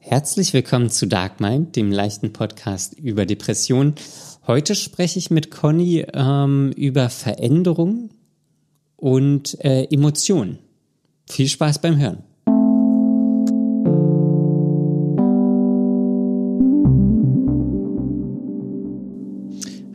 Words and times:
Herzlich 0.00 0.54
willkommen 0.54 0.90
zu 0.90 1.06
Dark 1.06 1.40
Mind, 1.40 1.74
dem 1.74 1.90
leichten 1.90 2.32
Podcast 2.32 2.96
über 2.98 3.26
Depressionen. 3.26 3.96
Heute 4.46 4.76
spreche 4.76 5.18
ich 5.18 5.30
mit 5.30 5.50
Conny 5.50 6.06
ähm, 6.14 6.72
über 6.76 7.10
Veränderung 7.10 8.10
und 8.96 9.62
äh, 9.64 9.84
Emotionen. 9.90 10.60
Viel 11.28 11.48
Spaß 11.48 11.80
beim 11.80 11.98
Hören. 11.98 12.22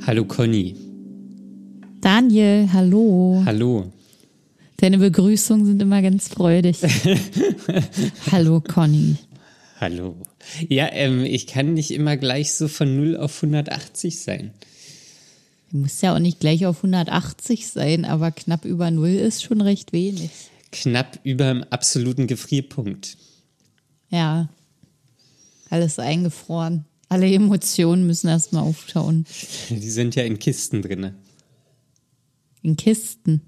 Hallo 0.05 0.25
Conny. 0.25 0.75
Daniel, 2.01 2.69
hallo. 2.73 3.41
Hallo. 3.45 3.85
Deine 4.77 4.97
Begrüßungen 4.97 5.65
sind 5.65 5.81
immer 5.81 6.01
ganz 6.01 6.27
freudig. 6.27 6.79
hallo 8.31 8.59
Conny. 8.59 9.15
Hallo. 9.83 10.15
Ja, 10.69 10.87
ähm, 10.93 11.25
ich 11.25 11.45
kann 11.45 11.73
nicht 11.73 11.91
immer 11.91 12.15
gleich 12.15 12.53
so 12.53 12.69
von 12.69 12.95
0 12.95 13.17
auf 13.17 13.35
180 13.43 14.17
sein. 14.17 14.51
Du 15.69 15.79
musst 15.79 16.01
ja 16.01 16.15
auch 16.15 16.19
nicht 16.19 16.39
gleich 16.39 16.65
auf 16.65 16.77
180 16.77 17.67
sein, 17.67 18.05
aber 18.05 18.31
knapp 18.31 18.63
über 18.63 18.89
0 18.91 19.09
ist 19.09 19.43
schon 19.43 19.59
recht 19.59 19.91
wenig. 19.91 20.29
Knapp 20.71 21.19
über 21.25 21.49
dem 21.49 21.65
absoluten 21.65 22.27
Gefrierpunkt. 22.27 23.17
Ja. 24.09 24.47
Alles 25.69 25.99
eingefroren. 25.99 26.85
Alle 27.09 27.29
Emotionen 27.29 28.07
müssen 28.07 28.29
erstmal 28.29 28.63
auftauen. 28.63 29.25
Die 29.69 29.89
sind 29.89 30.15
ja 30.15 30.23
in 30.23 30.39
Kisten 30.39 30.81
drinne. 30.81 31.13
In 32.61 32.77
Kisten. 32.77 33.41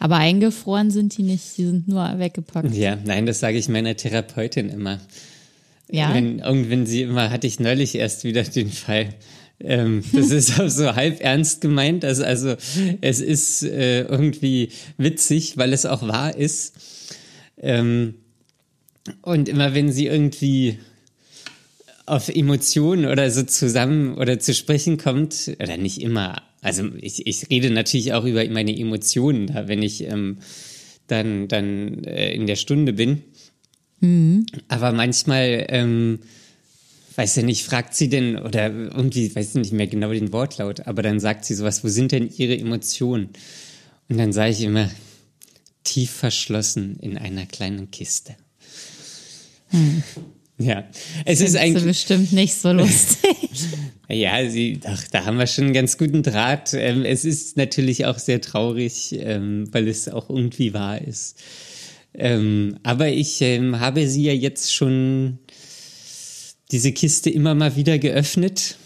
Aber 0.00 0.16
eingefroren 0.16 0.90
sind 0.90 1.16
die 1.16 1.22
nicht, 1.22 1.56
die 1.56 1.66
sind 1.66 1.86
nur 1.86 2.18
weggepackt. 2.18 2.74
Ja, 2.74 2.96
nein, 2.96 3.26
das 3.26 3.38
sage 3.38 3.58
ich 3.58 3.68
meiner 3.68 3.94
Therapeutin 3.94 4.70
immer. 4.70 4.98
Ja. 5.90 6.14
Wenn, 6.14 6.40
irgendwann 6.40 6.86
sie 6.86 7.02
immer, 7.02 7.30
hatte 7.30 7.46
ich 7.46 7.60
neulich 7.60 7.94
erst 7.94 8.24
wieder 8.24 8.42
den 8.42 8.70
Fall. 8.70 9.14
Ähm, 9.60 10.04
das 10.12 10.30
ist 10.30 10.60
auch 10.60 10.68
so 10.68 10.94
halb 10.94 11.20
ernst 11.20 11.60
gemeint. 11.60 12.04
Also, 12.04 12.24
also 12.24 12.56
es 13.00 13.20
ist 13.20 13.62
äh, 13.62 14.02
irgendwie 14.02 14.70
witzig, 14.96 15.56
weil 15.56 15.72
es 15.72 15.86
auch 15.86 16.06
wahr 16.06 16.36
ist. 16.36 16.74
Ähm, 17.60 18.14
und 19.22 19.48
immer 19.48 19.74
wenn 19.74 19.90
sie 19.90 20.06
irgendwie 20.06 20.78
auf 22.06 22.28
Emotionen 22.28 23.06
oder 23.06 23.30
so 23.30 23.42
zusammen 23.42 24.16
oder 24.16 24.38
zu 24.38 24.54
sprechen 24.54 24.96
kommt, 24.96 25.56
oder 25.60 25.76
nicht 25.76 26.00
immer, 26.00 26.42
also 26.62 26.84
ich, 27.00 27.26
ich 27.26 27.50
rede 27.50 27.70
natürlich 27.70 28.12
auch 28.12 28.24
über 28.24 28.46
meine 28.48 28.76
Emotionen 28.76 29.46
da, 29.48 29.68
wenn 29.68 29.82
ich 29.82 30.04
ähm, 30.04 30.38
dann, 31.06 31.48
dann 31.48 32.04
äh, 32.04 32.32
in 32.32 32.46
der 32.46 32.56
Stunde 32.56 32.92
bin. 32.92 33.22
Mhm. 34.00 34.46
Aber 34.68 34.92
manchmal, 34.92 35.66
ähm, 35.68 36.20
weiß 37.16 37.36
ja 37.36 37.42
nicht, 37.42 37.64
fragt 37.64 37.94
sie 37.94 38.08
denn, 38.08 38.38
oder 38.38 38.66
irgendwie, 38.70 39.34
weiß 39.34 39.48
ich 39.50 39.54
nicht 39.54 39.72
mehr 39.72 39.88
genau 39.88 40.12
den 40.12 40.32
Wortlaut, 40.32 40.86
aber 40.86 41.02
dann 41.02 41.18
sagt 41.20 41.44
sie 41.44 41.54
sowas, 41.54 41.82
wo 41.82 41.88
sind 41.88 42.12
denn 42.12 42.30
ihre 42.36 42.56
Emotionen? 42.56 43.30
Und 44.08 44.18
dann 44.18 44.32
sage 44.32 44.52
ich 44.52 44.62
immer, 44.62 44.88
tief 45.84 46.10
verschlossen 46.10 46.98
in 47.00 47.18
einer 47.18 47.46
kleinen 47.46 47.90
Kiste. 47.90 48.36
Hm. 49.68 50.02
Ja, 50.58 50.84
es 51.24 51.40
ist 51.40 51.56
eigentlich 51.56 51.84
bestimmt 51.84 52.32
nicht 52.32 52.54
so 52.54 52.72
lustig. 52.72 53.36
ja, 54.08 54.48
sie, 54.48 54.80
ach, 54.84 55.04
da 55.12 55.24
haben 55.24 55.38
wir 55.38 55.46
schon 55.46 55.64
einen 55.64 55.72
ganz 55.72 55.98
guten 55.98 56.24
Draht. 56.24 56.74
Ähm, 56.74 57.04
es 57.04 57.24
ist 57.24 57.56
natürlich 57.56 58.06
auch 58.06 58.18
sehr 58.18 58.40
traurig, 58.40 59.16
ähm, 59.20 59.68
weil 59.72 59.86
es 59.86 60.08
auch 60.08 60.28
irgendwie 60.28 60.74
wahr 60.74 61.00
ist. 61.00 61.40
Ähm, 62.14 62.78
aber 62.82 63.08
ich 63.08 63.40
ähm, 63.42 63.80
habe 63.80 64.08
sie 64.08 64.24
ja 64.24 64.32
jetzt 64.32 64.74
schon 64.74 65.38
diese 66.70 66.92
Kiste 66.92 67.30
immer 67.30 67.54
mal 67.54 67.76
wieder 67.76 67.98
geöffnet. 67.98 68.76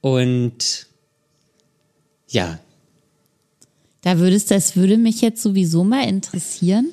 Und 0.00 0.86
ja. 2.28 2.58
Da 4.02 4.18
würdest, 4.18 4.50
das 4.50 4.76
würde 4.76 4.98
mich 4.98 5.20
jetzt 5.20 5.42
sowieso 5.42 5.84
mal 5.84 6.06
interessieren, 6.08 6.90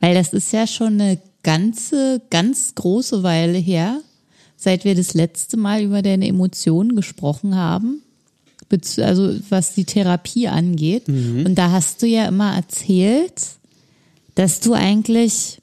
weil 0.00 0.14
das 0.14 0.32
ist 0.32 0.52
ja 0.52 0.66
schon 0.66 1.00
eine 1.00 1.20
ganze, 1.42 2.22
ganz 2.30 2.74
große 2.74 3.22
Weile 3.22 3.58
her, 3.58 4.00
seit 4.56 4.84
wir 4.84 4.94
das 4.94 5.14
letzte 5.14 5.56
Mal 5.56 5.82
über 5.82 6.00
deine 6.00 6.26
Emotionen 6.26 6.96
gesprochen 6.96 7.54
haben 7.54 8.04
also 8.98 9.34
was 9.50 9.74
die 9.74 9.84
Therapie 9.84 10.48
angeht. 10.48 11.08
Mhm. 11.08 11.46
Und 11.46 11.54
da 11.56 11.70
hast 11.70 12.02
du 12.02 12.06
ja 12.06 12.26
immer 12.26 12.54
erzählt, 12.54 13.34
dass 14.34 14.60
du 14.60 14.74
eigentlich 14.74 15.60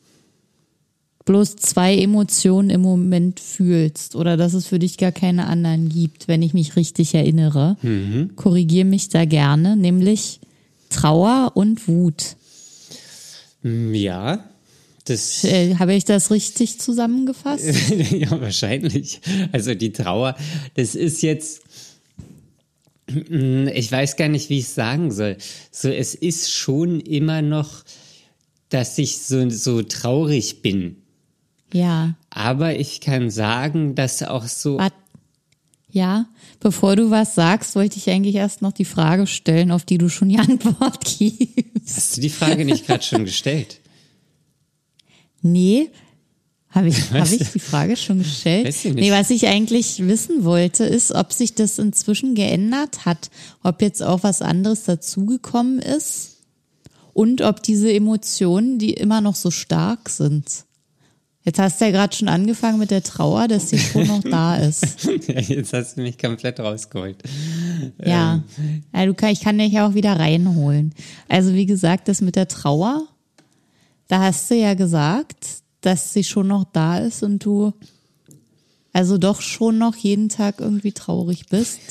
bloß 1.25 1.55
zwei 1.57 1.95
Emotionen 1.97 2.69
im 2.69 2.81
Moment 2.81 3.39
fühlst 3.39 4.15
oder 4.15 4.37
dass 4.37 4.53
es 4.53 4.67
für 4.67 4.79
dich 4.79 4.97
gar 4.97 5.11
keine 5.11 5.47
anderen 5.47 5.89
gibt, 5.89 6.27
wenn 6.27 6.41
ich 6.41 6.53
mich 6.53 6.75
richtig 6.75 7.13
erinnere. 7.13 7.77
Mhm. 7.81 8.35
Korrigiere 8.35 8.85
mich 8.85 9.09
da 9.09 9.25
gerne, 9.25 9.75
nämlich 9.77 10.39
Trauer 10.89 11.51
und 11.55 11.87
Wut. 11.87 12.35
Mm, 13.61 13.93
ja, 13.93 14.43
das 15.05 15.43
äh, 15.43 15.75
habe 15.75 15.93
ich 15.93 16.05
das 16.05 16.31
richtig 16.31 16.79
zusammengefasst? 16.79 17.65
ja, 18.11 18.39
wahrscheinlich. 18.41 19.21
Also 19.51 19.73
die 19.75 19.91
Trauer, 19.91 20.35
das 20.75 20.95
ist 20.95 21.21
jetzt 21.21 21.61
mm, 23.07 23.67
ich 23.73 23.91
weiß 23.91 24.17
gar 24.17 24.27
nicht, 24.27 24.49
wie 24.49 24.59
ich 24.59 24.65
es 24.65 24.75
sagen 24.75 25.11
soll. 25.11 25.37
So, 25.71 25.89
es 25.89 26.15
ist 26.15 26.51
schon 26.51 26.99
immer 26.99 27.41
noch 27.41 27.83
dass 28.71 28.97
ich 28.97 29.19
so, 29.19 29.49
so 29.49 29.83
traurig 29.83 30.61
bin. 30.61 30.95
Ja. 31.73 32.15
Aber 32.29 32.77
ich 32.77 33.01
kann 33.01 33.29
sagen, 33.29 33.95
dass 33.95 34.23
auch 34.23 34.47
so. 34.47 34.79
Ja, 35.93 36.25
bevor 36.61 36.95
du 36.95 37.11
was 37.11 37.35
sagst, 37.35 37.75
wollte 37.75 37.97
ich 37.97 38.09
eigentlich 38.09 38.35
erst 38.35 38.61
noch 38.61 38.71
die 38.71 38.85
Frage 38.85 39.27
stellen, 39.27 39.71
auf 39.71 39.83
die 39.83 39.97
du 39.97 40.07
schon 40.07 40.29
die 40.29 40.39
Antwort 40.39 41.03
gibst. 41.03 41.97
Hast 41.97 42.17
du 42.17 42.21
die 42.21 42.29
Frage 42.29 42.63
nicht 42.63 42.87
gerade 42.87 43.03
schon 43.03 43.25
gestellt? 43.25 43.81
Nee, 45.41 45.89
habe 46.69 46.87
ich, 46.87 47.11
hab 47.11 47.29
ich 47.29 47.51
die 47.51 47.59
Frage 47.59 47.97
schon 47.97 48.19
gestellt? 48.19 48.67
Weiß 48.67 48.85
ich 48.85 48.93
nicht. 48.93 49.03
Nee, 49.03 49.11
was 49.11 49.29
ich 49.29 49.47
eigentlich 49.47 50.07
wissen 50.07 50.45
wollte, 50.45 50.85
ist, 50.85 51.11
ob 51.11 51.33
sich 51.33 51.55
das 51.55 51.77
inzwischen 51.77 52.35
geändert 52.35 53.05
hat, 53.05 53.29
ob 53.61 53.81
jetzt 53.81 54.01
auch 54.01 54.23
was 54.23 54.41
anderes 54.41 54.85
dazugekommen 54.85 55.79
ist 55.79 56.37
und 57.13 57.41
ob 57.41 57.61
diese 57.63 57.91
Emotionen, 57.91 58.79
die 58.79 58.94
immer 58.94 59.22
noch 59.22 59.35
so 59.35 59.51
stark 59.51 60.09
sind. 60.09 60.66
Jetzt 61.44 61.57
hast 61.57 61.81
du 61.81 61.85
ja 61.85 61.91
gerade 61.91 62.16
schon 62.16 62.27
angefangen 62.27 62.77
mit 62.77 62.91
der 62.91 63.01
Trauer, 63.01 63.47
dass 63.47 63.69
sie 63.69 63.79
schon 63.79 64.05
noch 64.05 64.22
da 64.22 64.55
ist. 64.57 65.03
ja, 65.27 65.39
jetzt 65.39 65.73
hast 65.73 65.97
du 65.97 66.01
mich 66.01 66.19
komplett 66.19 66.59
rausgeholt. 66.59 67.17
Ja, 68.05 68.44
ähm. 68.59 68.83
ja 68.94 69.05
du 69.05 69.13
kann, 69.16 69.31
ich 69.31 69.41
kann 69.41 69.57
dich 69.57 69.73
ja 69.73 69.88
auch 69.88 69.95
wieder 69.95 70.19
reinholen. 70.19 70.94
Also 71.27 71.53
wie 71.53 71.66
gesagt, 71.66 72.07
das 72.07 72.22
mit 72.22 72.35
der 72.35 72.47
Trauer, 72.47 73.07
da 74.07 74.19
hast 74.19 74.51
du 74.51 74.55
ja 74.55 74.75
gesagt, 74.75 75.47
dass 75.81 76.13
sie 76.13 76.23
schon 76.23 76.47
noch 76.47 76.66
da 76.66 76.99
ist 76.99 77.23
und 77.23 77.43
du 77.43 77.73
also 78.93 79.17
doch 79.17 79.41
schon 79.41 79.78
noch 79.78 79.95
jeden 79.95 80.29
Tag 80.29 80.59
irgendwie 80.59 80.91
traurig 80.91 81.47
bist. 81.49 81.79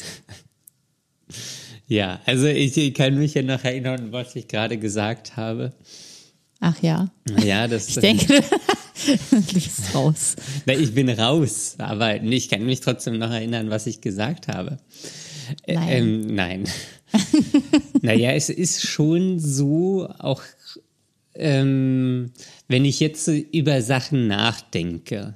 Ja, 1.90 2.20
also 2.24 2.46
ich 2.46 2.94
kann 2.94 3.18
mich 3.18 3.34
ja 3.34 3.42
noch 3.42 3.64
erinnern, 3.64 4.12
was 4.12 4.36
ich 4.36 4.46
gerade 4.46 4.78
gesagt 4.78 5.36
habe. 5.36 5.72
Ach 6.60 6.80
ja. 6.80 7.10
Ja, 7.42 7.66
das. 7.66 7.88
Ich 7.88 7.96
denke, 7.96 8.26
du 9.30 9.42
bist 9.52 9.92
raus. 9.92 10.36
Ich 10.66 10.94
bin 10.94 11.10
raus, 11.10 11.74
aber 11.78 12.22
ich 12.22 12.48
kann 12.48 12.64
mich 12.64 12.78
trotzdem 12.78 13.18
noch 13.18 13.32
erinnern, 13.32 13.70
was 13.70 13.88
ich 13.88 14.00
gesagt 14.00 14.46
habe. 14.46 14.78
Nein. 15.66 15.88
Ähm, 15.88 16.26
nein. 16.32 16.64
naja, 18.02 18.34
es 18.34 18.50
ist 18.50 18.86
schon 18.86 19.40
so, 19.40 20.08
auch 20.20 20.42
ähm, 21.34 22.30
wenn 22.68 22.84
ich 22.84 23.00
jetzt 23.00 23.26
über 23.26 23.82
Sachen 23.82 24.28
nachdenke, 24.28 25.34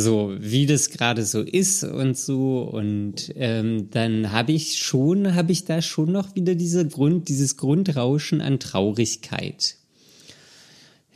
so 0.00 0.34
wie 0.38 0.66
das 0.66 0.90
gerade 0.90 1.24
so 1.24 1.40
ist 1.40 1.84
und 1.84 2.18
so. 2.18 2.62
Und 2.62 3.32
ähm, 3.36 3.90
dann 3.90 4.32
habe 4.32 4.52
ich 4.52 4.78
schon 4.78 5.34
habe 5.34 5.52
ich 5.52 5.64
da 5.64 5.82
schon 5.82 6.12
noch 6.12 6.34
wieder 6.34 6.54
diese 6.54 6.86
Grund 6.86 7.28
dieses 7.28 7.56
Grundrauschen 7.56 8.40
an 8.40 8.58
Traurigkeit. 8.58 9.76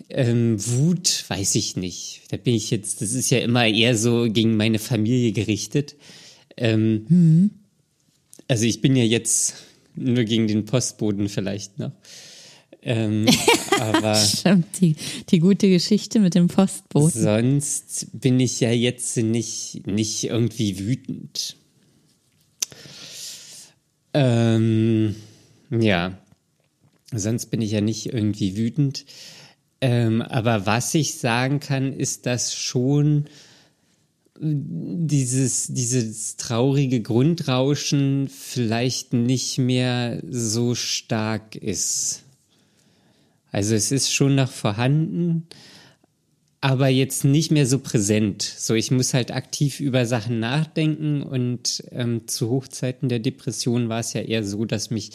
Ähm, 0.08 0.56
Wut 0.58 1.24
weiß 1.28 1.56
ich 1.56 1.76
nicht. 1.76 2.22
Da 2.30 2.36
bin 2.36 2.54
ich 2.54 2.70
jetzt 2.70 3.02
das 3.02 3.12
ist 3.12 3.30
ja 3.30 3.38
immer 3.38 3.66
eher 3.66 3.96
so 3.96 4.28
gegen 4.30 4.56
meine 4.56 4.78
Familie 4.78 5.32
gerichtet. 5.32 5.96
Ähm, 6.56 7.06
mhm. 7.08 7.50
also 8.48 8.64
ich 8.64 8.80
bin 8.80 8.96
ja 8.96 9.04
jetzt 9.04 9.54
nur 9.94 10.24
gegen 10.24 10.48
den 10.48 10.64
Postboden 10.64 11.28
vielleicht 11.28 11.78
noch 11.78 11.92
ähm, 12.88 13.26
aber 13.80 14.14
Stimmt, 14.14 14.80
die, 14.80 14.96
die 15.28 15.40
gute 15.40 15.68
Geschichte 15.68 16.20
mit 16.20 16.34
dem 16.34 16.48
Postboten. 16.48 17.20
Sonst 17.20 18.06
bin 18.14 18.40
ich 18.40 18.60
ja 18.60 18.70
jetzt 18.70 19.14
nicht, 19.18 19.86
nicht 19.86 20.24
irgendwie 20.24 20.78
wütend. 20.78 21.56
Ähm, 24.14 25.16
ja, 25.70 26.16
sonst 27.12 27.50
bin 27.50 27.60
ich 27.60 27.72
ja 27.72 27.82
nicht 27.82 28.06
irgendwie 28.06 28.56
wütend. 28.56 29.04
Ähm, 29.82 30.22
aber 30.22 30.64
was 30.64 30.94
ich 30.94 31.16
sagen 31.16 31.60
kann, 31.60 31.92
ist, 31.92 32.24
dass 32.24 32.54
schon 32.54 33.26
dieses, 34.40 35.66
dieses 35.68 36.36
traurige 36.36 37.02
Grundrauschen 37.02 38.28
vielleicht 38.28 39.12
nicht 39.12 39.58
mehr 39.58 40.22
so 40.26 40.74
stark 40.74 41.54
ist. 41.54 42.22
Also 43.52 43.74
es 43.74 43.92
ist 43.92 44.12
schon 44.12 44.34
noch 44.34 44.50
vorhanden, 44.50 45.46
aber 46.60 46.88
jetzt 46.88 47.24
nicht 47.24 47.50
mehr 47.50 47.66
so 47.66 47.78
präsent. 47.78 48.42
So, 48.42 48.74
ich 48.74 48.90
muss 48.90 49.14
halt 49.14 49.30
aktiv 49.30 49.80
über 49.80 50.06
Sachen 50.06 50.40
nachdenken 50.40 51.22
und 51.22 51.84
ähm, 51.92 52.26
zu 52.26 52.50
Hochzeiten 52.50 53.08
der 53.08 53.20
Depression 53.20 53.88
war 53.88 54.00
es 54.00 54.12
ja 54.12 54.22
eher 54.22 54.44
so, 54.44 54.64
dass 54.64 54.90
mich 54.90 55.10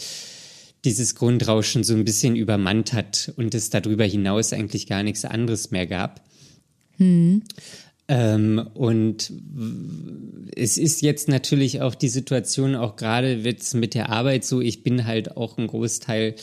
dieses 0.86 1.16
Grundrauschen 1.16 1.84
so 1.84 1.94
ein 1.94 2.06
bisschen 2.06 2.36
übermannt 2.36 2.94
hat 2.94 3.34
und 3.38 3.56
es 3.56 3.70
darüber 3.70 4.06
hinaus 4.06 4.54
eigentlich 4.54 4.88
gar 4.88 5.04
nichts 5.04 5.26
anderes 5.26 5.72
mehr 5.72 5.88
gab. 5.88 6.22
Hm. 6.98 7.44
Ähm, 8.10 8.70
und 8.74 9.32
es 10.56 10.78
ist 10.78 11.02
jetzt 11.02 11.30
natürlich 11.30 11.82
auch 11.82 11.96
die 11.96 12.10
Situation, 12.10 12.76
auch 12.76 12.98
gerade 12.98 13.36
jetzt 13.36 13.76
mit 13.76 13.94
der 13.94 14.10
Arbeit 14.10 14.44
so, 14.44 14.60
ich 14.60 14.84
bin 14.84 15.06
halt 15.06 15.38
auch 15.38 15.58
ein 15.58 15.68
Großteil 15.68 16.36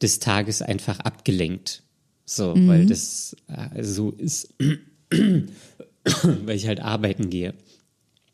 des 0.00 0.18
Tages 0.18 0.62
einfach 0.62 1.00
abgelenkt. 1.00 1.82
So, 2.24 2.54
mhm. 2.54 2.68
weil 2.68 2.86
das 2.86 3.36
äh, 3.48 3.82
so 3.82 4.10
ist, 4.10 4.54
weil 5.10 6.56
ich 6.56 6.66
halt 6.66 6.80
arbeiten 6.80 7.30
gehe. 7.30 7.54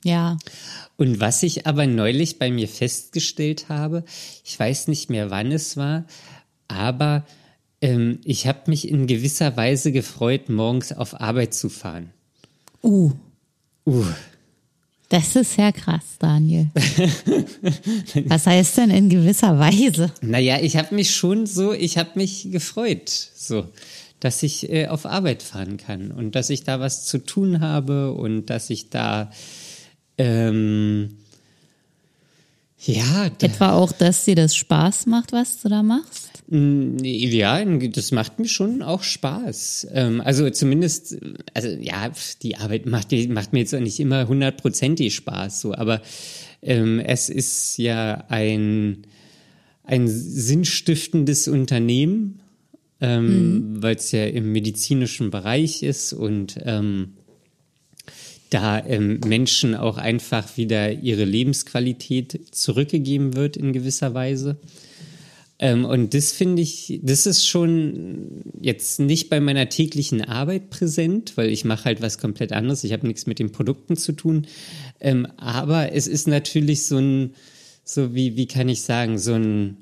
Ja. 0.05 0.39
Und 0.97 1.21
was 1.21 1.43
ich 1.43 1.67
aber 1.67 1.87
neulich 1.87 2.39
bei 2.39 2.51
mir 2.51 2.69
festgestellt 2.69 3.69
habe, 3.69 4.05
ich 4.45 4.59
weiß 4.59 4.89
nicht 4.89 5.11
mehr, 5.11 5.31
wann 5.31 5.51
es 5.51 5.77
war, 5.77 6.05
aber 6.69 7.27
ähm, 7.81 8.21
ich 8.25 8.47
habe 8.47 8.71
mich 8.71 8.89
in 8.89 9.07
gewisser 9.07 9.57
Weise 9.57 9.93
gefreut, 9.93 10.49
morgens 10.49 10.93
auf 10.93 11.21
Arbeit 11.21 11.55
zu 11.55 11.69
fahren. 11.69 12.13
Uh. 12.83 13.13
Uh. 13.85 14.05
Das 15.09 15.37
ist 15.37 15.57
ja 15.57 15.73
krass, 15.73 16.05
Daniel. 16.19 16.69
Was 18.27 18.47
heißt 18.47 18.77
denn 18.77 18.91
in 18.91 19.09
gewisser 19.09 19.59
Weise? 19.59 20.13
Naja, 20.21 20.59
ich 20.61 20.77
habe 20.77 20.95
mich 20.95 21.15
schon 21.15 21.47
so, 21.47 21.73
ich 21.73 21.97
habe 21.97 22.11
mich 22.15 22.49
gefreut, 22.51 23.09
so, 23.09 23.67
dass 24.21 24.43
ich 24.43 24.71
äh, 24.71 24.89
auf 24.89 25.07
Arbeit 25.07 25.43
fahren 25.43 25.79
kann 25.79 26.11
und 26.11 26.35
dass 26.35 26.51
ich 26.51 26.65
da 26.65 26.79
was 26.79 27.07
zu 27.07 27.19
tun 27.25 27.61
habe 27.61 28.13
und 28.13 28.47
dass 28.47 28.69
ich 28.69 28.91
da 28.91 29.31
ähm, 30.19 31.17
ja. 32.81 33.27
Etwa 33.41 33.73
auch, 33.73 33.93
dass 33.93 34.25
dir 34.25 34.37
das 34.37 34.55
Spaß 34.55 35.07
macht, 35.07 35.33
was 35.33 35.63
du 35.63 35.69
da 35.69 35.83
machst? 35.83 36.28
Ja, 36.51 37.63
das 37.63 38.11
macht 38.11 38.39
mir 38.39 38.49
schon 38.49 38.81
auch 38.81 39.03
Spaß. 39.03 39.89
Ähm, 39.93 40.23
also 40.23 40.49
zumindest, 40.49 41.19
also 41.53 41.69
ja, 41.69 42.11
die 42.43 42.57
Arbeit 42.57 42.87
macht, 42.87 43.13
macht 43.29 43.53
mir 43.53 43.59
jetzt 43.59 43.75
auch 43.75 43.81
nicht 43.81 44.01
immer 44.01 44.29
hundertprozentig 44.29 45.15
Spaß, 45.15 45.61
so, 45.61 45.75
aber 45.75 46.01
ähm, 46.63 47.01
es 47.01 47.29
ist 47.29 47.77
ja 47.77 48.25
ein, 48.29 49.03
ein 49.85 50.09
sinnstiftendes 50.09 51.49
Unternehmen, 51.49 52.41
ähm, 53.03 53.75
mhm. 53.75 53.83
weil 53.83 53.97
es 53.97 54.11
ja 54.13 54.25
im 54.25 54.51
medizinischen 54.51 55.31
Bereich 55.31 55.83
ist 55.83 56.15
und 56.15 56.59
ähm, 56.65 57.13
da 58.49 58.83
ähm, 58.87 59.21
Menschen 59.27 59.75
auch 59.75 59.99
einfach 59.99 60.57
wieder 60.57 60.93
ihre 60.93 61.25
Lebensqualität 61.25 62.41
zurückgegeben 62.53 63.37
wird 63.37 63.59
in 63.59 63.75
gewisser 63.75 64.15
Weise. 64.15 64.57
Ähm, 65.61 65.85
und 65.85 66.15
das 66.15 66.33
finde 66.33 66.63
ich, 66.63 67.01
das 67.03 67.27
ist 67.27 67.47
schon 67.47 68.43
jetzt 68.61 69.01
nicht 69.01 69.29
bei 69.29 69.41
meiner 69.41 69.69
täglichen 69.69 70.23
Arbeit 70.23 70.71
präsent, 70.71 71.37
weil 71.37 71.51
ich 71.51 71.65
mache 71.65 71.87
halt 71.87 72.01
was 72.01 72.19
komplett 72.19 72.53
anderes. 72.53 72.85
Ich 72.85 72.93
habe 72.93 73.07
nichts 73.07 73.27
mit 73.27 73.39
den 73.39 73.51
Produkten 73.51 73.97
zu 73.97 74.13
tun. 74.13 74.47
Ähm, 75.01 75.27
aber 75.37 75.93
es 75.93 76.07
ist 76.07 76.29
natürlich 76.29 76.87
so 76.87 76.99
ein, 76.99 77.35
so 77.85 78.15
wie, 78.15 78.37
wie 78.37 78.47
kann 78.47 78.69
ich 78.69 78.83
sagen, 78.83 79.19
so 79.19 79.35
ein, 79.35 79.77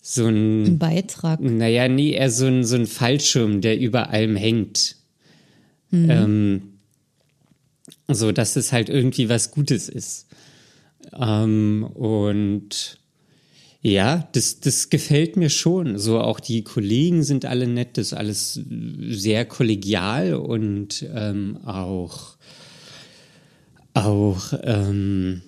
so 0.00 0.26
ein, 0.26 0.64
ein 0.64 0.78
Beitrag. 0.78 1.40
Naja, 1.40 1.88
nee, 1.88 2.12
eher 2.12 2.30
so 2.30 2.46
ein, 2.46 2.64
so 2.64 2.76
ein 2.76 2.86
Fallschirm, 2.86 3.60
der 3.60 3.78
über 3.78 4.10
allem 4.10 4.36
hängt. 4.36 4.96
Mhm. 5.90 6.10
Ähm, 6.10 6.62
so 8.08 8.32
dass 8.32 8.56
es 8.56 8.72
halt 8.72 8.88
irgendwie 8.88 9.28
was 9.28 9.50
Gutes 9.50 9.88
ist. 9.88 10.28
Ähm, 11.12 11.84
und 11.92 12.98
ja, 13.86 14.28
das, 14.32 14.58
das 14.58 14.90
gefällt 14.90 15.36
mir 15.36 15.48
schon. 15.48 15.96
So 15.96 16.18
auch 16.20 16.40
die 16.40 16.64
Kollegen 16.64 17.22
sind 17.22 17.44
alle 17.44 17.68
nett, 17.68 17.96
das 17.96 18.08
ist 18.08 18.14
alles 18.14 18.60
sehr 19.10 19.44
kollegial 19.44 20.34
und 20.34 21.06
ähm, 21.14 21.58
auch, 21.64 22.36
auch, 23.94 24.54
ähm, 24.64 25.42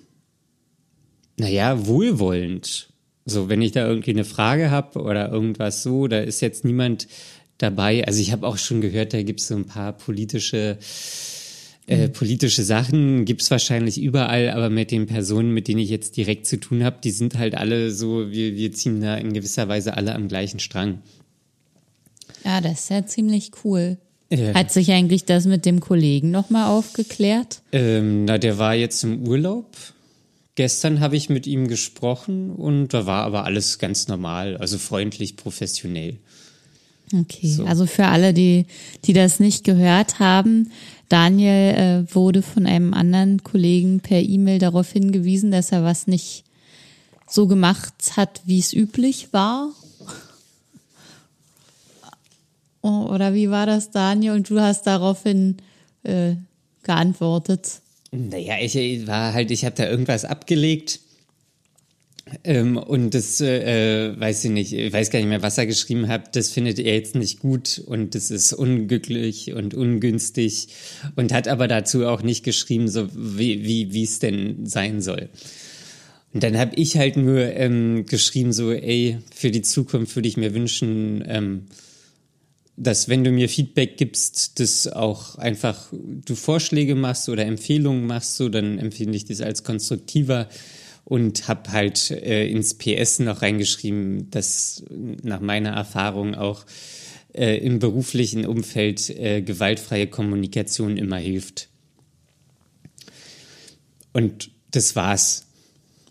naja, 1.37 1.85
wohlwollend. 1.85 2.93
So, 3.25 3.49
wenn 3.49 3.61
ich 3.61 3.73
da 3.73 3.85
irgendwie 3.85 4.11
eine 4.11 4.23
Frage 4.23 4.71
habe 4.71 5.01
oder 5.01 5.29
irgendwas 5.29 5.83
so, 5.83 6.07
da 6.07 6.19
ist 6.19 6.39
jetzt 6.39 6.63
niemand 6.63 7.09
dabei. 7.57 8.07
Also 8.07 8.21
ich 8.21 8.31
habe 8.31 8.47
auch 8.47 8.57
schon 8.57 8.79
gehört, 8.79 9.13
da 9.13 9.21
gibt 9.21 9.41
es 9.41 9.49
so 9.49 9.55
ein 9.57 9.65
paar 9.65 9.91
politische 9.91 10.77
äh, 11.89 12.07
mhm. 12.07 12.13
politische 12.13 12.63
Sachen 12.63 13.25
gibt's 13.25 13.49
wahrscheinlich 13.49 13.99
überall, 13.99 14.51
aber 14.51 14.69
mit 14.69 14.91
den 14.91 15.07
Personen, 15.07 15.53
mit 15.53 15.67
denen 15.67 15.79
ich 15.79 15.89
jetzt 15.89 16.17
direkt 16.17 16.45
zu 16.45 16.59
tun 16.59 16.83
habe, 16.83 16.97
die 17.03 17.09
sind 17.09 17.37
halt 17.37 17.55
alle 17.55 17.89
so, 17.89 18.31
wir, 18.31 18.55
wir 18.55 18.71
ziehen 18.73 19.01
da 19.01 19.15
in 19.15 19.33
gewisser 19.33 19.67
Weise 19.67 19.97
alle 19.97 20.13
am 20.13 20.27
gleichen 20.27 20.59
Strang. 20.59 21.01
Ja, 22.45 22.61
das 22.61 22.81
ist 22.81 22.89
ja 22.91 23.05
ziemlich 23.07 23.51
cool. 23.63 23.97
Ja. 24.29 24.53
Hat 24.53 24.71
sich 24.71 24.91
eigentlich 24.91 25.25
das 25.25 25.45
mit 25.45 25.65
dem 25.65 25.79
Kollegen 25.79 26.29
nochmal 26.29 26.69
aufgeklärt? 26.69 27.63
Ähm, 27.71 28.25
na, 28.25 28.37
der 28.37 28.59
war 28.59 28.75
jetzt 28.75 29.03
im 29.03 29.27
Urlaub. 29.27 29.75
Gestern 30.53 30.99
habe 30.99 31.15
ich 31.15 31.29
mit 31.29 31.47
ihm 31.47 31.67
gesprochen 31.67 32.51
und 32.51 32.89
da 32.89 33.07
war 33.07 33.23
aber 33.23 33.45
alles 33.45 33.79
ganz 33.79 34.07
normal, 34.07 34.57
also 34.57 34.77
freundlich, 34.77 35.37
professionell. 35.37 36.17
Okay, 37.11 37.47
so. 37.47 37.65
also 37.65 37.87
für 37.87 38.05
alle, 38.05 38.33
die, 38.33 38.67
die 39.05 39.13
das 39.13 39.39
nicht 39.39 39.63
gehört 39.63 40.19
haben, 40.19 40.69
Daniel 41.09 42.05
äh, 42.07 42.15
wurde 42.15 42.41
von 42.41 42.65
einem 42.65 42.93
anderen 42.93 43.43
Kollegen 43.43 43.99
per 43.99 44.21
E-Mail 44.21 44.59
darauf 44.59 44.91
hingewiesen, 44.91 45.51
dass 45.51 45.71
er 45.71 45.83
was 45.83 46.07
nicht 46.07 46.43
so 47.27 47.47
gemacht 47.47 47.93
hat, 48.15 48.41
wie 48.45 48.59
es 48.59 48.73
üblich 48.73 49.33
war. 49.33 49.71
Oh, 52.81 53.07
oder 53.11 53.33
wie 53.33 53.49
war 53.49 53.65
das, 53.65 53.91
Daniel? 53.91 54.33
Und 54.33 54.49
du 54.49 54.59
hast 54.61 54.83
daraufhin 54.83 55.57
äh, 56.03 56.35
geantwortet. 56.83 57.81
Naja, 58.11 58.55
ich 58.59 58.75
war 59.05 59.33
halt, 59.33 59.51
ich 59.51 59.65
habe 59.65 59.75
da 59.75 59.87
irgendwas 59.87 60.25
abgelegt 60.25 60.99
ähm, 62.43 62.77
und 62.77 63.13
das 63.13 63.41
äh, 63.41 64.19
weiß 64.19 64.45
ich 64.45 64.51
nicht, 64.51 64.73
ich 64.73 64.91
weiß 64.91 65.09
gar 65.09 65.19
nicht 65.19 65.29
mehr, 65.29 65.41
was 65.41 65.57
er 65.57 65.65
geschrieben 65.65 66.07
hat. 66.07 66.35
Das 66.35 66.51
findet 66.51 66.79
er 66.79 66.95
jetzt 66.95 67.15
nicht 67.15 67.39
gut 67.39 67.81
und 67.85 68.15
das 68.15 68.31
ist 68.31 68.53
unglücklich 68.53 69.53
und 69.53 69.73
ungünstig 69.73 70.69
und 71.15 71.33
hat 71.33 71.47
aber 71.47 71.67
dazu 71.67 72.05
auch 72.05 72.21
nicht 72.21 72.43
geschrieben, 72.43 72.87
so 72.87 73.09
wie 73.13 73.63
wie 73.63 73.93
wie 73.93 74.03
es 74.03 74.19
denn 74.19 74.65
sein 74.65 75.01
soll. 75.01 75.29
Und 76.33 76.43
dann 76.43 76.57
habe 76.57 76.75
ich 76.75 76.97
halt 76.97 77.17
nur 77.17 77.39
ähm, 77.39 78.05
geschrieben, 78.05 78.53
so, 78.53 78.71
ey, 78.71 79.17
für 79.33 79.49
die 79.49 79.63
Zukunft 79.63 80.15
würde 80.15 80.27
ich 80.27 80.37
mir 80.37 80.53
wünschen, 80.53 81.23
ähm, 81.27 81.65
dass 82.77 83.09
wenn 83.09 83.23
du 83.23 83.31
mir 83.31 83.49
Feedback 83.49 83.97
gibst, 83.97 84.59
das 84.59 84.87
auch 84.87 85.35
einfach 85.35 85.91
du 85.91 86.35
Vorschläge 86.35 86.95
machst 86.95 87.27
oder 87.27 87.45
Empfehlungen 87.45 88.07
machst, 88.07 88.37
so, 88.37 88.47
dann 88.47 88.77
empfinde 88.77 89.17
ich 89.17 89.25
das 89.25 89.41
als 89.41 89.63
konstruktiver 89.63 90.47
und 91.09 91.47
habe 91.47 91.71
halt 91.71 92.11
äh, 92.11 92.47
ins 92.47 92.75
PS 92.75 93.17
noch 93.19 93.41
reingeschrieben, 93.41 94.29
dass 94.29 94.83
nach 95.23 95.39
meiner 95.39 95.71
Erfahrung 95.71 96.35
auch 96.35 96.65
äh, 97.33 97.57
im 97.57 97.79
beruflichen 97.79 98.45
Umfeld 98.45 99.09
äh, 99.09 99.41
gewaltfreie 99.41 100.05
Kommunikation 100.05 100.97
immer 100.97 101.17
hilft. 101.17 101.69
Und 104.13 104.51
das 104.69 104.95
war's. 104.95 105.47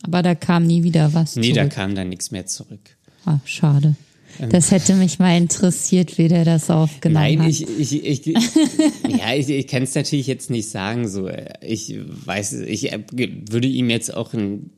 Aber 0.02 0.22
da 0.22 0.34
kam 0.34 0.66
nie 0.66 0.82
wieder 0.82 1.14
was. 1.14 1.36
Nee, 1.36 1.52
zurück. 1.52 1.56
da 1.56 1.66
kam 1.68 1.94
dann 1.94 2.08
nichts 2.08 2.32
mehr 2.32 2.46
zurück. 2.46 2.96
Ah, 3.24 3.38
schade. 3.44 3.94
Ähm. 4.40 4.50
Das 4.50 4.70
hätte 4.70 4.94
mich 4.94 5.18
mal 5.18 5.36
interessiert, 5.36 6.18
wie 6.18 6.28
der 6.28 6.44
das 6.44 6.70
aufgenommen 6.70 7.38
Nein, 7.38 7.38
hat. 7.40 7.46
Nein, 7.46 7.76
ich, 7.78 8.04
ich, 8.04 8.26
ich, 8.26 8.26
ja, 8.26 9.34
ich, 9.34 9.48
ich 9.48 9.66
kann 9.66 9.82
es 9.82 9.94
natürlich 9.94 10.26
jetzt 10.26 10.50
nicht 10.50 10.68
sagen. 10.68 11.08
So, 11.08 11.30
ich 11.60 11.96
weiß, 12.24 12.52
ich 12.54 12.90
würde 13.12 13.68
ihm 13.68 13.90
jetzt 13.90 14.14
auch 14.14 14.32
ein, 14.34 14.70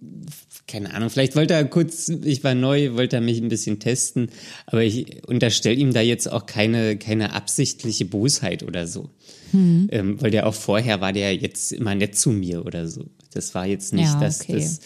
keine 0.66 0.94
Ahnung, 0.94 1.10
vielleicht 1.10 1.36
wollte 1.36 1.54
er 1.54 1.64
kurz, 1.64 2.08
ich 2.08 2.44
war 2.44 2.54
neu, 2.54 2.94
wollte 2.94 3.16
er 3.16 3.22
mich 3.22 3.40
ein 3.40 3.48
bisschen 3.48 3.80
testen, 3.80 4.30
aber 4.66 4.82
ich 4.82 5.26
unterstelle 5.26 5.76
ihm 5.76 5.92
da 5.92 6.00
jetzt 6.00 6.30
auch 6.30 6.46
keine, 6.46 6.96
keine 6.96 7.32
absichtliche 7.34 8.04
Bosheit 8.04 8.62
oder 8.62 8.86
so. 8.86 9.10
Hm. 9.50 9.88
Ähm, 9.90 10.22
weil 10.22 10.30
der 10.30 10.46
auch 10.46 10.54
vorher 10.54 11.00
war 11.00 11.12
der 11.12 11.34
jetzt 11.34 11.72
immer 11.72 11.94
nett 11.94 12.14
zu 12.14 12.30
mir 12.30 12.64
oder 12.64 12.86
so. 12.86 13.06
Das 13.32 13.54
war 13.54 13.66
jetzt 13.66 13.92
nicht, 13.92 14.04
ja, 14.04 14.20
dass 14.20 14.42
okay. 14.42 14.54
das 14.54 14.78
äh, 14.78 14.80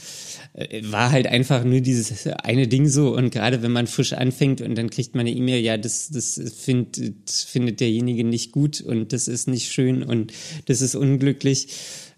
war 0.83 1.11
halt 1.11 1.27
einfach 1.27 1.65
nur 1.65 1.81
dieses 1.81 2.29
eine 2.29 2.69
Ding 2.69 2.87
so 2.87 3.17
und 3.17 3.31
gerade 3.31 3.63
wenn 3.63 3.73
man 3.73 3.89
frisch 3.89 4.13
anfängt 4.13 4.61
und 4.61 4.77
dann 4.77 4.89
kriegt 4.89 5.17
man 5.17 5.27
eine 5.27 5.35
E-Mail, 5.35 5.61
ja, 5.61 5.77
das, 5.77 6.11
das 6.11 6.41
findet, 6.57 7.29
findet 7.29 7.81
derjenige 7.81 8.23
nicht 8.23 8.53
gut 8.53 8.81
und 8.81 9.13
das 9.13 9.27
ist 9.27 9.49
nicht 9.49 9.73
schön 9.73 10.05
und 10.05 10.33
das 10.67 10.81
ist 10.81 10.95
unglücklich. 10.95 11.69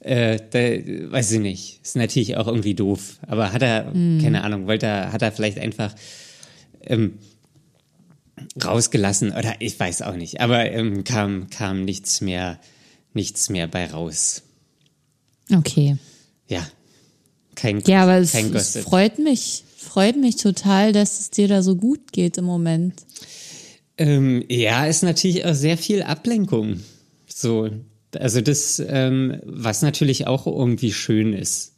Äh, 0.00 0.38
da, 0.50 0.58
weiß 0.58 1.32
ich 1.32 1.40
nicht, 1.40 1.80
ist 1.82 1.96
natürlich 1.96 2.36
auch 2.36 2.46
irgendwie 2.46 2.74
doof, 2.74 3.18
aber 3.22 3.54
hat 3.54 3.62
er, 3.62 3.94
mhm. 3.94 4.20
keine 4.22 4.44
Ahnung, 4.44 4.66
wollte 4.66 4.84
er, 4.84 5.12
hat 5.12 5.22
er 5.22 5.32
vielleicht 5.32 5.58
einfach 5.58 5.94
ähm, 6.82 7.14
rausgelassen 8.62 9.32
oder 9.32 9.54
ich 9.60 9.80
weiß 9.80 10.02
auch 10.02 10.14
nicht, 10.14 10.42
aber 10.42 10.70
ähm, 10.70 11.04
kam, 11.04 11.48
kam 11.48 11.86
nichts 11.86 12.20
mehr, 12.20 12.60
nichts 13.14 13.48
mehr 13.48 13.66
bei 13.66 13.86
raus. 13.86 14.42
Okay. 15.50 15.96
Ja, 16.48 16.66
kein 17.56 17.80
Ja, 17.86 18.04
aber 18.04 18.18
es, 18.18 18.32
kein 18.32 18.54
es 18.54 18.76
freut 18.78 19.18
mich, 19.18 19.64
freut 19.76 20.16
mich 20.16 20.36
total, 20.36 20.92
dass 20.92 21.18
es 21.18 21.30
dir 21.30 21.48
da 21.48 21.62
so 21.62 21.74
gut 21.76 22.12
geht 22.12 22.38
im 22.38 22.44
Moment. 22.44 22.94
Ähm, 23.98 24.44
ja, 24.48 24.86
ist 24.86 25.02
natürlich 25.02 25.44
auch 25.44 25.54
sehr 25.54 25.78
viel 25.78 26.02
Ablenkung. 26.02 26.80
So, 27.26 27.70
also 28.14 28.40
das, 28.40 28.82
ähm, 28.86 29.40
was 29.44 29.82
natürlich 29.82 30.26
auch 30.26 30.46
irgendwie 30.46 30.92
schön 30.92 31.32
ist. 31.32 31.74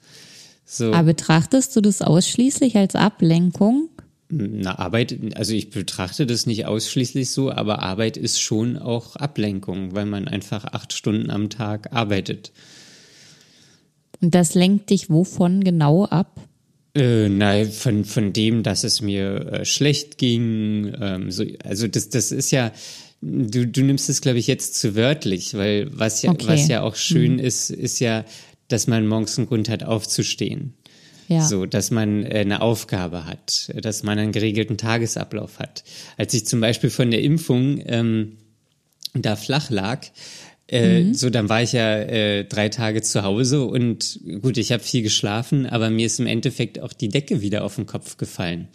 So. 0.64 0.92
Aber 0.92 1.04
betrachtest 1.04 1.75
du 1.76 1.80
das 1.80 2.02
ausschließlich 2.02 2.76
als 2.76 2.94
Ablenkung? 2.94 3.88
Na, 4.30 4.78
Arbeit, 4.78 5.16
also 5.37 5.54
ich 5.54 5.70
betrachte 5.70 6.26
das 6.26 6.44
nicht 6.44 6.66
ausschließlich 6.66 7.30
so, 7.30 7.50
aber 7.50 7.82
Arbeit 7.82 8.18
ist 8.18 8.40
schon 8.40 8.76
auch 8.76 9.16
Ablenkung, 9.16 9.94
weil 9.94 10.04
man 10.04 10.28
einfach 10.28 10.64
acht 10.66 10.92
Stunden 10.92 11.30
am 11.30 11.49
Tag 11.49 11.94
arbeitet. 11.94 12.52
Und 14.20 14.34
das 14.34 14.54
lenkt 14.54 14.90
dich 14.90 15.10
wovon 15.10 15.62
genau 15.62 16.04
ab? 16.04 16.40
Äh, 16.94 17.28
nein, 17.28 17.70
von, 17.70 18.04
von 18.04 18.32
dem, 18.32 18.62
dass 18.62 18.82
es 18.82 19.00
mir 19.00 19.52
äh, 19.52 19.64
schlecht 19.64 20.18
ging. 20.18 20.92
Ähm, 21.00 21.30
so, 21.30 21.44
also 21.62 21.87
das, 21.87 22.08
das 22.08 22.32
ist 22.32 22.50
ja, 22.50 22.72
du, 23.20 23.66
du 23.66 23.82
nimmst 23.82 24.08
es, 24.08 24.20
glaube 24.20 24.38
ich, 24.38 24.46
jetzt 24.46 24.75
zu 24.80 24.96
wörtlich, 24.96 25.54
weil 25.54 25.88
was 25.92 26.22
ja, 26.22 26.30
okay. 26.30 26.46
was 26.48 26.68
ja 26.68 26.82
auch 26.82 26.96
schön 26.96 27.34
mhm. 27.34 27.40
ist, 27.40 27.70
ist 27.70 28.00
ja, 28.00 28.25
dass 28.68 28.87
man 28.87 29.06
morgens 29.06 29.38
einen 29.38 29.46
Grund 29.46 29.68
hat, 29.68 29.84
aufzustehen. 29.84 30.75
Ja. 31.28 31.42
So, 31.42 31.66
dass 31.66 31.90
man 31.90 32.25
äh, 32.25 32.38
eine 32.38 32.62
Aufgabe 32.62 33.26
hat, 33.26 33.70
dass 33.75 34.02
man 34.02 34.18
einen 34.18 34.32
geregelten 34.32 34.78
Tagesablauf 34.78 35.58
hat. 35.58 35.84
Als 36.16 36.32
ich 36.32 36.46
zum 36.46 36.60
Beispiel 36.60 36.90
von 36.90 37.10
der 37.10 37.22
Impfung 37.22 37.82
ähm, 37.84 38.38
da 39.12 39.37
flach 39.37 39.70
lag, 39.70 40.06
äh, 40.70 41.02
mhm. 41.02 41.14
So, 41.14 41.30
dann 41.30 41.48
war 41.48 41.62
ich 41.62 41.72
ja 41.72 41.98
äh, 41.98 42.44
drei 42.44 42.68
Tage 42.68 43.00
zu 43.00 43.22
Hause 43.22 43.64
und 43.64 44.20
gut, 44.42 44.58
ich 44.58 44.70
habe 44.70 44.82
viel 44.82 45.02
geschlafen, 45.02 45.64
aber 45.66 45.88
mir 45.88 46.06
ist 46.06 46.20
im 46.20 46.26
Endeffekt 46.26 46.80
auch 46.80 46.92
die 46.92 47.08
Decke 47.08 47.40
wieder 47.40 47.64
auf 47.64 47.76
den 47.76 47.87
Kopf 47.87 48.18
gefallen. 48.18 48.68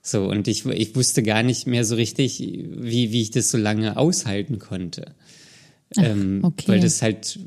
So, 0.00 0.24
und 0.24 0.48
ich, 0.48 0.64
ich 0.64 0.96
wusste 0.96 1.22
gar 1.22 1.42
nicht 1.42 1.66
mehr 1.66 1.84
so 1.84 1.96
richtig, 1.96 2.38
wie, 2.40 3.12
wie 3.12 3.20
ich 3.20 3.32
das 3.32 3.50
so 3.50 3.58
lange 3.58 3.96
aushalten 3.98 4.58
konnte. 4.58 5.14
Ach, 5.98 6.04
ähm, 6.04 6.40
okay. 6.42 6.68
Weil 6.68 6.80
das 6.80 7.02
halt, 7.02 7.38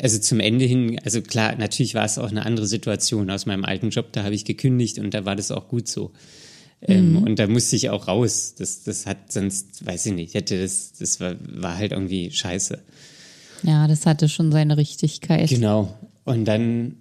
also 0.00 0.18
zum 0.18 0.40
Ende 0.40 0.64
hin, 0.64 0.98
also 1.04 1.20
klar, 1.20 1.54
natürlich 1.56 1.94
war 1.94 2.04
es 2.04 2.18
auch 2.18 2.30
eine 2.30 2.46
andere 2.46 2.66
Situation 2.66 3.30
aus 3.30 3.44
meinem 3.46 3.64
alten 3.64 3.90
Job, 3.90 4.12
da 4.12 4.24
habe 4.24 4.34
ich 4.34 4.44
gekündigt 4.44 4.98
und 4.98 5.12
da 5.12 5.26
war 5.26 5.36
das 5.36 5.50
auch 5.50 5.68
gut 5.68 5.86
so. 5.86 6.12
Ähm, 6.82 7.12
mhm. 7.12 7.22
Und 7.22 7.38
da 7.38 7.46
musste 7.46 7.76
ich 7.76 7.90
auch 7.90 8.08
raus. 8.08 8.54
Das, 8.58 8.82
das 8.82 9.06
hat 9.06 9.32
sonst, 9.32 9.84
weiß 9.84 10.06
ich 10.06 10.12
nicht, 10.12 10.34
hätte 10.34 10.60
das, 10.60 10.92
das 10.98 11.20
war, 11.20 11.36
war 11.40 11.76
halt 11.76 11.92
irgendwie 11.92 12.30
scheiße. 12.30 12.78
Ja, 13.62 13.88
das 13.88 14.06
hatte 14.06 14.28
schon 14.28 14.52
seine 14.52 14.76
Richtigkeit. 14.76 15.48
Genau. 15.48 15.96
Und 16.24 16.44
dann, 16.44 16.96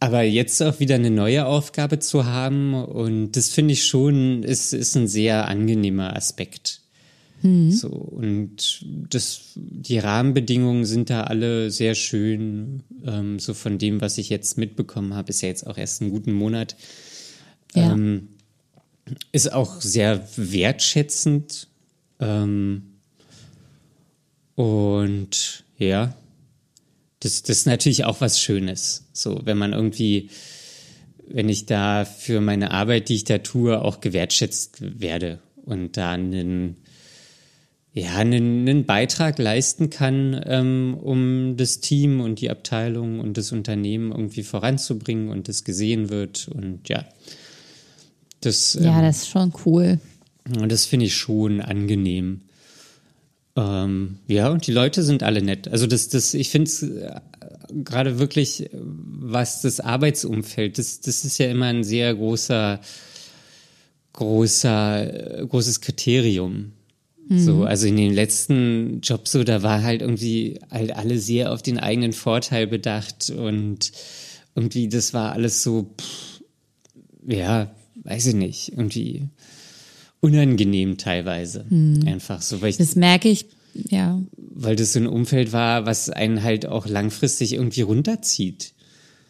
aber 0.00 0.22
jetzt 0.22 0.62
auch 0.62 0.80
wieder 0.80 0.96
eine 0.96 1.10
neue 1.10 1.46
Aufgabe 1.46 1.98
zu 1.98 2.26
haben 2.26 2.74
und 2.74 3.32
das 3.32 3.50
finde 3.50 3.74
ich 3.74 3.86
schon, 3.86 4.42
ist, 4.42 4.72
ist 4.72 4.96
ein 4.96 5.06
sehr 5.06 5.48
angenehmer 5.48 6.16
Aspekt. 6.16 6.80
Mhm. 7.42 7.70
So, 7.70 7.88
und 7.88 8.84
das, 9.08 9.52
die 9.54 9.98
Rahmenbedingungen 9.98 10.84
sind 10.84 11.10
da 11.10 11.24
alle 11.24 11.70
sehr 11.70 11.94
schön. 11.94 12.82
Ähm, 13.04 13.38
so 13.38 13.54
von 13.54 13.78
dem, 13.78 14.00
was 14.00 14.18
ich 14.18 14.28
jetzt 14.28 14.58
mitbekommen 14.58 15.14
habe, 15.14 15.30
ist 15.30 15.40
ja 15.40 15.48
jetzt 15.48 15.66
auch 15.66 15.78
erst 15.78 16.02
einen 16.02 16.10
guten 16.10 16.32
Monat. 16.32 16.76
Ja. 17.74 17.92
Ähm, 17.92 18.28
ist 19.32 19.52
auch 19.52 19.80
sehr 19.80 20.26
wertschätzend. 20.36 21.68
Ähm, 22.18 22.82
und 24.54 25.64
ja, 25.78 26.14
das, 27.20 27.42
das 27.42 27.58
ist 27.58 27.66
natürlich 27.66 28.04
auch 28.04 28.20
was 28.20 28.40
Schönes. 28.40 29.06
So, 29.12 29.40
wenn 29.44 29.58
man 29.58 29.72
irgendwie, 29.72 30.30
wenn 31.28 31.48
ich 31.48 31.66
da 31.66 32.04
für 32.04 32.40
meine 32.40 32.70
Arbeit, 32.70 33.08
die 33.08 33.14
ich 33.16 33.24
da 33.24 33.38
tue, 33.38 33.80
auch 33.80 34.00
gewertschätzt 34.00 35.00
werde 35.00 35.38
und 35.64 35.96
da 35.96 36.12
einen, 36.12 36.76
ja, 37.92 38.16
einen, 38.16 38.68
einen 38.68 38.84
Beitrag 38.84 39.38
leisten 39.38 39.90
kann, 39.90 40.40
ähm, 40.46 40.96
um 41.00 41.56
das 41.56 41.80
Team 41.80 42.20
und 42.20 42.40
die 42.40 42.50
Abteilung 42.50 43.20
und 43.20 43.36
das 43.36 43.52
Unternehmen 43.52 44.12
irgendwie 44.12 44.42
voranzubringen 44.42 45.28
und 45.28 45.48
das 45.48 45.64
gesehen 45.64 46.10
wird 46.10 46.48
und 46.48 46.88
ja. 46.88 47.04
Das, 48.40 48.74
ja, 48.74 48.98
ähm, 48.98 49.04
das 49.04 49.18
ist 49.18 49.28
schon 49.28 49.52
cool. 49.64 49.98
Und 50.58 50.70
das 50.72 50.86
finde 50.86 51.06
ich 51.06 51.14
schon 51.14 51.60
angenehm. 51.60 52.40
Ähm, 53.56 54.18
ja, 54.26 54.48
und 54.48 54.66
die 54.66 54.72
Leute 54.72 55.02
sind 55.02 55.22
alle 55.22 55.42
nett. 55.42 55.68
Also 55.68 55.86
das, 55.86 56.08
das, 56.08 56.34
ich 56.34 56.50
finde 56.50 56.68
es 56.70 56.82
äh, 56.82 57.20
gerade 57.84 58.18
wirklich, 58.18 58.70
was 58.72 59.60
das 59.60 59.80
Arbeitsumfeld, 59.80 60.78
das, 60.78 61.00
das 61.00 61.24
ist 61.24 61.38
ja 61.38 61.50
immer 61.50 61.66
ein 61.66 61.84
sehr 61.84 62.14
großer, 62.14 62.80
großer, 64.12 65.40
äh, 65.40 65.46
großes 65.46 65.80
Kriterium. 65.80 66.72
Mhm. 67.28 67.38
So, 67.38 67.64
also 67.64 67.86
in 67.86 67.96
den 67.96 68.14
letzten 68.14 69.00
Jobs 69.02 69.32
so, 69.32 69.44
da 69.44 69.62
war 69.62 69.82
halt 69.82 70.02
irgendwie 70.02 70.58
halt 70.70 70.96
alle 70.96 71.18
sehr 71.18 71.52
auf 71.52 71.62
den 71.62 71.78
eigenen 71.78 72.12
Vorteil 72.12 72.66
bedacht 72.66 73.30
und 73.30 73.92
irgendwie, 74.54 74.88
das 74.88 75.14
war 75.14 75.32
alles 75.32 75.62
so, 75.62 75.94
pff, 76.00 76.42
ja, 77.26 77.70
weiß 78.04 78.26
ich 78.26 78.34
nicht, 78.34 78.72
irgendwie 78.72 79.28
unangenehm 80.20 80.98
teilweise. 80.98 81.64
Hm. 81.68 82.02
Einfach 82.06 82.42
so, 82.42 82.60
weil 82.60 82.70
ich. 82.70 82.76
Das 82.76 82.96
merke 82.96 83.28
ich, 83.28 83.46
ja. 83.74 84.20
Weil 84.36 84.76
das 84.76 84.92
so 84.92 85.00
ein 85.00 85.06
Umfeld 85.06 85.52
war, 85.52 85.86
was 85.86 86.10
einen 86.10 86.42
halt 86.42 86.66
auch 86.66 86.86
langfristig 86.86 87.54
irgendwie 87.54 87.82
runterzieht. 87.82 88.74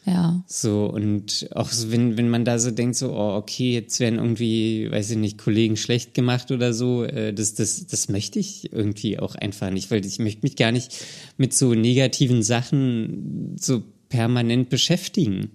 Ja. 0.07 0.43
So, 0.47 0.87
und 0.87 1.51
auch 1.55 1.71
so, 1.71 1.93
wenn, 1.93 2.17
wenn 2.17 2.31
man 2.31 2.45
da 2.45 2.59
so 2.59 2.71
denkt, 2.71 2.97
so, 2.97 3.13
oh, 3.13 3.37
okay, 3.37 3.75
jetzt 3.75 4.01
werden 4.01 4.19
irgendwie, 4.19 4.91
weiß 4.91 5.11
ich 5.11 5.19
nicht, 5.19 5.39
Kollegen 5.39 5.77
schlecht 5.77 6.15
gemacht 6.15 6.51
oder 6.51 6.73
so, 6.73 7.05
äh, 7.05 7.35
das, 7.35 7.55
das, 7.55 7.87
das 7.87 8.09
möchte 8.09 8.39
ich 8.39 8.73
irgendwie 8.73 9.19
auch 9.19 9.35
einfach 9.35 9.71
nicht, 9.71 9.91
weil 9.91 10.05
ich 10.05 10.19
möchte 10.19 10.43
mich 10.43 10.57
gar 10.57 10.73
nicht 10.73 10.97
mit 11.37 11.53
so 11.53 11.75
negativen 11.75 12.43
Sachen 12.43 13.57
so 13.61 13.83
permanent 14.09 14.71
beschäftigen. 14.71 15.51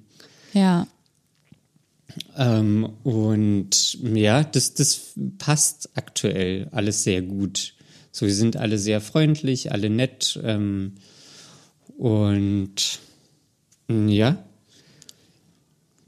Ja. 0.54 0.88
Ähm, 2.38 2.90
und 3.04 3.98
ja, 4.04 4.44
das, 4.44 4.74
das 4.74 5.14
passt 5.38 5.90
aktuell 5.96 6.68
alles 6.72 7.04
sehr 7.04 7.22
gut. 7.22 7.74
So, 8.12 8.26
wir 8.26 8.34
sind 8.34 8.58
alle 8.58 8.78
sehr 8.78 9.02
freundlich, 9.02 9.72
alle 9.72 9.90
nett. 9.90 10.40
Ähm, 10.44 10.94
und 11.98 13.00
ja, 13.90 14.44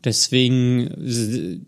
deswegen, 0.03 0.89
also 0.95 1.59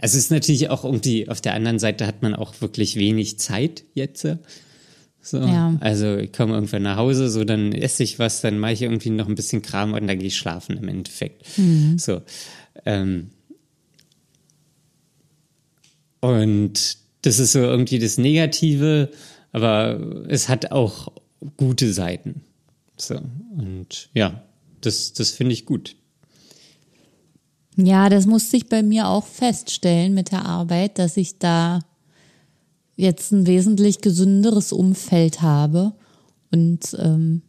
es 0.00 0.14
ist 0.14 0.30
natürlich 0.30 0.68
auch 0.68 0.84
irgendwie, 0.84 1.28
auf 1.28 1.40
der 1.40 1.54
anderen 1.54 1.78
Seite 1.78 2.06
hat 2.06 2.22
man 2.22 2.34
auch 2.34 2.60
wirklich 2.60 2.96
wenig 2.96 3.38
Zeit 3.38 3.84
jetzt. 3.94 4.26
So, 5.24 5.38
ja. 5.38 5.76
Also 5.80 6.16
ich 6.16 6.32
komme 6.32 6.54
irgendwann 6.54 6.82
nach 6.82 6.96
Hause, 6.96 7.30
so 7.30 7.44
dann 7.44 7.72
esse 7.72 8.02
ich 8.02 8.18
was, 8.18 8.40
dann 8.40 8.58
mache 8.58 8.72
ich 8.72 8.82
irgendwie 8.82 9.10
noch 9.10 9.28
ein 9.28 9.36
bisschen 9.36 9.62
Kram 9.62 9.92
und 9.92 10.08
dann 10.08 10.18
gehe 10.18 10.26
ich 10.26 10.36
schlafen 10.36 10.76
im 10.76 10.88
Endeffekt. 10.88 11.46
Mhm. 11.56 11.98
So. 11.98 12.22
Ähm, 12.84 13.30
und 16.22 16.96
das 17.22 17.38
ist 17.38 17.52
so 17.52 17.58
irgendwie 17.58 17.98
das 17.98 18.16
Negative, 18.16 19.10
aber 19.52 20.00
es 20.28 20.48
hat 20.48 20.72
auch 20.72 21.12
gute 21.56 21.92
Seiten. 21.92 22.42
So, 22.96 23.20
und 23.56 24.08
ja, 24.14 24.42
das, 24.80 25.12
das 25.12 25.30
finde 25.30 25.52
ich 25.52 25.66
gut. 25.66 25.96
Ja, 27.76 28.08
das 28.08 28.26
musste 28.26 28.56
ich 28.56 28.68
bei 28.68 28.82
mir 28.82 29.08
auch 29.08 29.26
feststellen 29.26 30.14
mit 30.14 30.30
der 30.30 30.44
Arbeit, 30.44 30.98
dass 30.98 31.16
ich 31.16 31.38
da 31.38 31.80
jetzt 32.96 33.32
ein 33.32 33.46
wesentlich 33.46 34.00
gesünderes 34.00 34.72
Umfeld 34.72 35.42
habe 35.42 35.92
und 36.52 36.96
ähm, 36.98 37.42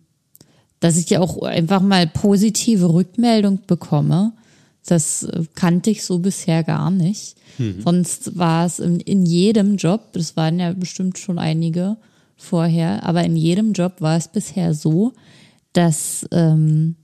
dass 0.80 0.98
ich 0.98 1.10
ja 1.10 1.20
auch 1.20 1.42
einfach 1.44 1.82
mal 1.82 2.08
positive 2.08 2.92
Rückmeldung 2.92 3.60
bekomme. 3.68 4.34
Das 4.86 5.24
äh, 5.24 5.44
kannte 5.56 5.90
ich 5.90 6.04
so 6.04 6.20
bisher 6.20 6.63
gar 6.63 6.92
nicht. 6.92 7.36
Mhm. 7.58 7.82
Sonst 7.84 8.38
war 8.38 8.66
es 8.66 8.80
in, 8.80 9.00
in 9.00 9.25
jedem 9.25 9.78
Job, 9.78 10.13
das 10.13 10.36
waren 10.36 10.60
ja 10.60 10.74
bestimmt 10.74 11.18
schon 11.18 11.40
einige 11.40 11.98
vorher, 12.36 13.04
aber 13.04 13.24
in 13.24 13.36
jedem 13.36 13.74
Job 13.74 13.94
war 14.00 14.18
es 14.18 14.28
bisher 14.28 14.74
so, 14.74 15.13
dass 15.72 16.28
ähm, 16.32 16.96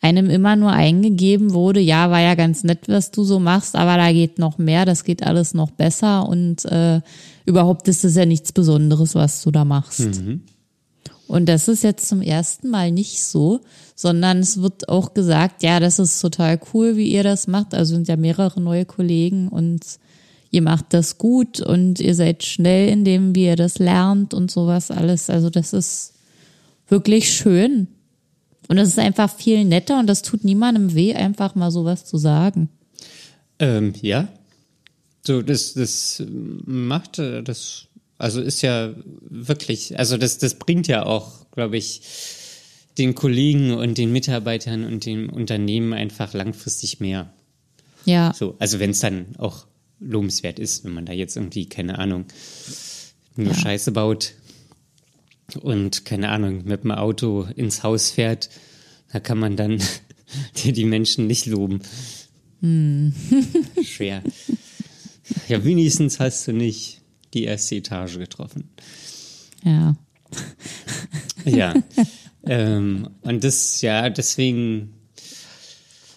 einem 0.00 0.30
immer 0.30 0.56
nur 0.56 0.72
eingegeben 0.72 1.52
wurde, 1.52 1.80
ja, 1.80 2.10
war 2.10 2.20
ja 2.20 2.34
ganz 2.34 2.64
nett, 2.64 2.88
was 2.88 3.10
du 3.10 3.24
so 3.24 3.40
machst, 3.40 3.76
aber 3.76 3.96
da 3.96 4.12
geht 4.12 4.38
noch 4.38 4.58
mehr, 4.58 4.84
das 4.84 5.04
geht 5.04 5.22
alles 5.22 5.54
noch 5.54 5.70
besser 5.70 6.28
und 6.28 6.64
äh, 6.66 7.00
überhaupt 7.44 7.88
ist 7.88 8.04
es 8.04 8.16
ja 8.16 8.26
nichts 8.26 8.52
Besonderes, 8.52 9.14
was 9.14 9.42
du 9.42 9.50
da 9.50 9.64
machst. 9.64 10.22
Mhm. 10.22 10.42
Und 11.28 11.46
das 11.46 11.68
ist 11.68 11.82
jetzt 11.82 12.08
zum 12.08 12.22
ersten 12.22 12.70
Mal 12.70 12.92
nicht 12.92 13.24
so, 13.24 13.60
sondern 13.94 14.38
es 14.38 14.62
wird 14.62 14.88
auch 14.88 15.12
gesagt, 15.14 15.62
ja, 15.62 15.80
das 15.80 15.98
ist 15.98 16.20
total 16.20 16.60
cool, 16.72 16.96
wie 16.96 17.10
ihr 17.10 17.24
das 17.24 17.48
macht. 17.48 17.74
Also 17.74 17.94
sind 17.94 18.08
ja 18.08 18.16
mehrere 18.16 18.60
neue 18.60 18.84
Kollegen 18.84 19.48
und 19.48 19.80
ihr 20.50 20.62
macht 20.62 20.86
das 20.94 21.18
gut 21.18 21.60
und 21.60 22.00
ihr 22.00 22.14
seid 22.14 22.44
schnell 22.44 22.88
in 22.88 23.04
dem, 23.04 23.34
wie 23.34 23.46
ihr 23.46 23.56
das 23.56 23.78
lernt 23.78 24.34
und 24.34 24.50
sowas 24.50 24.90
alles. 24.90 25.28
Also 25.28 25.50
das 25.50 25.72
ist 25.72 26.14
wirklich 26.88 27.32
schön. 27.32 27.88
Und 28.68 28.78
es 28.78 28.88
ist 28.88 28.98
einfach 28.98 29.32
viel 29.32 29.64
netter 29.64 29.98
und 29.98 30.06
das 30.06 30.22
tut 30.22 30.44
niemandem 30.44 30.94
weh, 30.94 31.14
einfach 31.14 31.54
mal 31.54 31.70
sowas 31.70 32.04
zu 32.04 32.18
sagen. 32.18 32.68
Ähm, 33.58 33.92
ja. 34.00 34.28
So, 35.26 35.42
das, 35.42 35.74
das 35.74 36.22
macht 36.64 37.18
äh, 37.18 37.42
das, 37.42 37.86
also 38.18 38.40
ist 38.40 38.62
ja 38.62 38.94
wirklich, 39.28 39.98
also 39.98 40.16
das, 40.16 40.38
das 40.38 40.58
bringt 40.58 40.88
ja 40.88 41.04
auch, 41.04 41.50
glaube 41.50 41.76
ich, 41.76 42.00
den 42.98 43.14
Kollegen 43.14 43.74
und 43.74 43.98
den 43.98 44.12
Mitarbeitern 44.12 44.84
und 44.84 45.04
dem 45.04 45.28
Unternehmen 45.28 45.92
einfach 45.92 46.32
langfristig 46.32 47.00
mehr. 47.00 47.32
Ja. 48.06 48.32
So, 48.34 48.56
also 48.58 48.78
wenn 48.78 48.90
es 48.90 49.00
dann 49.00 49.36
auch 49.36 49.66
lobenswert 50.00 50.58
ist, 50.58 50.84
wenn 50.84 50.92
man 50.92 51.06
da 51.06 51.12
jetzt 51.12 51.36
irgendwie, 51.36 51.66
keine 51.66 51.98
Ahnung, 51.98 52.24
nur 53.36 53.48
Ja. 53.48 53.54
Scheiße 53.54 53.92
baut 53.92 54.32
und, 55.60 56.04
keine 56.04 56.30
Ahnung, 56.30 56.64
mit 56.64 56.84
dem 56.84 56.90
Auto 56.90 57.46
ins 57.54 57.82
Haus 57.82 58.10
fährt, 58.10 58.48
da 59.12 59.20
kann 59.20 59.38
man 59.38 59.56
dann 59.56 59.82
die, 60.56 60.72
die 60.72 60.84
Menschen 60.84 61.26
nicht 61.26 61.46
loben. 61.46 61.80
Schwer. 63.84 64.22
Ja, 65.48 65.64
wenigstens 65.64 66.18
hast 66.18 66.48
du 66.48 66.52
nicht 66.52 67.02
die 67.34 67.44
erste 67.44 67.76
Etage 67.76 68.18
getroffen. 68.18 68.70
Ja. 69.64 69.96
Ja. 71.44 71.74
ähm, 72.46 73.08
und 73.22 73.44
das, 73.44 73.80
ja, 73.82 74.10
deswegen, 74.10 74.94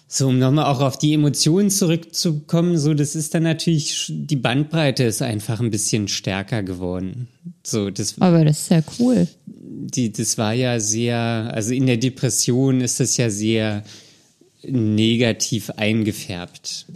so 0.08 0.28
um 0.28 0.40
nochmal 0.40 0.66
auch 0.66 0.82
auf 0.82 0.98
die 0.98 1.14
Emotionen 1.14 1.70
zurückzukommen, 1.70 2.78
so, 2.78 2.94
das 2.94 3.16
ist 3.16 3.34
dann 3.36 3.44
natürlich, 3.44 4.08
die 4.10 4.36
Bandbreite 4.36 5.04
ist 5.04 5.22
einfach 5.22 5.60
ein 5.60 5.72
bisschen 5.72 6.08
stärker 6.08 6.64
geworden. 6.64 7.28
So, 7.64 7.90
das, 7.90 8.20
Aber 8.20 8.44
das 8.44 8.62
ist 8.62 8.72
ja 8.72 8.82
cool. 9.00 9.28
die, 9.46 10.12
das 10.12 10.38
war 10.38 10.54
ja 10.54 10.80
sehr, 10.80 11.52
also 11.54 11.74
in 11.74 11.86
der 11.86 11.98
Depression 11.98 12.82
ist 12.82 13.00
das 13.00 13.18
ja 13.18 13.30
sehr 13.30 13.84
negativ 14.64 15.70
eingefärbt. 15.72 16.88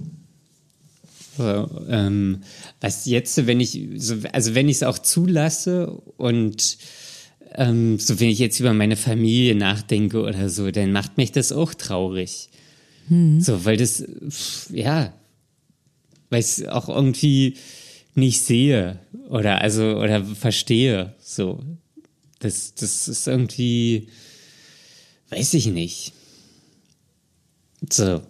So, 1.36 1.70
ähm, 1.90 2.44
was 2.80 3.06
jetzt, 3.06 3.48
wenn 3.48 3.60
ich, 3.60 3.80
so, 3.98 4.18
also 4.32 4.54
wenn 4.56 4.70
ich 4.70 4.78
es 4.78 4.84
auch 4.84 5.00
zulasse 5.00 5.90
und 6.18 6.78
ähm, 7.56 8.00
so 8.00 8.20
wenn 8.20 8.30
ich 8.30 8.40
jetzt 8.40 8.60
über 8.60 8.74
meine 8.74 8.96
Familie 8.96 9.56
nachdenke 9.56 10.22
oder 10.22 10.50
so, 10.50 10.70
dann 10.72 10.92
macht 10.92 11.18
mich 11.18 11.32
das 11.32 11.52
auch 11.52 11.74
traurig. 11.74 12.50
So, 13.42 13.66
weil 13.66 13.78
das, 13.78 14.04
ja, 14.70 15.14
weil 16.30 16.40
ich 16.40 16.46
es 16.46 16.68
auch 16.68 16.88
irgendwie 16.88 17.56
nicht 18.16 18.42
sehe 18.42 19.00
oder 19.30 19.62
also 19.62 19.98
oder 19.98 20.24
verstehe. 20.24 21.16
So, 21.20 21.64
das, 22.40 22.76
das 22.76 23.08
ist 23.08 23.28
irgendwie, 23.28 24.08
weiß 25.30 25.54
ich 25.56 25.68
nicht. 25.68 26.14
So. 27.92 28.22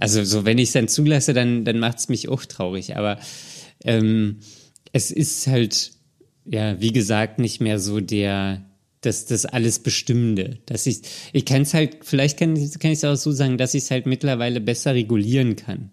Also 0.00 0.22
so, 0.24 0.44
wenn 0.44 0.58
ich 0.58 0.68
es 0.68 0.72
dann 0.72 0.88
zulasse, 0.88 1.34
dann, 1.34 1.64
dann 1.64 1.78
macht 1.78 1.98
es 1.98 2.08
mich 2.08 2.28
auch 2.28 2.44
traurig. 2.44 2.96
Aber 2.96 3.18
ähm, 3.84 4.38
es 4.92 5.10
ist 5.10 5.46
halt, 5.48 5.90
ja, 6.44 6.80
wie 6.80 6.92
gesagt, 6.92 7.38
nicht 7.40 7.60
mehr 7.60 7.78
so 7.80 7.98
der, 8.00 8.64
das, 9.00 9.26
das 9.26 9.44
alles 9.44 9.80
Bestimmende. 9.80 10.58
Dass 10.66 10.86
ich, 10.86 11.00
ich 11.32 11.44
kann 11.44 11.62
es 11.62 11.74
halt, 11.74 11.98
vielleicht 12.02 12.38
kann, 12.38 12.54
ich- 12.56 12.78
kann 12.78 12.92
ich 12.92 12.98
es 12.98 13.04
auch 13.04 13.16
so 13.16 13.32
sagen, 13.32 13.58
dass 13.58 13.74
ich 13.74 13.84
es 13.84 13.90
halt 13.90 14.06
mittlerweile 14.06 14.60
besser 14.60 14.94
regulieren 14.94 15.56
kann. 15.56 15.90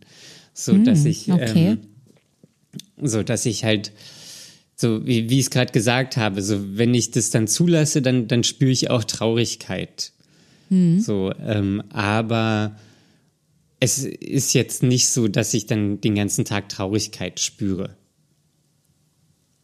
So, 0.53 0.77
dass 0.77 1.03
ich, 1.05 1.31
okay. 1.31 1.67
ähm, 1.71 1.77
so, 3.01 3.23
dass 3.23 3.45
ich 3.45 3.63
halt, 3.65 3.91
so 4.75 5.05
wie, 5.05 5.29
wie 5.29 5.39
ich 5.39 5.45
es 5.45 5.49
gerade 5.49 5.71
gesagt 5.71 6.15
habe, 6.17 6.41
so 6.41 6.77
wenn 6.77 6.93
ich 6.93 7.11
das 7.11 7.29
dann 7.29 7.47
zulasse, 7.47 8.01
dann, 8.01 8.27
dann 8.27 8.43
spüre 8.43 8.71
ich 8.71 8.89
auch 8.89 9.03
Traurigkeit. 9.03 10.11
So, 11.01 11.31
ähm, 11.45 11.83
aber 11.89 12.75
es 13.79 14.03
ist 14.03 14.53
jetzt 14.53 14.83
nicht 14.83 15.09
so, 15.09 15.27
dass 15.27 15.53
ich 15.53 15.65
dann 15.65 16.01
den 16.01 16.15
ganzen 16.15 16.45
Tag 16.45 16.69
Traurigkeit 16.69 17.39
spüre. 17.39 17.95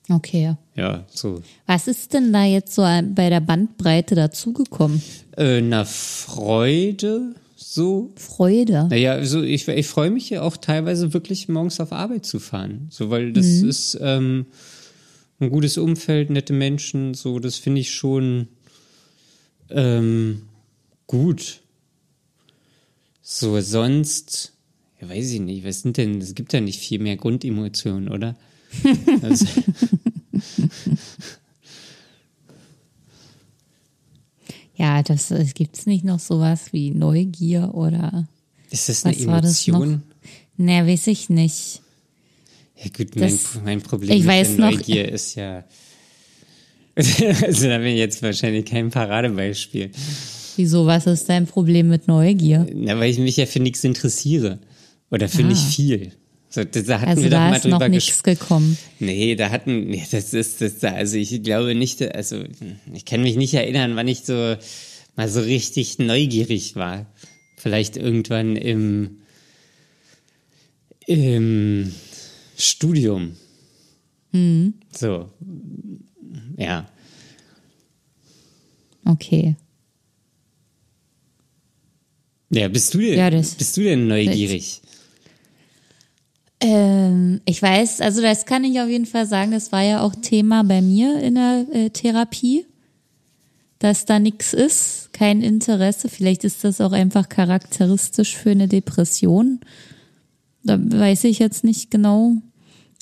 Okay. 0.10 0.56
Ja, 0.76 1.06
so. 1.10 1.42
Was 1.68 1.88
ist 1.88 2.14
denn 2.14 2.34
da 2.34 2.44
jetzt 2.44 2.76
so 2.76 2.82
bei 2.82 3.30
der 3.30 3.40
Bandbreite 3.40 4.16
dazugekommen? 4.16 5.02
Äh, 5.38 5.62
na, 5.62 5.86
Freude, 5.86 7.36
so. 7.56 8.12
Freude. 8.16 8.88
Naja, 8.90 9.14
also 9.14 9.42
ich, 9.42 9.68
ich 9.68 9.88
freue 9.88 10.12
mich 10.12 10.30
ja 10.30 10.42
auch 10.42 10.58
teilweise 10.58 11.14
wirklich 11.14 11.48
morgens 11.48 11.80
auf 11.80 11.94
Arbeit 11.94 12.26
zu 12.26 12.40
fahren. 12.40 12.88
So, 12.90 13.10
weil 13.10 13.32
das 13.32 13.46
ist 13.46 13.98
ähm, 14.02 14.48
ein 15.40 15.50
gutes 15.50 15.78
Umfeld, 15.78 16.30
nette 16.30 16.54
Menschen, 16.54 17.14
so, 17.14 17.40
das 17.40 17.56
finde 17.56 17.82
ich 17.82 17.92
schon 17.92 18.48
ähm, 19.70 20.44
gut. 21.08 21.61
So, 23.22 23.60
sonst, 23.62 24.54
ja, 25.00 25.10
weiß 25.10 25.32
ich 25.32 25.40
nicht, 25.40 25.64
was 25.66 25.82
sind 25.82 25.98
denn, 25.98 26.20
es 26.22 26.34
gibt 26.36 26.54
ja 26.54 26.62
nicht 26.62 26.80
viel 26.80 27.00
mehr 27.00 27.18
Grundemotionen, 27.18 28.10
oder? 28.10 28.36
Also, 29.22 29.46
Ja, 34.76 35.04
das 35.04 35.32
äh, 35.32 35.46
gibt's 35.54 35.86
nicht 35.86 36.04
noch 36.04 36.20
sowas 36.20 36.72
wie 36.74 36.92
Neugier 36.92 37.72
oder 37.74 38.28
ist 38.70 38.90
das 38.90 39.06
eine 39.06 39.26
war 39.28 39.42
das? 39.42 39.68
Emotion? 39.68 40.04
Ne, 40.58 40.88
weiß 40.88 41.08
ich 41.08 41.30
nicht. 41.30 41.82
Ja 42.78 42.90
gut, 42.96 43.16
mein, 43.16 43.30
Das- 43.32 43.62
mein 43.64 43.82
Problem 43.82 44.12
ich 44.12 44.24
mit 44.24 44.30
der 44.34 44.50
noch- 44.50 44.72
Neugier 44.72 45.10
ist 45.12 45.36
ja. 45.36 45.64
also 46.96 47.68
da 47.68 47.78
bin 47.78 47.88
ich 47.88 47.98
jetzt 48.00 48.22
wahrscheinlich 48.22 48.66
kein 48.66 48.90
Paradebeispiel. 48.90 49.92
Wieso, 50.58 50.86
was 50.86 51.08
ist 51.08 51.30
dein 51.30 51.46
Problem 51.48 51.88
mit 51.90 52.08
Neugier? 52.08 52.68
Na, 52.74 52.98
weil 53.00 53.12
ich 53.12 53.20
mich 53.20 53.38
ja 53.38 53.46
für 53.46 53.60
nichts 53.60 53.84
interessiere. 53.84 54.60
Oder 55.10 55.28
für 55.28 55.44
nicht 55.44 55.62
viel. 55.64 56.12
So, 56.50 56.64
da, 56.66 57.00
hatten 57.00 57.10
Also 57.10 57.24
wir 57.24 57.30
doch 57.30 57.38
da 57.38 57.50
mal 57.50 57.56
ist 57.58 57.66
noch 57.66 57.72
drüber 57.80 57.90
nichts 57.90 58.24
gesprochen. 58.24 58.38
gekommen. 58.40 58.78
Nee, 59.00 59.36
da 59.36 59.50
hatten, 59.52 59.88
nee, 59.88 60.04
das 60.12 60.34
ist, 60.34 60.60
das, 60.62 60.84
also 60.84 61.16
ich 61.16 61.42
glaube 61.44 61.76
nicht, 61.76 62.02
also 62.14 62.44
ich 62.94 63.06
kann 63.06 63.24
mich 63.24 63.38
nicht 63.38 63.54
erinnern, 63.54 63.96
wann 63.96 64.08
ich 64.10 64.22
so 64.26 64.56
mal 65.16 65.30
so 65.30 65.40
richtig 65.42 66.00
neugierig 66.00 66.76
war. 66.76 67.06
Vielleicht 67.58 67.96
irgendwann 67.96 68.56
im, 68.58 69.20
im 71.08 71.94
Studium. 72.58 73.38
Mhm. 74.32 74.74
So, 74.92 75.30
ja. 76.58 76.90
Okay. 79.06 79.56
Ja, 82.52 82.68
bist 82.68 82.94
du 82.94 83.00
denn, 83.00 83.18
Ja, 83.18 83.30
bist 83.30 83.78
du 83.78 83.82
denn 83.82 84.08
neugierig? 84.08 84.82
Ähm, 86.60 87.42
ich 87.46 87.62
weiß, 87.62 88.02
also 88.02 88.22
das 88.22 88.46
kann 88.46 88.64
ich 88.64 88.80
auf 88.80 88.90
jeden 88.90 89.06
Fall 89.06 89.26
sagen, 89.26 89.52
das 89.52 89.72
war 89.72 89.82
ja 89.82 90.02
auch 90.02 90.14
Thema 90.14 90.64
bei 90.64 90.82
mir 90.82 91.20
in 91.22 91.36
der 91.36 91.66
äh, 91.72 91.90
Therapie, 91.90 92.66
dass 93.80 94.06
da 94.06 94.20
nichts 94.20 94.54
ist, 94.54 95.10
kein 95.14 95.42
Interesse. 95.42 96.10
Vielleicht 96.10 96.44
ist 96.44 96.64
das 96.64 96.82
auch 96.82 96.92
einfach 96.92 97.30
charakteristisch 97.30 98.38
für 98.38 98.52
eine 98.52 98.68
Depression. 98.68 99.62
Da 100.64 100.78
weiß 100.78 101.24
ich 101.24 101.40
jetzt 101.40 101.64
nicht 101.64 101.90
genau. 101.90 102.34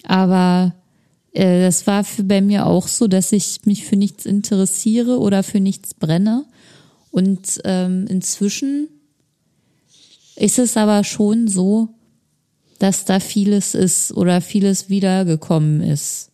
Aber 0.03 0.75
äh, 1.33 1.61
das 1.61 1.87
war 1.87 2.03
für 2.03 2.23
bei 2.23 2.39
mir 2.39 2.65
auch 2.65 2.87
so, 2.87 3.07
dass 3.07 3.33
ich 3.33 3.65
mich 3.65 3.83
für 3.83 3.97
nichts 3.97 4.25
interessiere 4.25 5.19
oder 5.19 5.43
für 5.43 5.59
nichts 5.59 5.95
brenne. 5.95 6.45
Und 7.11 7.59
ähm, 7.65 8.05
inzwischen 8.07 8.87
ist 10.39 10.59
es 10.59 10.77
aber 10.77 11.03
schon 11.03 11.47
so, 11.47 11.89
dass 12.79 13.05
da 13.05 13.19
vieles 13.19 13.75
ist 13.75 14.13
oder 14.13 14.41
vieles 14.41 14.89
wiedergekommen 14.89 15.81
ist. 15.81 16.31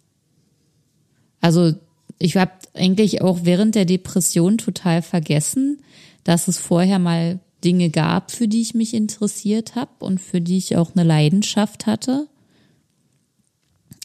Also 1.42 1.74
ich 2.20 2.38
habe 2.38 2.52
eigentlich 2.74 3.22
auch 3.22 3.40
während 3.44 3.76
der 3.76 3.86
Depression 3.86 4.58
total 4.58 5.02
vergessen, 5.02 5.80
dass 6.24 6.48
es 6.48 6.58
vorher 6.58 7.00
mal 7.00 7.40
Dinge 7.64 7.90
gab, 7.90 8.32
für 8.32 8.48
die 8.48 8.62
ich 8.62 8.76
mich 8.76 8.94
interessiert 8.94 9.76
habe 9.76 10.06
und 10.06 10.22
für 10.22 10.40
die 10.40 10.58
ich 10.58 10.78
auch 10.78 10.92
eine 10.96 11.04
Leidenschaft 11.04 11.88
hatte. 11.88 12.28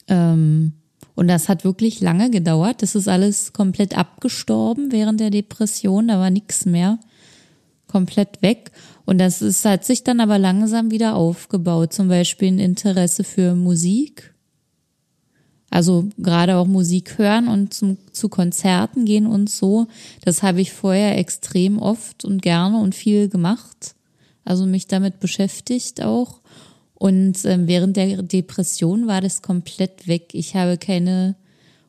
Ähm, 0.09 0.73
und 1.15 1.29
das 1.29 1.51
hat 1.51 1.65
wirklich 1.65 2.01
lange 2.01 2.31
gedauert. 2.31 2.83
Das 2.83 2.95
ist 2.95 3.07
alles 3.07 3.53
komplett 3.53 3.97
abgestorben 3.97 4.93
während 4.93 5.21
der 5.21 5.31
Depression. 5.31 6.09
Da 6.09 6.19
war 6.19 6.31
nichts 6.31 6.65
mehr. 6.65 6.99
komplett 7.87 8.41
weg. 8.41 8.71
Und 9.11 9.19
das 9.19 9.43
ist, 9.43 9.65
hat 9.65 9.85
sich 9.85 10.05
dann 10.05 10.21
aber 10.21 10.39
langsam 10.39 10.93
wieder 10.93 11.17
aufgebaut. 11.17 11.93
Zum 11.93 12.07
Beispiel 12.07 12.47
ein 12.47 12.61
Interesse 12.61 13.25
für 13.25 13.57
Musik. 13.57 14.33
Also 15.69 16.09
gerade 16.17 16.57
auch 16.57 16.69
Musik 16.69 17.19
hören 17.19 17.49
und 17.49 17.75
zum, 17.75 17.97
zu 18.13 18.29
Konzerten 18.29 19.07
gehen 19.07 19.27
und 19.27 19.51
so. 19.51 19.89
Das 20.25 20.45
habe 20.45 20.61
ich 20.61 20.71
vorher 20.71 21.19
extrem 21.19 21.81
oft 21.81 22.25
und 22.25 22.41
gerne 22.41 22.79
und 22.79 22.95
viel 22.95 23.29
gemacht. 23.29 23.97
Also 24.45 24.65
mich 24.65 24.87
damit 24.87 25.19
beschäftigt 25.19 26.05
auch. 26.05 26.41
Und 26.95 27.45
äh, 27.45 27.67
während 27.67 27.97
der 27.97 28.23
Depression 28.23 29.09
war 29.09 29.21
das 29.21 29.43
komplett 29.43 30.07
weg. 30.07 30.29
Ich 30.35 30.55
habe 30.55 30.79
keine 30.79 31.35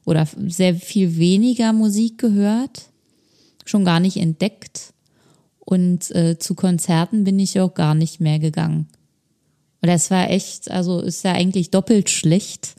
oder 0.06 0.28
sehr 0.48 0.74
viel 0.74 1.18
weniger 1.18 1.72
Musik 1.72 2.18
gehört, 2.18 2.90
schon 3.64 3.86
gar 3.86 4.00
nicht 4.00 4.18
entdeckt. 4.18 4.96
Und 5.64 6.14
äh, 6.16 6.38
zu 6.40 6.56
Konzerten 6.56 7.24
bin 7.24 7.40
ich 7.40 7.60
auch 7.60 7.74
gar 7.74 7.96
nicht 7.96 8.20
mehr 8.20 8.40
gegangen. 8.40 8.88
Und 9.82 9.88
das 9.88 10.12
war 10.12 10.30
echt, 10.30 10.70
also 10.70 11.00
ist 11.00 11.24
ja 11.24 11.34
eigentlich 11.34 11.72
doppelt 11.72 12.10
schlecht, 12.10 12.76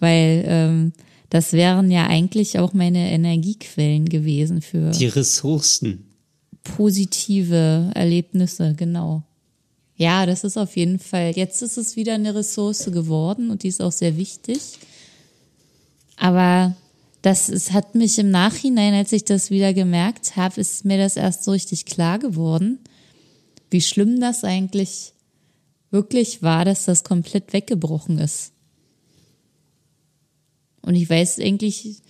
weil 0.00 0.44
ähm, 0.46 0.92
das 1.30 1.52
wären 1.52 1.90
ja 1.90 2.06
eigentlich 2.06 2.58
auch 2.58 2.72
meine 2.72 3.10
Energiequellen 3.10 4.08
gewesen 4.08 4.62
für 4.62 4.90
die 4.90 5.06
Ressourcen. 5.06 6.04
Positive 6.62 7.90
Erlebnisse, 7.94 8.74
genau. 8.76 9.22
Ja, 9.96 10.26
das 10.26 10.44
ist 10.44 10.56
auf 10.56 10.76
jeden 10.76 10.98
Fall. 10.98 11.32
Jetzt 11.34 11.62
ist 11.62 11.78
es 11.78 11.96
wieder 11.96 12.14
eine 12.14 12.34
Ressource 12.34 12.90
geworden 12.92 13.50
und 13.50 13.62
die 13.62 13.68
ist 13.68 13.82
auch 13.82 13.92
sehr 13.92 14.16
wichtig. 14.16 14.60
Aber 16.16 16.74
das 17.22 17.48
es 17.48 17.72
hat 17.72 17.94
mich 17.94 18.18
im 18.18 18.30
Nachhinein, 18.30 18.94
als 18.94 19.12
ich 19.12 19.24
das 19.24 19.50
wieder 19.50 19.74
gemerkt 19.74 20.36
habe, 20.36 20.60
ist 20.60 20.84
mir 20.84 20.98
das 20.98 21.16
erst 21.16 21.44
so 21.44 21.50
richtig 21.50 21.84
klar 21.84 22.18
geworden, 22.18 22.78
wie 23.70 23.80
schlimm 23.80 24.20
das 24.20 24.44
eigentlich 24.44 25.12
wirklich 25.90 26.42
war, 26.42 26.64
dass 26.64 26.84
das 26.84 27.04
komplett 27.04 27.52
weggebrochen 27.52 28.18
ist. 28.18 28.52
Und 30.82 30.94
ich 30.94 31.08
weiß 31.08 31.40
eigentlich 31.40 32.02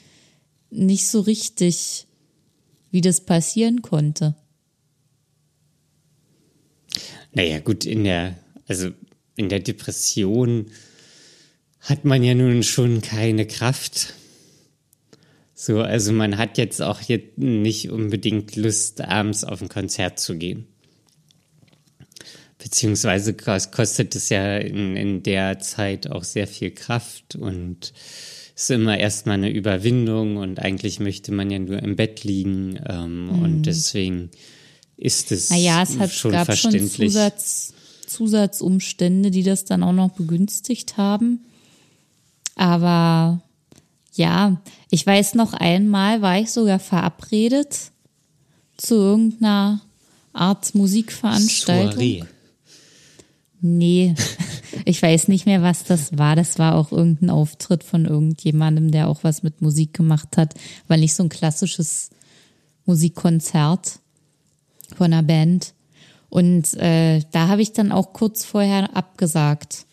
nicht 0.71 1.09
so 1.09 1.21
richtig, 1.21 2.07
wie 2.91 3.01
das 3.01 3.23
passieren 3.23 3.83
konnte. 3.83 4.35
Naja, 7.33 7.61
gut, 7.61 7.85
in 7.85 8.05
der, 8.05 8.39
also 8.67 8.91
in 9.37 9.49
der 9.49 9.61
Depression 9.61 10.67
hat 11.81 12.05
man 12.05 12.23
ja 12.23 12.35
nun 12.35 12.63
schon 12.63 13.03
keine 13.03 13.47
Kraft. 13.47 14.15
So, 15.59 15.81
also 15.81 16.13
man 16.13 16.37
hat 16.37 16.59
jetzt 16.59 16.83
auch 16.83 17.01
jetzt 17.01 17.39
nicht 17.39 17.91
unbedingt 17.91 18.57
Lust, 18.57 19.01
abends 19.01 19.43
auf 19.43 19.63
ein 19.63 19.71
Konzert 19.71 20.21
zu 20.21 20.37
gehen. 20.37 20.67
Beziehungsweise 22.59 23.35
kostet 23.35 24.15
es 24.15 24.29
ja 24.29 24.59
in, 24.59 24.97
in 24.97 25.23
der 25.23 25.59
Zeit 25.59 26.11
auch 26.11 26.25
sehr 26.25 26.47
viel 26.47 26.73
Kraft 26.73 27.37
und 27.37 27.95
ist 28.55 28.71
immer 28.71 28.99
erstmal 28.99 29.37
eine 29.37 29.51
Überwindung 29.51 30.37
und 30.37 30.59
eigentlich 30.59 31.01
möchte 31.01 31.33
man 31.33 31.51
ja 31.51 31.59
nur 31.59 31.83
im 31.83 31.97
Bett 31.97 32.23
liegen 32.23 32.79
ähm, 32.87 33.27
mhm. 33.27 33.43
und 33.43 33.63
deswegen 33.63 34.31
ist 34.99 35.33
es 35.33 35.49
naja, 35.49 35.83
es 35.83 35.99
hat, 35.99 36.13
schon 36.13 36.33
gab 36.33 36.45
verständlich. 36.45 36.93
Schon 36.93 37.09
Zusatz, 37.09 37.75
Zusatzumstände, 38.07 39.31
die 39.31 39.43
das 39.43 39.65
dann 39.65 39.83
auch 39.83 39.93
noch 39.93 40.11
begünstigt 40.11 40.99
haben. 40.99 41.47
Aber 42.57 43.43
ja, 44.17 44.61
ich 44.91 45.07
weiß 45.07 45.35
noch 45.35 45.53
einmal 45.53 46.23
war 46.23 46.39
ich 46.39 46.51
sogar 46.51 46.79
verabredet 46.79 47.93
zu 48.77 48.95
irgendeiner 48.95 49.81
Art 50.33 50.75
Musikveranstaltung. 50.75 51.93
Soiree. 51.93 52.25
Nee, 53.61 54.15
ich 54.85 55.03
weiß 55.03 55.29
nicht 55.29 55.47
mehr, 55.47 55.63
was 55.63 55.85
das 55.85 56.17
war. 56.19 56.37
Das 56.37 56.59
war 56.59 56.75
auch 56.75 56.93
irgendein 56.93 57.31
Auftritt 57.31 57.83
von 57.83 58.05
irgendjemandem, 58.05 58.91
der 58.91 59.09
auch 59.09 59.25
was 59.25 59.43
mit 59.43 59.63
Musik 59.63 59.95
gemacht 59.95 60.37
hat. 60.37 60.55
War 60.89 60.97
nicht 60.97 61.15
so 61.15 61.23
ein 61.23 61.29
klassisches 61.29 62.11
Musikkonzert 62.85 63.99
von 64.95 65.13
einer 65.13 65.23
Band. 65.23 65.75
Und 66.29 66.75
äh, 66.75 67.23
da 67.33 67.49
habe 67.49 67.63
ich 67.63 67.73
dann 67.73 67.93
auch 67.93 68.13
kurz 68.13 68.45
vorher 68.45 68.95
abgesagt. 68.95 69.87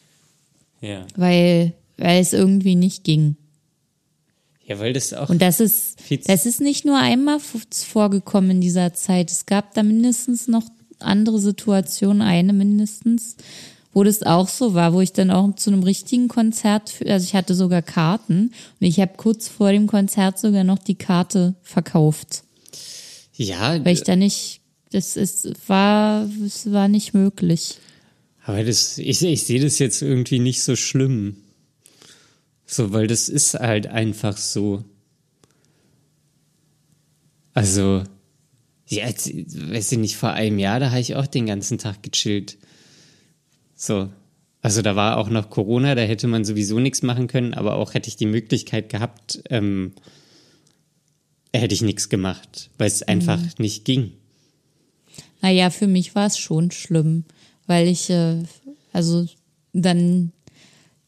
Ja. 0.81 1.05
Weil, 1.15 1.73
weil 1.97 2.21
es 2.21 2.33
irgendwie 2.33 2.75
nicht 2.75 3.03
ging. 3.03 3.38
Ja, 4.73 4.79
weil 4.79 4.93
das 4.93 5.13
auch. 5.13 5.29
Und 5.29 5.41
das 5.41 5.59
ist, 5.59 5.97
das 6.25 6.45
ist 6.45 6.62
nicht 6.62 6.83
nur 6.83 6.97
einmal 6.97 7.39
vorgekommen 7.39 8.51
in 8.51 8.62
dieser 8.62 8.93
Zeit. 8.93 9.31
Es 9.31 9.45
gab 9.45 9.73
da 9.75 9.83
mindestens 9.83 10.47
noch 10.47 10.63
andere 10.99 11.39
Situationen, 11.39 12.21
eine 12.21 12.53
mindestens, 12.53 13.36
wo 13.93 14.03
das 14.03 14.23
auch 14.23 14.47
so 14.47 14.73
war, 14.73 14.93
wo 14.93 15.01
ich 15.01 15.13
dann 15.13 15.29
auch 15.29 15.55
zu 15.55 15.69
einem 15.69 15.83
richtigen 15.83 16.27
Konzert, 16.27 16.93
also 17.05 17.23
ich 17.23 17.36
hatte 17.36 17.53
sogar 17.53 17.83
Karten 17.83 18.51
und 18.79 18.88
ich 18.88 18.99
habe 18.99 19.13
kurz 19.15 19.47
vor 19.47 19.71
dem 19.71 19.86
Konzert 19.86 20.39
sogar 20.39 20.63
noch 20.63 20.79
die 20.79 20.95
Karte 20.95 21.53
verkauft. 21.62 22.43
Ja. 23.36 23.83
Weil 23.86 23.93
ich 23.93 24.03
da 24.03 24.15
nicht, 24.15 24.62
das 24.91 25.17
ist, 25.17 25.51
war, 25.67 26.27
es 26.43 26.71
war 26.71 26.88
nicht 26.88 27.13
möglich. 27.13 27.77
Aber 28.45 28.63
das, 28.63 28.97
ich, 28.97 29.21
ich 29.21 29.43
sehe 29.43 29.62
das 29.62 29.77
jetzt 29.77 30.01
irgendwie 30.01 30.39
nicht 30.39 30.63
so 30.63 30.75
schlimm. 30.75 31.42
So, 32.73 32.91
weil 32.91 33.05
das 33.05 33.29
ist 33.29 33.53
halt 33.53 33.86
einfach 33.86 34.36
so. 34.36 34.83
Also, 37.53 38.03
ja, 38.88 39.05
jetzt, 39.07 39.27
weiß 39.27 39.91
ich 39.91 39.97
nicht, 39.99 40.17
vor 40.17 40.31
einem 40.31 40.57
Jahr, 40.57 40.79
da 40.79 40.89
habe 40.89 40.99
ich 40.99 41.15
auch 41.15 41.27
den 41.27 41.45
ganzen 41.45 41.77
Tag 41.77 42.01
gechillt. 42.01 42.57
So. 43.75 44.12
Also 44.63 44.81
da 44.81 44.95
war 44.95 45.17
auch 45.17 45.29
noch 45.29 45.51
Corona, 45.51 45.93
da 45.93 46.01
hätte 46.01 46.25
man 46.25 46.45
sowieso 46.45 46.79
nichts 46.79 47.03
machen 47.03 47.27
können, 47.27 47.53
aber 47.53 47.75
auch 47.75 47.93
hätte 47.93 48.07
ich 48.07 48.15
die 48.15 48.25
Möglichkeit 48.25 48.89
gehabt, 48.89 49.43
ähm, 49.51 49.91
hätte 51.53 51.75
ich 51.75 51.83
nichts 51.83 52.09
gemacht, 52.09 52.71
weil 52.79 52.88
es 52.88 53.03
einfach 53.03 53.39
mhm. 53.39 53.49
nicht 53.59 53.86
ging. 53.86 54.13
Naja, 55.43 55.69
für 55.69 55.86
mich 55.86 56.15
war 56.15 56.25
es 56.25 56.39
schon 56.39 56.71
schlimm, 56.71 57.25
weil 57.67 57.88
ich, 57.88 58.09
äh, 58.09 58.41
also 58.93 59.27
dann 59.73 60.31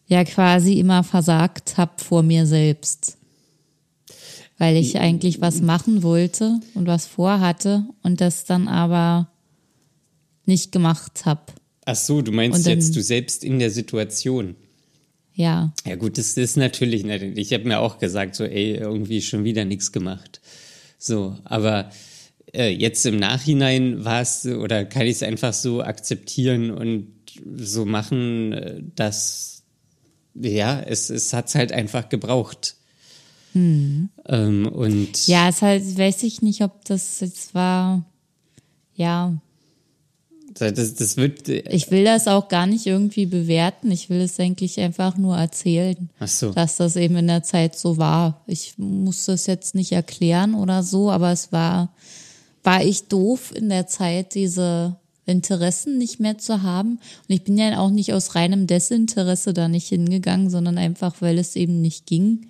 ja 0.07 0.23
quasi 0.23 0.79
immer 0.79 1.03
versagt 1.03 1.77
habe 1.77 1.93
vor 1.97 2.23
mir 2.23 2.45
selbst 2.45 3.17
weil 4.57 4.77
ich 4.77 4.97
eigentlich 4.97 5.41
was 5.41 5.61
machen 5.61 6.03
wollte 6.03 6.59
und 6.73 6.87
was 6.87 7.05
vorhatte 7.05 7.85
und 8.03 8.21
das 8.21 8.45
dann 8.45 8.67
aber 8.67 9.29
nicht 10.45 10.71
gemacht 10.71 11.25
habe. 11.25 11.41
Ach 11.85 11.95
so, 11.95 12.21
du 12.21 12.31
meinst 12.31 12.65
dann, 12.65 12.73
jetzt 12.73 12.95
du 12.95 13.01
selbst 13.01 13.43
in 13.43 13.59
der 13.59 13.69
Situation. 13.69 14.55
Ja. 15.33 15.73
Ja 15.85 15.95
gut, 15.97 16.17
das 16.17 16.37
ist 16.37 16.55
natürlich, 16.55 17.05
ich 17.05 17.53
habe 17.53 17.65
mir 17.65 17.79
auch 17.79 17.99
gesagt, 17.99 18.35
so 18.35 18.45
ey, 18.45 18.75
irgendwie 18.75 19.21
schon 19.21 19.43
wieder 19.43 19.65
nichts 19.65 19.91
gemacht. 19.91 20.39
So, 20.97 21.37
aber 21.43 21.91
äh, 22.53 22.69
jetzt 22.69 23.05
im 23.05 23.17
Nachhinein 23.17 24.05
war 24.05 24.21
es, 24.21 24.45
oder 24.45 24.85
kann 24.85 25.05
ich 25.05 25.17
es 25.17 25.23
einfach 25.23 25.53
so 25.53 25.83
akzeptieren 25.83 26.71
und 26.71 27.07
so 27.57 27.85
machen, 27.85 28.53
äh, 28.53 28.81
dass, 28.95 29.54
ja, 30.35 30.79
es, 30.81 31.09
es 31.09 31.33
hat 31.33 31.47
es 31.47 31.55
halt 31.55 31.71
einfach 31.71 32.09
gebraucht. 32.09 32.75
Hm. 33.53 34.09
Ähm, 34.27 34.67
und 34.67 35.27
ja, 35.27 35.49
es 35.49 35.61
halt, 35.61 35.97
weiß 35.97 36.23
ich 36.23 36.41
nicht, 36.41 36.61
ob 36.61 36.83
das 36.85 37.21
jetzt 37.21 37.55
war, 37.55 38.03
ja. 38.95 39.33
Das, 40.57 40.95
das 40.95 41.17
wird. 41.17 41.49
Äh, 41.49 41.63
ich 41.69 41.91
will 41.91 42.03
das 42.05 42.27
auch 42.27 42.47
gar 42.47 42.65
nicht 42.65 42.85
irgendwie 42.85 43.25
bewerten. 43.25 43.91
Ich 43.91 44.09
will 44.09 44.21
es 44.21 44.39
eigentlich 44.39 44.79
einfach 44.79 45.17
nur 45.17 45.37
erzählen, 45.37 46.09
Ach 46.19 46.27
so. 46.27 46.51
dass 46.51 46.77
das 46.77 46.95
eben 46.95 47.17
in 47.17 47.27
der 47.27 47.43
Zeit 47.43 47.77
so 47.77 47.97
war. 47.97 48.41
Ich 48.47 48.77
muss 48.77 49.25
das 49.25 49.47
jetzt 49.47 49.75
nicht 49.75 49.91
erklären 49.91 50.53
oder 50.53 50.83
so, 50.83 51.11
aber 51.11 51.31
es 51.31 51.51
war, 51.51 51.93
war 52.63 52.83
ich 52.83 53.07
doof 53.07 53.53
in 53.53 53.69
der 53.69 53.87
Zeit, 53.87 54.33
diese 54.33 54.97
Interessen 55.25 55.97
nicht 55.97 56.19
mehr 56.19 56.37
zu 56.37 56.61
haben. 56.61 56.91
Und 57.27 57.35
ich 57.35 57.43
bin 57.43 57.57
ja 57.57 57.79
auch 57.79 57.89
nicht 57.89 58.13
aus 58.13 58.35
reinem 58.35 58.67
Desinteresse 58.67 59.53
da 59.53 59.67
nicht 59.67 59.87
hingegangen, 59.87 60.49
sondern 60.49 60.77
einfach, 60.77 61.21
weil 61.21 61.37
es 61.37 61.55
eben 61.55 61.81
nicht 61.81 62.05
ging. 62.05 62.47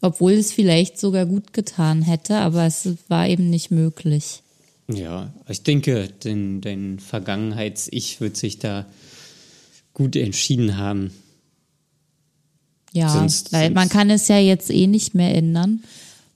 Obwohl 0.00 0.32
es 0.32 0.52
vielleicht 0.52 1.00
sogar 1.00 1.26
gut 1.26 1.52
getan 1.52 2.02
hätte, 2.02 2.36
aber 2.36 2.66
es 2.66 2.88
war 3.08 3.26
eben 3.26 3.48
nicht 3.48 3.70
möglich. 3.70 4.42
Ja, 4.88 5.32
ich 5.48 5.62
denke, 5.62 6.10
dein, 6.20 6.60
dein 6.60 6.98
Vergangenheits-Ich 7.00 8.20
wird 8.20 8.36
sich 8.36 8.58
da 8.58 8.86
gut 9.94 10.14
entschieden 10.14 10.76
haben. 10.76 11.10
Ja, 12.92 13.08
sonst, 13.08 13.52
weil 13.52 13.64
sonst 13.64 13.74
man 13.74 13.88
kann 13.88 14.10
es 14.10 14.28
ja 14.28 14.38
jetzt 14.38 14.70
eh 14.70 14.86
nicht 14.86 15.14
mehr 15.14 15.34
ändern. 15.34 15.82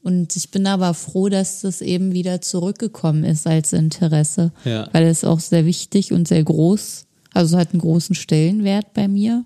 Und 0.03 0.35
ich 0.37 0.51
bin 0.51 0.67
aber 0.67 0.95
froh, 0.95 1.29
dass 1.29 1.61
das 1.61 1.83
eben 1.83 2.13
wieder 2.13 2.41
zurückgekommen 2.41 3.23
ist 3.25 3.47
als 3.47 3.73
Interesse. 3.73 4.53
Ja. 4.65 4.89
Weil 4.93 5.05
es 5.07 5.25
auch 5.25 5.41
sehr 5.41 5.67
wichtig 5.67 6.13
und 6.13 6.27
sehr 6.27 6.43
groß, 6.43 7.07
also 7.35 7.59
hat 7.59 7.73
einen 7.73 7.81
großen 7.81 8.15
Stellenwert 8.15 8.95
bei 8.95 9.09
mir. 9.09 9.45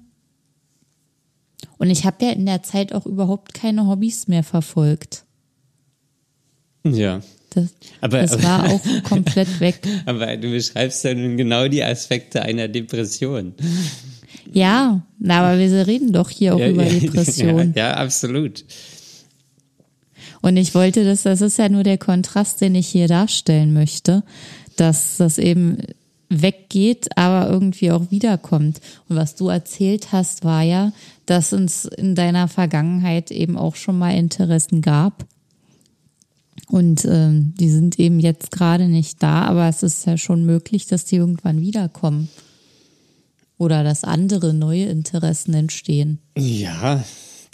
Und 1.79 1.91
ich 1.91 2.05
habe 2.05 2.25
ja 2.25 2.31
in 2.33 2.47
der 2.47 2.63
Zeit 2.63 2.93
auch 2.93 3.05
überhaupt 3.05 3.53
keine 3.55 3.87
Hobbys 3.89 4.29
mehr 4.29 4.45
verfolgt. 4.45 5.25
Ja. 6.85 7.21
Das, 7.51 7.75
Aber- 8.01 8.21
das 8.21 8.33
aber- 8.33 8.43
war 8.43 8.69
auch 8.71 9.03
komplett 9.05 9.61
weg. 9.61 9.81
Aber 10.07 10.37
du 10.37 10.51
beschreibst 10.51 11.05
ja 11.05 11.15
nun 11.15 11.37
genau 11.37 11.69
die 11.69 11.83
Aspekte 11.83 12.43
einer 12.43 12.69
Depression. 12.69 13.55
Ja, 14.53 15.03
na, 15.19 15.41
aber 15.41 15.59
wir 15.59 15.87
reden 15.87 16.13
doch 16.13 16.29
hier 16.31 16.55
auch 16.55 16.59
ja, 16.61 16.69
über 16.69 16.85
ja, 16.85 17.01
Depressionen. 17.01 17.73
Ja, 17.77 17.89
ja, 17.91 17.95
absolut. 17.97 18.65
Und 20.45 20.59
ich 20.59 20.75
wollte 20.75 21.07
das, 21.07 21.23
das 21.23 21.41
ist 21.41 21.57
ja 21.57 21.71
nur 21.71 21.85
der 21.85 21.97
Kontrast, 21.97 22.61
den 22.61 22.75
ich 22.75 22.87
hier 22.89 23.09
darstellen 23.09 23.73
möchte, 23.73 24.23
dass 24.77 25.17
das 25.17 25.39
eben 25.39 25.79
weggeht, 26.29 27.17
aber 27.17 27.51
irgendwie 27.51 27.91
auch 27.91 28.11
wiederkommt. 28.11 28.83
Und 29.09 29.17
was 29.17 29.37
du 29.37 29.49
erzählt 29.49 30.13
hast, 30.13 30.45
war 30.45 30.61
ja, 30.61 30.93
dass 31.25 31.53
es 31.53 31.87
in 31.87 32.15
deiner 32.15 32.47
Vergangenheit 32.49 33.31
eben 33.31 33.57
auch 33.57 33.75
schon 33.75 33.99
mal 33.99 34.11
Interessen 34.11 34.83
gab. 34.83 35.25
Und 36.69 37.07
ähm, 37.07 37.55
die 37.59 37.71
sind 37.71 37.99
eben 37.99 38.21
jetzt 38.21 38.51
gerade 38.51 38.87
nicht 38.87 39.23
da, 39.23 39.47
aber 39.47 39.67
es 39.71 39.83
ist 39.83 40.05
ja 40.05 40.19
schon 40.19 40.45
möglich, 40.45 40.87
dass 40.87 41.07
die 41.07 41.17
irgendwann 41.17 41.63
wiederkommen. 41.63 42.29
Oder 43.57 43.83
dass 43.83 44.05
andere 44.05 44.53
neue 44.53 44.85
Interessen 44.85 45.55
entstehen. 45.55 46.19
Ja, 46.37 47.03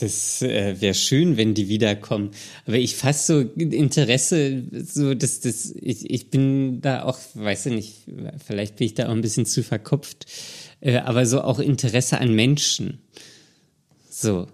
das 0.01 0.43
äh, 0.43 0.81
wäre 0.81 0.95
schön, 0.95 1.37
wenn 1.37 1.55
die 1.55 1.69
wiederkommen. 1.69 2.31
Aber 2.67 2.77
ich 2.77 2.97
fasse 2.97 3.45
so 3.57 3.63
Interesse, 3.63 4.65
so 4.73 5.15
dass 5.15 5.41
das, 5.41 5.75
ich, 5.81 6.11
ich 6.11 6.31
bin 6.31 6.81
da 6.81 7.05
auch, 7.05 7.19
weiß 7.35 7.67
ich 7.67 7.73
nicht, 7.73 7.95
vielleicht 8.45 8.77
bin 8.77 8.87
ich 8.87 8.95
da 8.95 9.07
auch 9.07 9.13
ein 9.13 9.21
bisschen 9.21 9.47
zu 9.47 9.63
verkopft, 9.63 10.27
äh, 10.81 10.97
aber 10.97 11.27
so 11.27 11.43
auch 11.43 11.59
Interesse 11.59 12.19
an 12.19 12.35
Menschen. 12.35 12.99
So. 14.09 14.47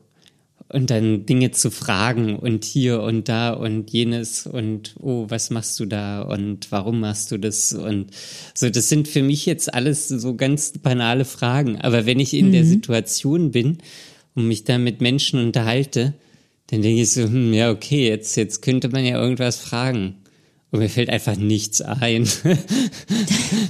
Und 0.68 0.90
dann 0.90 1.26
Dinge 1.26 1.52
zu 1.52 1.70
fragen 1.70 2.36
und 2.36 2.64
hier 2.64 3.00
und 3.00 3.28
da 3.28 3.52
und 3.52 3.88
jenes 3.92 4.48
und 4.48 4.96
oh, 4.98 5.26
was 5.28 5.50
machst 5.50 5.78
du 5.78 5.86
da 5.86 6.22
und 6.22 6.72
warum 6.72 6.98
machst 6.98 7.30
du 7.30 7.38
das 7.38 7.72
und 7.72 8.10
so, 8.52 8.68
das 8.68 8.88
sind 8.88 9.06
für 9.06 9.22
mich 9.22 9.46
jetzt 9.46 9.72
alles 9.72 10.08
so 10.08 10.34
ganz 10.34 10.72
banale 10.72 11.24
Fragen. 11.24 11.80
Aber 11.80 12.04
wenn 12.04 12.18
ich 12.18 12.34
in 12.34 12.50
der 12.50 12.64
Situation 12.64 13.52
bin 13.52 13.78
und 14.36 14.46
mich 14.46 14.62
da 14.62 14.78
mit 14.78 15.00
Menschen 15.00 15.40
unterhalte, 15.40 16.14
dann 16.68 16.82
denke 16.82 17.02
ich 17.02 17.10
so, 17.10 17.24
hm, 17.24 17.52
ja, 17.52 17.70
okay, 17.70 18.08
jetzt, 18.08 18.36
jetzt 18.36 18.62
könnte 18.62 18.88
man 18.88 19.04
ja 19.04 19.20
irgendwas 19.20 19.56
fragen. 19.56 20.16
Und 20.70 20.80
mir 20.80 20.88
fällt 20.88 21.10
einfach 21.10 21.36
nichts 21.36 21.80
ein. 21.80 22.28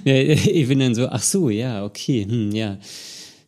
Ich 0.05 0.69
bin 0.69 0.79
dann 0.79 0.95
so, 0.95 1.09
ach 1.09 1.23
so, 1.23 1.51
ja, 1.51 1.85
okay, 1.85 2.25
hm, 2.29 2.53
ja. 2.53 2.79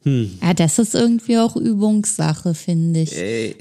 Ja, 0.05 0.55
das 0.55 0.79
ist 0.79 0.95
irgendwie 0.95 1.39
auch 1.39 1.55
Übungssache, 1.55 2.55
finde 2.55 3.01
ich. 3.01 3.13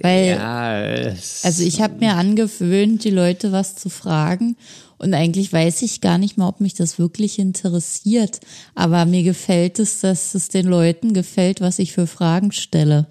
Weil, 0.02 0.28
ja, 0.30 1.14
also 1.44 1.64
ich 1.64 1.82
habe 1.82 2.00
mir 2.00 2.14
angewöhnt, 2.14 3.04
die 3.04 3.12
Leute 3.12 3.52
was 3.52 3.76
zu 3.76 3.90
fragen. 3.90 4.56
Und 4.98 5.14
eigentlich 5.14 5.54
weiß 5.54 5.84
ich 5.84 6.02
gar 6.02 6.18
nicht 6.18 6.38
mal, 6.38 6.48
ob 6.48 6.60
mich 6.60 6.74
das 6.74 6.98
wirklich 6.98 7.38
interessiert. 7.38 8.40
Aber 8.74 9.06
mir 9.06 9.24
gefällt 9.24 9.78
es, 9.80 10.00
dass 10.00 10.34
es 10.34 10.50
den 10.50 10.66
Leuten 10.66 11.14
gefällt, 11.14 11.62
was 11.62 11.80
ich 11.80 11.94
für 11.94 12.08
Fragen 12.08 12.52
stelle. 12.52 13.08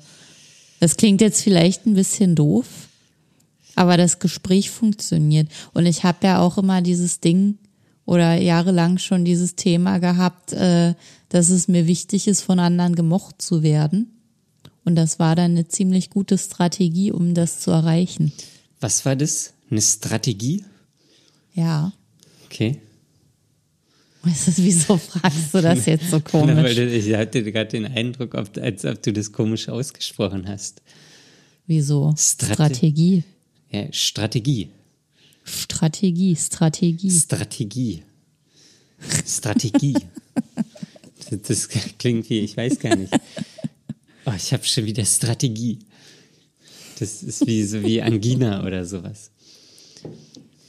Das 0.80 0.96
klingt 0.96 1.20
jetzt 1.20 1.42
vielleicht 1.42 1.86
ein 1.86 1.94
bisschen 1.94 2.34
doof, 2.34 2.66
aber 3.74 3.96
das 3.96 4.18
Gespräch 4.18 4.70
funktioniert. 4.70 5.48
Und 5.72 5.86
ich 5.86 6.04
habe 6.04 6.26
ja 6.26 6.40
auch 6.40 6.58
immer 6.58 6.82
dieses 6.82 7.20
Ding 7.20 7.58
oder 8.04 8.34
jahrelang 8.34 8.98
schon 8.98 9.24
dieses 9.24 9.56
Thema 9.56 9.98
gehabt, 9.98 10.52
äh, 10.52 10.94
dass 11.28 11.50
es 11.50 11.68
mir 11.68 11.86
wichtig 11.86 12.28
ist, 12.28 12.42
von 12.42 12.58
anderen 12.58 12.94
gemocht 12.94 13.42
zu 13.42 13.62
werden. 13.62 14.12
Und 14.84 14.94
das 14.94 15.18
war 15.18 15.34
dann 15.34 15.52
eine 15.52 15.66
ziemlich 15.66 16.10
gute 16.10 16.38
Strategie, 16.38 17.10
um 17.10 17.34
das 17.34 17.60
zu 17.60 17.72
erreichen. 17.72 18.32
Was 18.80 19.04
war 19.04 19.16
das? 19.16 19.52
Eine 19.68 19.82
Strategie? 19.82 20.64
Ja. 21.54 21.92
Okay. 22.44 22.80
Weißt 24.26 24.48
du, 24.48 24.52
wieso 24.56 24.96
fragst 24.96 25.54
du 25.54 25.62
das 25.62 25.86
jetzt 25.86 26.10
so 26.10 26.16
Na, 26.16 26.32
weil 26.32 26.54
komisch? 26.56 26.74
du, 26.74 26.96
ich 26.96 27.14
hatte 27.14 27.44
gerade 27.44 27.70
den 27.70 27.86
Eindruck, 27.86 28.34
ob, 28.34 28.56
als 28.58 28.84
ob 28.84 29.00
du 29.02 29.12
das 29.12 29.30
komisch 29.30 29.68
ausgesprochen 29.68 30.48
hast. 30.48 30.82
Wieso? 31.66 32.12
Strate- 32.18 32.54
Strategie. 32.54 33.22
Ja, 33.70 33.86
Strategie. 33.92 34.70
Strategie, 35.44 36.34
Strategie. 36.34 37.10
Strategie. 37.10 38.02
Strategie. 39.26 39.96
das, 41.30 41.40
das 41.42 41.68
klingt 41.98 42.28
wie, 42.30 42.40
ich 42.40 42.56
weiß 42.56 42.78
gar 42.80 42.96
nicht. 42.96 43.12
Oh, 44.24 44.32
ich 44.36 44.52
habe 44.52 44.64
schon 44.64 44.86
wieder 44.86 45.04
Strategie. 45.04 45.78
Das 46.98 47.22
ist 47.22 47.46
wie 47.46 47.62
so 47.62 47.82
wie 47.82 48.02
Angina 48.02 48.64
oder 48.64 48.84
sowas. 48.86 49.30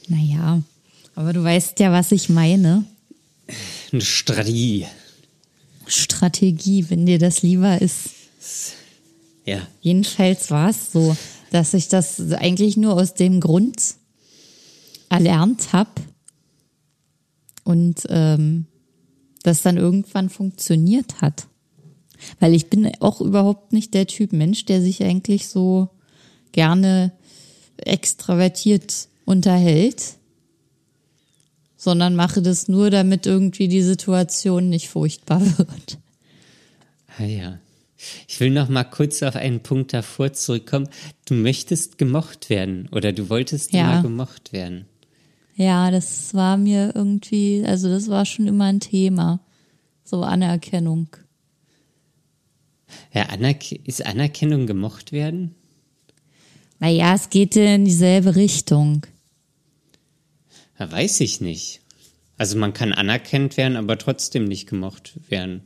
Naja, 0.08 0.62
aber 1.14 1.32
du 1.32 1.42
weißt 1.42 1.80
ja, 1.80 1.90
was 1.90 2.12
ich 2.12 2.28
meine. 2.28 2.84
Eine 3.92 4.02
Strategie. 4.02 4.86
Strategie, 5.86 6.86
wenn 6.88 7.06
dir 7.06 7.18
das 7.18 7.42
lieber 7.42 7.80
ist. 7.80 8.10
Ja. 9.44 9.66
Jedenfalls 9.80 10.50
war 10.50 10.70
es 10.70 10.92
so, 10.92 11.16
dass 11.50 11.74
ich 11.74 11.88
das 11.88 12.20
eigentlich 12.32 12.76
nur 12.76 12.94
aus 12.94 13.14
dem 13.14 13.40
Grund 13.40 13.94
erlernt 15.08 15.72
habe 15.72 15.90
und 17.64 18.02
ähm, 18.10 18.66
das 19.42 19.62
dann 19.62 19.78
irgendwann 19.78 20.28
funktioniert 20.28 21.22
hat. 21.22 21.46
Weil 22.40 22.54
ich 22.54 22.68
bin 22.68 22.90
auch 23.00 23.20
überhaupt 23.20 23.72
nicht 23.72 23.94
der 23.94 24.06
Typ 24.06 24.32
Mensch, 24.32 24.64
der 24.66 24.82
sich 24.82 25.02
eigentlich 25.02 25.48
so 25.48 25.88
gerne 26.52 27.12
extravertiert 27.78 29.08
unterhält, 29.24 30.17
sondern 31.78 32.14
mache 32.16 32.42
das 32.42 32.68
nur, 32.68 32.90
damit 32.90 33.24
irgendwie 33.24 33.68
die 33.68 33.82
Situation 33.82 34.68
nicht 34.68 34.88
furchtbar 34.88 35.40
wird. 35.58 35.98
Ah 37.18 37.24
ja. 37.24 37.58
Ich 38.28 38.38
will 38.38 38.50
noch 38.50 38.68
mal 38.68 38.84
kurz 38.84 39.22
auf 39.22 39.34
einen 39.34 39.60
Punkt 39.60 39.92
davor 39.92 40.32
zurückkommen. 40.32 40.88
Du 41.24 41.34
möchtest 41.34 41.96
gemocht 41.98 42.50
werden 42.50 42.88
oder 42.92 43.12
du 43.12 43.30
wolltest 43.30 43.72
Ja. 43.72 43.92
immer 43.92 44.02
gemocht 44.02 44.52
werden. 44.52 44.84
Ja, 45.56 45.90
das 45.90 46.34
war 46.34 46.56
mir 46.56 46.92
irgendwie, 46.94 47.64
also 47.66 47.88
das 47.88 48.08
war 48.08 48.24
schon 48.26 48.46
immer 48.46 48.66
ein 48.66 48.78
Thema. 48.80 49.40
So 50.04 50.22
Anerkennung. 50.22 51.08
Ja, 53.12 53.24
Anerk 53.24 53.72
ist 53.72 54.04
Anerkennung 54.06 54.66
gemocht 54.66 55.10
werden? 55.12 55.54
Naja, 56.78 57.14
es 57.14 57.28
geht 57.30 57.56
in 57.56 57.84
dieselbe 57.84 58.36
Richtung. 58.36 59.02
Ja, 60.78 60.90
weiß 60.90 61.20
ich 61.20 61.40
nicht. 61.40 61.80
Also 62.36 62.56
man 62.56 62.72
kann 62.72 62.92
anerkannt 62.92 63.56
werden, 63.56 63.76
aber 63.76 63.98
trotzdem 63.98 64.44
nicht 64.44 64.68
gemocht 64.68 65.14
werden. 65.28 65.62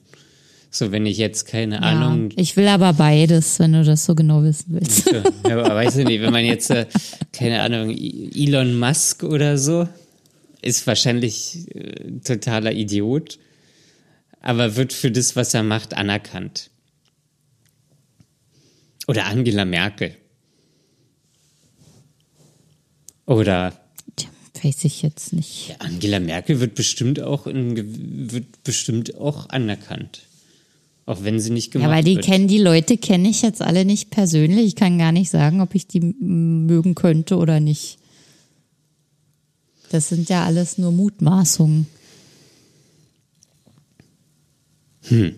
So, 0.70 0.90
wenn 0.90 1.04
ich 1.04 1.18
jetzt 1.18 1.46
keine 1.46 1.82
Ahnung. 1.82 2.30
Ja, 2.30 2.38
ich 2.38 2.56
will 2.56 2.66
aber 2.66 2.94
beides, 2.94 3.58
wenn 3.58 3.74
du 3.74 3.84
das 3.84 4.06
so 4.06 4.14
genau 4.14 4.42
wissen 4.42 4.68
willst. 4.68 5.04
Ja, 5.12 5.22
aber 5.44 5.74
weiß 5.74 5.96
ich 5.96 6.06
nicht, 6.06 6.22
wenn 6.22 6.32
man 6.32 6.46
jetzt, 6.46 6.70
äh, 6.70 6.86
keine 7.30 7.60
Ahnung, 7.60 7.94
Elon 7.94 8.78
Musk 8.78 9.22
oder 9.22 9.58
so, 9.58 9.86
ist 10.62 10.86
wahrscheinlich 10.86 11.66
äh, 11.74 12.20
totaler 12.24 12.72
Idiot, 12.72 13.38
aber 14.40 14.76
wird 14.76 14.94
für 14.94 15.10
das, 15.10 15.36
was 15.36 15.52
er 15.52 15.62
macht, 15.62 15.92
anerkannt. 15.92 16.70
Oder 19.06 19.26
Angela 19.26 19.66
Merkel. 19.66 20.16
Oder 23.26 23.81
weiß 24.62 24.84
ich 24.84 25.02
jetzt 25.02 25.32
nicht. 25.32 25.68
ja, 25.70 25.76
Angela 25.80 26.20
Merkel 26.20 26.60
wird 26.60 26.74
bestimmt 26.74 27.20
auch 27.20 27.46
in, 27.46 28.30
wird 28.32 28.62
bestimmt 28.64 29.16
auch 29.16 29.48
anerkannt. 29.48 30.22
Auch 31.04 31.24
wenn 31.24 31.40
sie 31.40 31.50
nicht 31.50 31.74
Ja, 31.74 31.80
gemacht 31.80 31.90
weil 31.96 32.04
die 32.04 32.14
wird. 32.16 32.24
kennen, 32.24 32.46
die 32.46 32.58
Leute 32.60 32.96
kenne 32.96 33.28
ich 33.28 33.42
jetzt 33.42 33.60
alle 33.60 33.84
nicht 33.84 34.10
persönlich. 34.10 34.66
Ich 34.66 34.76
kann 34.76 34.98
gar 34.98 35.10
nicht 35.12 35.30
sagen, 35.30 35.60
ob 35.60 35.74
ich 35.74 35.86
die 35.88 36.00
mögen 36.00 36.94
könnte 36.94 37.36
oder 37.36 37.58
nicht. 37.58 37.98
Das 39.90 40.08
sind 40.08 40.28
ja 40.28 40.44
alles 40.44 40.78
nur 40.78 40.92
Mutmaßungen. 40.92 41.86
Hm. 45.08 45.34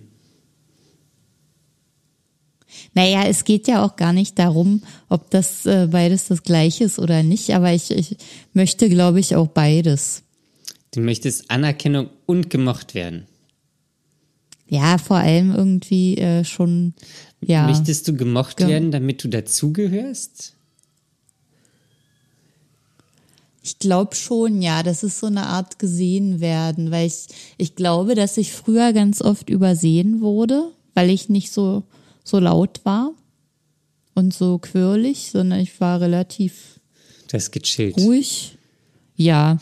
Naja, 2.94 3.24
es 3.26 3.44
geht 3.44 3.66
ja 3.66 3.85
auch 3.85 3.96
gar 3.96 4.12
nicht 4.12 4.38
darum, 4.38 4.83
ob 5.09 5.30
das 5.30 5.66
äh, 5.66 5.88
beides 5.90 6.28
das 6.28 6.42
gleiche 6.44 6.85
ist 6.85 6.98
oder 6.98 7.22
nicht, 7.22 7.50
aber 7.54 7.72
ich, 7.72 7.90
ich 7.90 8.16
möchte, 8.52 8.88
glaube 8.88 9.18
ich, 9.20 9.35
auch 9.35 9.48
beides. 9.48 10.22
Du 10.92 11.00
möchtest 11.00 11.50
Anerkennung 11.50 12.09
und 12.26 12.50
gemocht 12.50 12.94
werden. 12.94 13.26
Ja, 14.68 14.96
vor 14.98 15.16
allem 15.16 15.54
irgendwie 15.54 16.16
äh, 16.18 16.44
schon, 16.44 16.94
ja. 17.40 17.66
Möchtest 17.66 18.07
du 18.09 18.14
gemocht 18.16 18.59
Ge- 18.59 18.68
werden, 18.68 18.92
damit 18.92 19.22
du 19.24 19.28
dazugehörst? 19.28 20.52
Ich 23.62 23.78
glaube 23.78 24.14
schon, 24.14 24.61
ja, 24.62 24.83
das 24.83 25.02
ist 25.02 25.18
so 25.18 25.26
eine 25.26 25.46
Art 25.46 25.78
gesehen 25.78 26.40
werden, 26.40 26.90
weil 26.90 27.07
ich, 27.07 27.26
ich 27.57 27.74
glaube, 27.76 28.14
dass 28.14 28.37
ich 28.37 28.52
früher 28.52 28.92
ganz 28.92 29.22
oft 29.22 29.48
übersehen 29.48 30.20
wurde, 30.20 30.70
weil 30.92 31.09
ich 31.09 31.28
nicht 31.30 31.50
so, 31.50 31.83
so 32.24 32.38
laut 32.40 32.80
war 32.84 33.12
und 34.14 34.34
so 34.34 34.58
quirlig, 34.58 35.30
sondern 35.30 35.60
ich 35.60 35.80
war 35.80 36.00
relativ 36.00 36.80
Du 37.28 37.37
hast 37.37 37.52
gechillt. 37.52 37.96
ruhig. 37.98 38.56
Ja, 39.16 39.58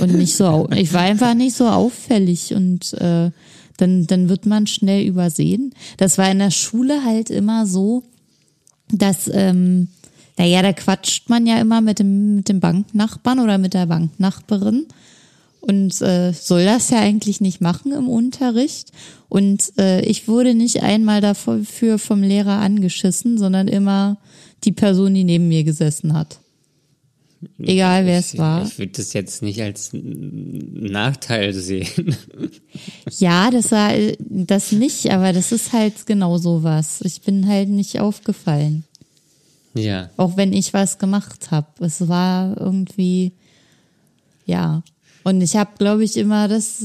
und 0.00 0.12
nicht 0.14 0.36
so, 0.36 0.68
ich 0.76 0.92
war 0.92 1.00
einfach 1.00 1.34
nicht 1.34 1.56
so 1.56 1.66
auffällig 1.66 2.54
und 2.54 2.92
äh, 2.94 3.30
dann, 3.78 4.06
dann 4.06 4.28
wird 4.28 4.46
man 4.46 4.68
schnell 4.68 5.04
übersehen. 5.04 5.74
Das 5.96 6.18
war 6.18 6.30
in 6.30 6.38
der 6.38 6.52
Schule 6.52 7.04
halt 7.04 7.28
immer 7.30 7.66
so, 7.66 8.04
dass, 8.92 9.28
ähm, 9.32 9.88
naja, 10.38 10.62
da 10.62 10.72
quatscht 10.72 11.28
man 11.28 11.46
ja 11.46 11.60
immer 11.60 11.80
mit 11.80 11.98
dem, 11.98 12.36
mit 12.36 12.48
dem 12.48 12.60
Banknachbarn 12.60 13.40
oder 13.40 13.58
mit 13.58 13.74
der 13.74 13.86
Banknachbarin 13.86 14.86
und 15.62 16.00
äh, 16.02 16.32
soll 16.32 16.64
das 16.64 16.90
ja 16.90 16.98
eigentlich 16.98 17.40
nicht 17.40 17.60
machen 17.60 17.92
im 17.92 18.08
Unterricht. 18.08 18.90
Und 19.28 19.72
äh, 19.78 20.02
ich 20.02 20.28
wurde 20.28 20.54
nicht 20.54 20.82
einmal 20.82 21.20
dafür 21.20 21.98
vom 21.98 22.22
Lehrer 22.22 22.58
angeschissen, 22.58 23.38
sondern 23.38 23.68
immer 23.68 24.18
die 24.64 24.72
Person, 24.72 25.14
die 25.14 25.24
neben 25.24 25.48
mir 25.48 25.64
gesessen 25.64 26.14
hat. 26.14 26.38
Egal 27.58 28.06
wer 28.06 28.18
es 28.18 28.36
war. 28.38 28.64
Ich 28.64 28.78
würde 28.78 28.92
das 28.92 29.12
jetzt 29.12 29.42
nicht 29.42 29.62
als 29.62 29.90
Nachteil 29.92 31.52
sehen. 31.52 32.16
Ja, 33.18 33.50
das 33.50 33.70
war 33.70 33.94
äh, 33.94 34.16
das 34.20 34.72
nicht, 34.72 35.10
aber 35.10 35.32
das 35.32 35.52
ist 35.52 35.72
halt 35.72 36.06
genau 36.06 36.38
sowas. 36.38 37.00
Ich 37.04 37.20
bin 37.20 37.46
halt 37.46 37.68
nicht 37.68 38.00
aufgefallen. 38.00 38.84
ja. 39.74 40.10
Auch 40.16 40.36
wenn 40.36 40.52
ich 40.52 40.72
was 40.72 40.98
gemacht 40.98 41.50
habe. 41.50 41.66
Es 41.80 42.08
war 42.08 42.56
irgendwie, 42.58 43.32
ja. 44.46 44.82
Und 45.24 45.40
ich 45.40 45.56
habe, 45.56 45.70
glaube 45.78 46.04
ich, 46.04 46.16
immer 46.16 46.48
das 46.48 46.82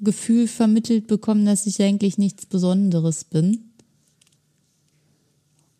Gefühl 0.00 0.48
vermittelt 0.48 1.06
bekommen, 1.06 1.44
dass 1.44 1.66
ich 1.66 1.82
eigentlich 1.82 2.18
nichts 2.18 2.46
Besonderes 2.46 3.24
bin. 3.24 3.60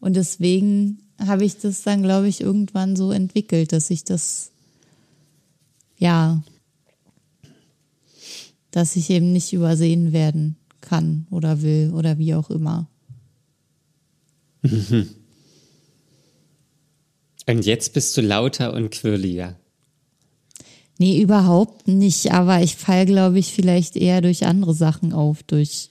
Und 0.01 0.15
deswegen 0.17 0.99
habe 1.19 1.45
ich 1.45 1.57
das 1.59 1.83
dann, 1.83 2.03
glaube 2.03 2.29
ich, 2.29 2.41
irgendwann 2.41 2.97
so 2.97 3.11
entwickelt, 3.11 3.73
dass 3.73 3.91
ich 3.91 4.05
das, 4.05 4.51
ja, 5.99 6.43
dass 8.71 8.97
ich 8.97 9.09
eben 9.11 9.33
nicht 9.33 9.53
übersehen 9.53 10.13
werden 10.13 10.57
kann 10.83 11.27
oder 11.31 11.63
will 11.63 11.93
oder 11.95 12.19
wie 12.19 12.35
auch 12.35 12.51
immer. 12.51 12.89
Und 17.49 17.65
jetzt 17.65 17.93
bist 17.95 18.17
du 18.17 18.23
lauter 18.23 18.75
und 18.75 18.91
quirliger. 18.91 19.57
Nee, 20.99 21.21
überhaupt 21.21 21.89
nicht. 21.89 22.33
Aber 22.33 22.63
ich 22.63 22.77
fall, 22.77 23.07
glaube 23.07 23.39
ich, 23.39 23.53
vielleicht 23.53 23.97
eher 23.97 24.21
durch 24.21 24.47
andere 24.47 24.75
Sachen 24.75 25.13
auf, 25.13 25.43
durch, 25.43 25.91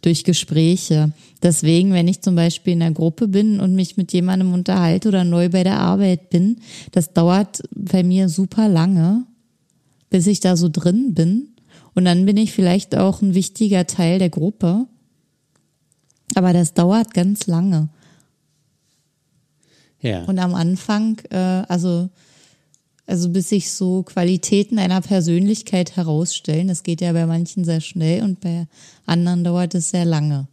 durch 0.00 0.24
Gespräche. 0.24 1.12
Deswegen, 1.42 1.92
wenn 1.92 2.08
ich 2.08 2.22
zum 2.22 2.34
Beispiel 2.34 2.72
in 2.72 2.82
einer 2.82 2.94
Gruppe 2.94 3.28
bin 3.28 3.60
und 3.60 3.74
mich 3.74 3.96
mit 3.96 4.12
jemandem 4.12 4.52
unterhalte 4.52 5.08
oder 5.08 5.24
neu 5.24 5.48
bei 5.50 5.64
der 5.64 5.78
Arbeit 5.78 6.30
bin, 6.30 6.60
das 6.92 7.12
dauert 7.12 7.62
bei 7.74 8.02
mir 8.02 8.28
super 8.28 8.68
lange, 8.68 9.24
bis 10.10 10.26
ich 10.26 10.40
da 10.40 10.56
so 10.56 10.68
drin 10.68 11.14
bin. 11.14 11.48
Und 11.94 12.04
dann 12.04 12.24
bin 12.24 12.36
ich 12.36 12.52
vielleicht 12.52 12.96
auch 12.96 13.22
ein 13.22 13.34
wichtiger 13.34 13.86
Teil 13.86 14.18
der 14.18 14.30
Gruppe. 14.30 14.86
Aber 16.34 16.52
das 16.52 16.74
dauert 16.74 17.12
ganz 17.12 17.46
lange. 17.46 17.88
Ja. 20.00 20.24
Und 20.24 20.38
am 20.38 20.54
Anfang, 20.54 21.18
äh, 21.30 21.36
also, 21.36 22.08
also 23.08 23.30
bis 23.30 23.48
sich 23.48 23.72
so 23.72 24.02
Qualitäten 24.02 24.78
einer 24.78 25.00
Persönlichkeit 25.00 25.96
herausstellen, 25.96 26.68
das 26.68 26.82
geht 26.82 27.00
ja 27.00 27.12
bei 27.12 27.26
manchen 27.26 27.64
sehr 27.64 27.80
schnell 27.80 28.22
und 28.22 28.40
bei 28.40 28.66
anderen 29.06 29.44
dauert 29.44 29.74
es 29.74 29.90
sehr 29.90 30.04
lange. 30.04 30.46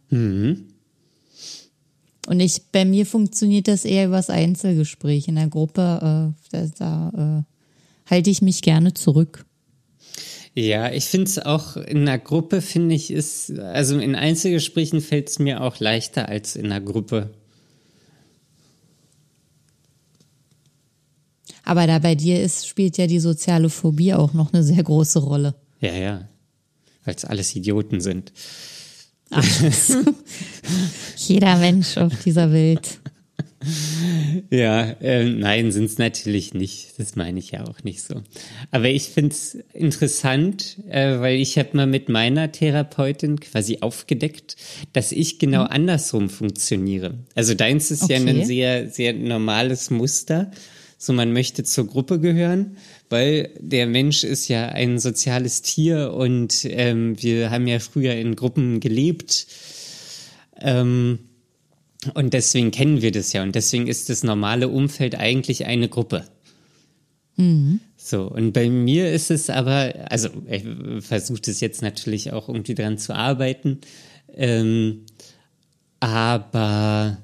Und 2.28 2.40
ich, 2.40 2.62
bei 2.72 2.84
mir 2.84 3.04
funktioniert 3.04 3.68
das 3.68 3.84
eher 3.84 4.06
übers 4.06 4.30
Einzelgespräch. 4.30 5.28
In 5.28 5.36
der 5.36 5.48
Gruppe, 5.48 6.32
äh, 6.50 6.50
da, 6.50 6.66
da 6.78 7.44
äh, 7.44 8.10
halte 8.10 8.30
ich 8.30 8.40
mich 8.40 8.62
gerne 8.62 8.94
zurück. 8.94 9.44
Ja, 10.54 10.90
ich 10.90 11.04
finde 11.04 11.26
es 11.26 11.38
auch 11.38 11.76
in 11.76 11.98
einer 11.98 12.18
Gruppe, 12.18 12.62
finde 12.62 12.94
ich, 12.94 13.10
ist, 13.10 13.56
also 13.58 13.98
in 13.98 14.14
Einzelgesprächen 14.14 15.02
fällt 15.02 15.28
es 15.28 15.38
mir 15.38 15.60
auch 15.60 15.78
leichter 15.78 16.28
als 16.30 16.56
in 16.56 16.66
einer 16.66 16.80
Gruppe. 16.80 17.34
Aber 21.66 21.86
da 21.88 21.98
bei 21.98 22.14
dir 22.14 22.40
ist, 22.40 22.66
spielt 22.68 22.96
ja 22.96 23.06
die 23.08 23.18
soziale 23.18 23.68
Phobie 23.68 24.14
auch 24.14 24.32
noch 24.32 24.54
eine 24.54 24.62
sehr 24.62 24.82
große 24.82 25.18
Rolle. 25.18 25.56
Ja, 25.80 25.92
ja. 25.92 26.28
Weil 27.04 27.14
es 27.16 27.24
alles 27.24 27.54
Idioten 27.54 28.00
sind. 28.00 28.32
Jeder 31.16 31.56
Mensch 31.56 31.96
auf 31.96 32.12
dieser 32.24 32.52
Welt. 32.52 33.00
Ja, 34.50 34.94
ähm, 35.00 35.40
nein, 35.40 35.72
sind 35.72 35.86
es 35.86 35.98
natürlich 35.98 36.54
nicht. 36.54 36.94
Das 36.98 37.16
meine 37.16 37.40
ich 37.40 37.50
ja 37.50 37.66
auch 37.66 37.82
nicht 37.82 38.00
so. 38.00 38.22
Aber 38.70 38.88
ich 38.88 39.08
finde 39.08 39.34
es 39.34 39.56
interessant, 39.72 40.76
äh, 40.88 41.18
weil 41.18 41.40
ich 41.40 41.58
habe 41.58 41.70
mal 41.76 41.86
mit 41.88 42.08
meiner 42.08 42.52
Therapeutin 42.52 43.40
quasi 43.40 43.78
aufgedeckt, 43.80 44.56
dass 44.92 45.10
ich 45.10 45.40
genau 45.40 45.64
andersrum 45.64 46.28
funktioniere. 46.28 47.14
Also 47.34 47.54
deins 47.54 47.90
ist 47.90 48.08
ja 48.08 48.20
Okay. 48.20 48.30
ein 48.30 48.46
sehr, 48.46 48.88
sehr 48.88 49.14
normales 49.14 49.90
Muster. 49.90 50.52
So, 50.98 51.12
man 51.12 51.32
möchte 51.32 51.62
zur 51.62 51.86
Gruppe 51.86 52.20
gehören, 52.20 52.78
weil 53.10 53.50
der 53.60 53.86
Mensch 53.86 54.24
ist 54.24 54.48
ja 54.48 54.68
ein 54.68 54.98
soziales 54.98 55.62
Tier 55.62 56.14
und 56.14 56.64
ähm, 56.64 57.20
wir 57.22 57.50
haben 57.50 57.66
ja 57.66 57.78
früher 57.80 58.14
in 58.14 58.34
Gruppen 58.34 58.80
gelebt. 58.80 59.46
Ähm, 60.58 61.18
und 62.14 62.32
deswegen 62.34 62.70
kennen 62.70 63.02
wir 63.02 63.12
das 63.12 63.32
ja. 63.32 63.42
Und 63.42 63.54
deswegen 63.54 63.88
ist 63.88 64.08
das 64.08 64.22
normale 64.22 64.68
Umfeld 64.68 65.16
eigentlich 65.16 65.66
eine 65.66 65.88
Gruppe. 65.88 66.24
So, 67.96 68.22
und 68.22 68.52
bei 68.52 68.70
mir 68.70 69.12
ist 69.12 69.30
es 69.30 69.50
aber, 69.50 69.92
also 70.08 70.28
ich 70.48 70.64
versuche 71.00 71.40
das 71.42 71.60
jetzt 71.60 71.82
natürlich 71.82 72.32
auch 72.32 72.48
irgendwie 72.48 72.74
dran 72.74 72.98
zu 72.98 73.14
arbeiten, 73.14 73.80
ähm, 74.32 75.04
aber 76.00 77.18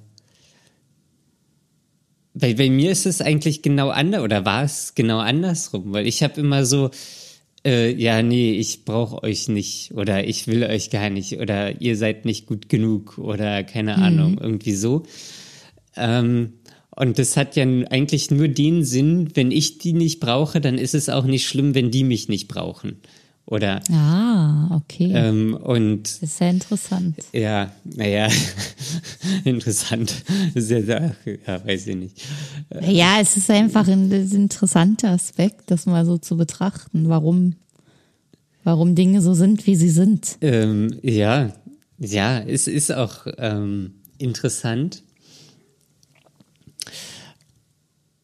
bei, 2.34 2.54
bei 2.54 2.70
mir 2.70 2.90
ist 2.90 3.06
es 3.06 3.20
eigentlich 3.20 3.62
genau 3.62 3.90
anders, 3.90 4.22
oder 4.22 4.44
war 4.44 4.64
es 4.64 4.94
genau 4.94 5.18
andersrum, 5.18 5.92
weil 5.92 6.06
ich 6.06 6.22
habe 6.22 6.40
immer 6.40 6.64
so, 6.64 6.90
äh, 7.64 7.92
ja, 7.92 8.22
nee, 8.22 8.52
ich 8.52 8.84
brauche 8.84 9.22
euch 9.22 9.48
nicht 9.48 9.92
oder 9.94 10.26
ich 10.26 10.46
will 10.46 10.64
euch 10.64 10.90
gar 10.90 11.10
nicht 11.10 11.38
oder 11.38 11.80
ihr 11.80 11.96
seid 11.96 12.24
nicht 12.24 12.46
gut 12.46 12.68
genug 12.68 13.18
oder 13.18 13.62
keine 13.62 13.96
Ahnung, 13.96 14.38
irgendwie 14.40 14.74
so. 14.74 15.04
Ähm, 15.96 16.54
und 16.94 17.18
das 17.18 17.36
hat 17.36 17.56
ja 17.56 17.64
eigentlich 17.64 18.30
nur 18.30 18.48
den 18.48 18.84
Sinn, 18.84 19.30
wenn 19.34 19.50
ich 19.50 19.78
die 19.78 19.92
nicht 19.92 20.20
brauche, 20.20 20.60
dann 20.60 20.76
ist 20.76 20.94
es 20.94 21.08
auch 21.08 21.24
nicht 21.24 21.46
schlimm, 21.46 21.74
wenn 21.74 21.90
die 21.90 22.04
mich 22.04 22.28
nicht 22.28 22.48
brauchen. 22.48 22.96
Oder 23.52 23.82
Ah, 23.92 24.74
okay. 24.74 25.12
ähm, 25.14 25.52
und 25.62 26.04
Das 26.04 26.22
ist 26.22 26.38
sehr 26.38 26.48
interessant. 26.48 27.16
ja, 27.34 27.70
naja, 27.84 28.28
interessant. 29.44 30.14
Sehr, 30.54 30.82
sehr, 30.82 31.14
ja, 31.46 31.62
weiß 31.62 31.86
ich 31.88 31.96
nicht. 31.96 32.22
Ja, 32.80 33.18
es 33.20 33.36
ist 33.36 33.50
einfach 33.50 33.86
ein, 33.88 34.10
ein 34.10 34.30
interessanter 34.32 35.10
Aspekt, 35.10 35.70
das 35.70 35.84
mal 35.84 36.06
so 36.06 36.16
zu 36.16 36.38
betrachten, 36.38 37.10
warum, 37.10 37.56
warum 38.64 38.94
Dinge 38.94 39.20
so 39.20 39.34
sind, 39.34 39.66
wie 39.66 39.76
sie 39.76 39.90
sind. 39.90 40.38
Ähm, 40.40 40.98
ja, 41.02 41.52
ja, 41.98 42.40
es 42.40 42.66
ist 42.68 42.90
auch 42.90 43.26
ähm, 43.36 43.96
interessant. 44.16 45.01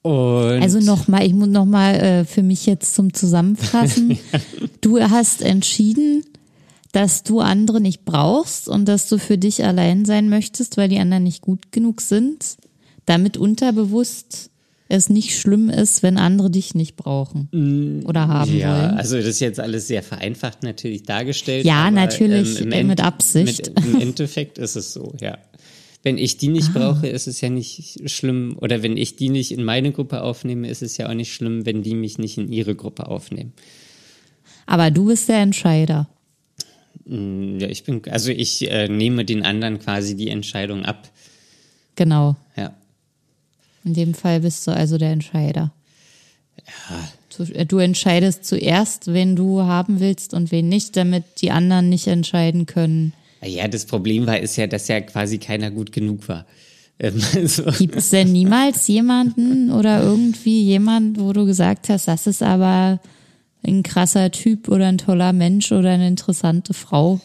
Und 0.09 0.63
Also 0.63 0.81
nochmal, 0.81 1.27
ich 1.27 1.35
muss 1.35 1.49
nochmal 1.49 1.95
äh, 1.97 2.25
für 2.25 2.43
mich 2.43 2.65
jetzt 2.65 2.95
zum 2.95 3.13
Zusammenfassen. 3.13 4.19
Du 4.81 5.01
hast 5.01 5.43
entschieden, 5.43 6.25
dass 6.93 7.25
du 7.25 7.41
andere 7.41 7.81
nicht 7.81 8.05
brauchst 8.05 8.69
und 8.69 8.87
dass 8.87 9.09
du 9.09 9.19
für 9.19 9.37
dich 9.37 9.65
allein 9.65 10.05
sein 10.05 10.29
möchtest, 10.29 10.77
weil 10.77 10.89
die 10.89 11.01
anderen 11.01 11.25
nicht 11.25 11.43
gut 11.43 11.73
genug 11.73 12.01
sind, 12.01 12.57
damit 13.07 13.37
unterbewusst 13.37 14.51
es 14.89 15.11
nicht 15.11 15.37
schlimm 15.39 15.69
ist, 15.69 16.03
wenn 16.05 16.17
andere 16.17 16.49
dich 16.49 16.75
nicht 16.77 16.97
brauchen 16.97 18.05
oder 18.07 18.29
haben 18.29 18.57
ja, 18.57 18.69
wollen. 18.69 18.97
also 18.97 19.17
das 19.17 19.27
ist 19.27 19.41
jetzt 19.41 19.61
alles 19.61 19.89
sehr 19.89 20.03
vereinfacht 20.05 20.63
natürlich 20.63 21.03
dargestellt. 21.03 21.67
Ja, 21.67 21.91
natürlich, 21.91 22.61
im 22.61 22.73
äh, 22.73 22.85
mit 22.85 23.03
Absicht. 23.03 23.75
Mit, 23.75 23.85
Im 23.85 24.01
Endeffekt 24.01 24.59
ist 24.59 24.77
es 24.77 24.93
so, 24.93 25.13
ja. 25.21 25.39
Wenn 26.03 26.17
ich 26.19 26.37
die 26.37 26.49
Ah. 26.49 26.53
nicht 26.53 26.73
brauche, 26.73 27.09
ist 27.09 27.27
es 27.27 27.41
ja 27.41 27.51
nicht 27.51 28.09
schlimm. 28.09 28.57
Oder 28.61 28.83
wenn 28.83 28.97
ich 28.97 29.17
die 29.17 29.29
nicht 29.29 29.51
in 29.51 29.65
meine 29.65 29.93
Gruppe 29.93 30.23
aufnehme, 30.23 30.69
ist 30.69 30.83
es 30.83 30.97
ja 30.97 31.09
auch 31.09 31.15
nicht 31.15 31.33
schlimm, 31.35 31.67
wenn 31.67 31.83
die 31.83 31.95
mich 31.95 32.19
nicht 32.19 32.39
in 32.39 32.53
ihre 32.53 32.75
Gruppe 32.75 33.09
aufnehmen. 33.09 33.53
Aber 34.67 34.91
du 34.91 35.07
bist 35.07 35.29
der 35.29 35.39
Entscheider. 35.39 36.09
Ja, 37.07 37.69
ich 37.69 37.85
bin, 37.85 38.03
also 38.11 38.31
ich 38.31 38.71
äh, 38.71 38.89
nehme 38.89 39.25
den 39.25 39.43
anderen 39.43 39.79
quasi 39.79 40.15
die 40.15 40.29
Entscheidung 40.29 40.85
ab. 40.85 41.11
Genau. 41.97 42.37
Ja. 42.55 42.75
In 43.85 43.95
dem 43.95 44.13
Fall 44.15 44.41
bist 44.41 44.67
du 44.67 44.73
also 44.73 44.99
der 44.99 45.13
Entscheider. 45.13 45.73
Du, 47.35 47.45
äh, 47.45 47.65
du 47.65 47.79
entscheidest 47.79 48.45
zuerst, 48.45 49.13
wen 49.13 49.37
du 49.37 49.63
haben 49.63 50.01
willst 50.01 50.35
und 50.35 50.53
wen 50.53 50.69
nicht, 50.69 50.97
damit 50.97 51.25
die 51.41 51.51
anderen 51.51 51.89
nicht 51.89 52.07
entscheiden 52.07 52.67
können. 52.67 53.15
Ja, 53.45 53.69
das 53.69 53.87
Problem 53.87 54.27
war, 54.27 54.39
ist 54.39 54.57
ja, 54.57 54.67
dass 54.67 54.89
ja 54.89 55.01
quasi 55.01 55.39
keiner 55.39 55.71
gut 55.71 55.93
genug 55.93 56.29
war. 56.29 56.47
Ähm, 56.99 57.21
also, 57.35 57.65
Gibt 57.79 57.97
es 57.97 58.11
denn 58.11 58.33
niemals 58.33 58.87
jemanden 58.89 59.71
oder 59.71 60.03
irgendwie 60.03 60.63
jemand, 60.63 61.21
wo 61.21 61.33
du 61.33 61.47
gesagt 61.47 61.89
hast, 61.89 62.09
das 62.09 62.27
ist 62.27 62.43
aber 62.43 63.01
ein 63.67 63.83
krasser 63.83 64.31
Typ 64.31 64.69
oder 64.69 64.87
ein 64.87 64.99
toller 64.99 65.33
Mensch 65.33 65.73
oder 65.73 65.91
eine 65.91 66.09
interessante 66.09 66.75
Frau. 66.75 67.21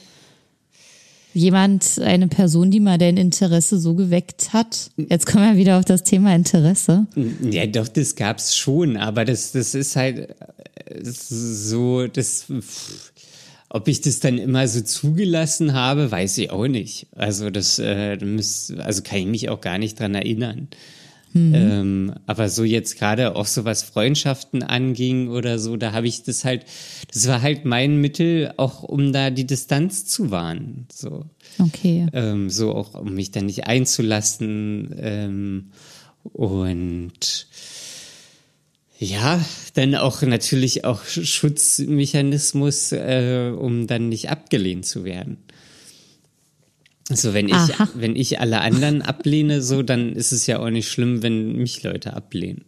Jemand, 1.35 1.99
eine 1.99 2.27
Person, 2.27 2.69
die 2.69 2.79
mal 2.79 2.99
dein 2.99 3.17
Interesse 3.17 3.79
so 3.79 3.95
geweckt 3.95 4.53
hat. 4.53 4.91
Jetzt 4.97 5.25
kommen 5.25 5.51
wir 5.51 5.57
wieder 5.57 5.79
auf 5.79 5.85
das 5.85 6.03
Thema 6.03 6.35
Interesse. 6.35 7.07
Ja, 7.41 7.65
doch, 7.65 7.87
das 7.87 8.15
gab's 8.15 8.55
schon, 8.55 8.97
aber 8.97 9.25
das, 9.25 9.51
das 9.51 9.73
ist 9.73 9.95
halt 9.95 10.29
äh, 10.75 11.01
so, 11.01 12.05
das, 12.05 12.45
ob 13.73 13.87
ich 13.87 14.01
das 14.01 14.19
dann 14.19 14.37
immer 14.37 14.67
so 14.67 14.81
zugelassen 14.81 15.73
habe, 15.73 16.11
weiß 16.11 16.37
ich 16.37 16.51
auch 16.51 16.67
nicht. 16.67 17.07
Also 17.15 17.49
das, 17.49 17.79
äh, 17.79 18.17
also 18.77 19.01
kann 19.01 19.17
ich 19.17 19.25
mich 19.25 19.49
auch 19.49 19.61
gar 19.61 19.79
nicht 19.79 19.99
dran 19.99 20.13
erinnern. 20.13 20.67
Mhm. 21.33 21.55
Ähm, 21.55 22.13
aber 22.27 22.49
so 22.49 22.63
jetzt 22.63 22.99
gerade 22.99 23.35
auch 23.35 23.47
so 23.47 23.65
was 23.65 23.81
Freundschaften 23.81 24.61
anging 24.61 25.29
oder 25.29 25.57
so, 25.57 25.75
da 25.75 25.91
habe 25.91 26.07
ich 26.07 26.21
das 26.21 26.45
halt, 26.45 26.65
das 27.11 27.27
war 27.27 27.41
halt 27.41 27.65
mein 27.65 27.99
Mittel, 27.99 28.53
auch 28.57 28.83
um 28.83 29.11
da 29.11 29.31
die 29.31 29.47
Distanz 29.47 30.05
zu 30.05 30.29
wahren. 30.29 30.85
So. 30.93 31.25
Okay. 31.57 32.05
Ähm, 32.13 32.51
so 32.51 32.75
auch, 32.75 32.93
um 32.93 33.15
mich 33.15 33.31
dann 33.31 33.47
nicht 33.47 33.65
einzulassen. 33.65 34.95
Ähm, 34.99 35.71
und 36.21 37.47
ja, 39.03 39.43
dann 39.73 39.95
auch 39.95 40.21
natürlich 40.21 40.85
auch 40.85 41.03
Schutzmechanismus, 41.05 42.91
äh, 42.91 43.51
um 43.55 43.87
dann 43.87 44.09
nicht 44.09 44.29
abgelehnt 44.29 44.85
zu 44.85 45.03
werden. 45.03 45.37
Also 47.09 47.33
wenn 47.33 47.49
ich, 47.49 47.53
Aha. 47.53 47.89
wenn 47.95 48.15
ich 48.15 48.39
alle 48.39 48.61
anderen 48.61 49.01
ablehne, 49.01 49.61
so, 49.61 49.83
dann 49.83 50.13
ist 50.13 50.31
es 50.31 50.47
ja 50.47 50.59
auch 50.59 50.69
nicht 50.69 50.89
schlimm, 50.89 51.21
wenn 51.21 51.57
mich 51.57 51.83
Leute 51.83 52.13
ablehnen. 52.13 52.63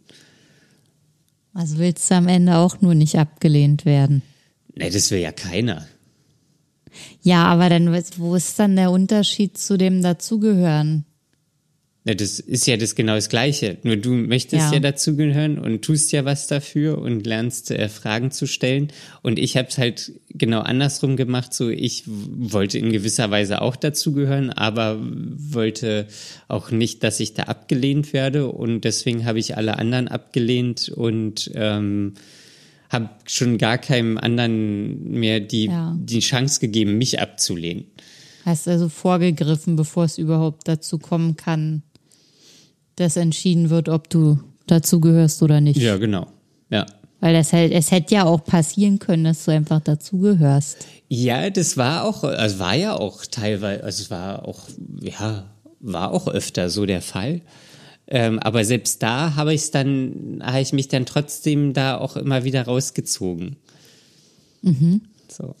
Also 1.54 1.78
willst 1.78 2.10
du 2.10 2.16
am 2.16 2.28
Ende 2.28 2.56
auch 2.56 2.82
nur 2.82 2.94
nicht 2.94 3.16
abgelehnt 3.16 3.86
werden? 3.86 4.22
Nee, 4.74 4.90
das 4.90 5.10
will 5.10 5.20
ja 5.20 5.32
keiner. 5.32 5.86
Ja, 7.22 7.44
aber 7.44 7.70
dann, 7.70 7.92
wo 8.18 8.34
ist 8.34 8.58
dann 8.58 8.76
der 8.76 8.90
Unterschied 8.90 9.56
zu 9.56 9.78
dem 9.78 10.02
Dazugehören? 10.02 11.06
Ja, 12.06 12.14
das 12.14 12.38
ist 12.38 12.68
ja 12.68 12.76
das 12.76 12.94
genau 12.94 13.16
das 13.16 13.28
Gleiche. 13.28 13.78
Nur 13.82 13.96
du 13.96 14.10
möchtest 14.10 14.66
ja, 14.66 14.74
ja 14.74 14.78
dazugehören 14.78 15.58
und 15.58 15.82
tust 15.82 16.12
ja 16.12 16.24
was 16.24 16.46
dafür 16.46 16.98
und 16.98 17.26
lernst 17.26 17.72
äh, 17.72 17.88
Fragen 17.88 18.30
zu 18.30 18.46
stellen. 18.46 18.92
Und 19.22 19.40
ich 19.40 19.56
habe 19.56 19.66
es 19.66 19.76
halt 19.76 20.12
genau 20.28 20.60
andersrum 20.60 21.16
gemacht. 21.16 21.52
So, 21.52 21.68
ich 21.68 22.04
wollte 22.06 22.78
in 22.78 22.92
gewisser 22.92 23.32
Weise 23.32 23.60
auch 23.60 23.74
dazugehören, 23.74 24.50
aber 24.50 25.00
wollte 25.00 26.06
auch 26.46 26.70
nicht, 26.70 27.02
dass 27.02 27.18
ich 27.18 27.34
da 27.34 27.44
abgelehnt 27.44 28.12
werde. 28.12 28.52
Und 28.52 28.82
deswegen 28.82 29.24
habe 29.24 29.40
ich 29.40 29.56
alle 29.56 29.76
anderen 29.76 30.06
abgelehnt 30.06 30.88
und 30.88 31.50
ähm, 31.56 32.14
habe 32.88 33.10
schon 33.26 33.58
gar 33.58 33.78
keinem 33.78 34.16
anderen 34.16 35.10
mehr 35.10 35.40
die, 35.40 35.64
ja. 35.64 35.96
die 35.98 36.20
Chance 36.20 36.60
gegeben, 36.60 36.98
mich 36.98 37.20
abzulehnen. 37.20 37.86
Hast 38.44 38.68
also 38.68 38.88
vorgegriffen, 38.88 39.74
bevor 39.74 40.04
es 40.04 40.18
überhaupt 40.18 40.68
dazu 40.68 41.00
kommen 41.00 41.36
kann, 41.36 41.82
dass 42.96 43.16
entschieden 43.16 43.70
wird, 43.70 43.88
ob 43.88 44.10
du 44.10 44.38
dazugehörst 44.66 45.42
oder 45.42 45.60
nicht. 45.60 45.80
Ja, 45.80 45.96
genau. 45.96 46.26
Ja. 46.70 46.86
Weil 47.20 47.34
das 47.34 47.52
halt, 47.52 47.72
es 47.72 47.90
hätte 47.90 48.14
ja 48.14 48.24
auch 48.24 48.44
passieren 48.44 48.98
können, 48.98 49.24
dass 49.24 49.44
du 49.44 49.52
einfach 49.52 49.80
dazugehörst. 49.80 50.86
Ja, 51.08 51.48
das 51.50 51.76
war 51.76 52.04
auch, 52.04 52.24
also 52.24 52.58
war 52.58 52.74
ja 52.74 52.94
auch 52.94 53.24
teilweise, 53.24 53.84
also 53.84 54.02
es 54.02 54.10
war 54.10 54.46
auch, 54.46 54.68
ja, 55.00 55.50
war 55.80 56.12
auch 56.12 56.28
öfter 56.28 56.68
so 56.68 56.84
der 56.84 57.00
Fall. 57.00 57.42
Ähm, 58.08 58.38
aber 58.38 58.64
selbst 58.64 59.02
da 59.02 59.34
habe 59.34 59.54
ich 59.54 59.70
dann, 59.70 60.40
habe 60.42 60.60
ich 60.60 60.72
mich 60.72 60.88
dann 60.88 61.06
trotzdem 61.06 61.72
da 61.72 61.98
auch 61.98 62.16
immer 62.16 62.44
wieder 62.44 62.62
rausgezogen. 62.62 63.56
Mhm. 64.62 65.02
So. 65.28 65.54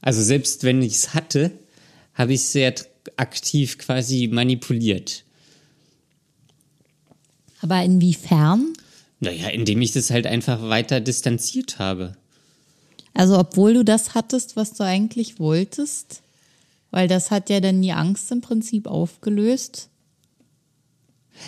Also 0.00 0.22
selbst 0.22 0.64
wenn 0.64 0.82
ich 0.82 0.94
es 0.94 1.14
hatte, 1.14 1.52
habe 2.14 2.34
ich 2.34 2.42
sehr 2.42 2.74
aktiv 3.16 3.78
quasi 3.78 4.28
manipuliert. 4.30 5.24
Aber 7.60 7.82
inwiefern? 7.82 8.72
Naja, 9.20 9.48
indem 9.48 9.82
ich 9.82 9.92
das 9.92 10.10
halt 10.10 10.26
einfach 10.26 10.62
weiter 10.62 11.00
distanziert 11.00 11.78
habe. 11.78 12.16
Also 13.14 13.38
obwohl 13.38 13.74
du 13.74 13.84
das 13.84 14.14
hattest, 14.14 14.56
was 14.56 14.74
du 14.74 14.84
eigentlich 14.84 15.40
wolltest? 15.40 16.22
Weil 16.90 17.08
das 17.08 17.30
hat 17.30 17.50
ja 17.50 17.60
dann 17.60 17.82
die 17.82 17.92
Angst 17.92 18.30
im 18.30 18.40
Prinzip 18.40 18.86
aufgelöst. 18.86 19.88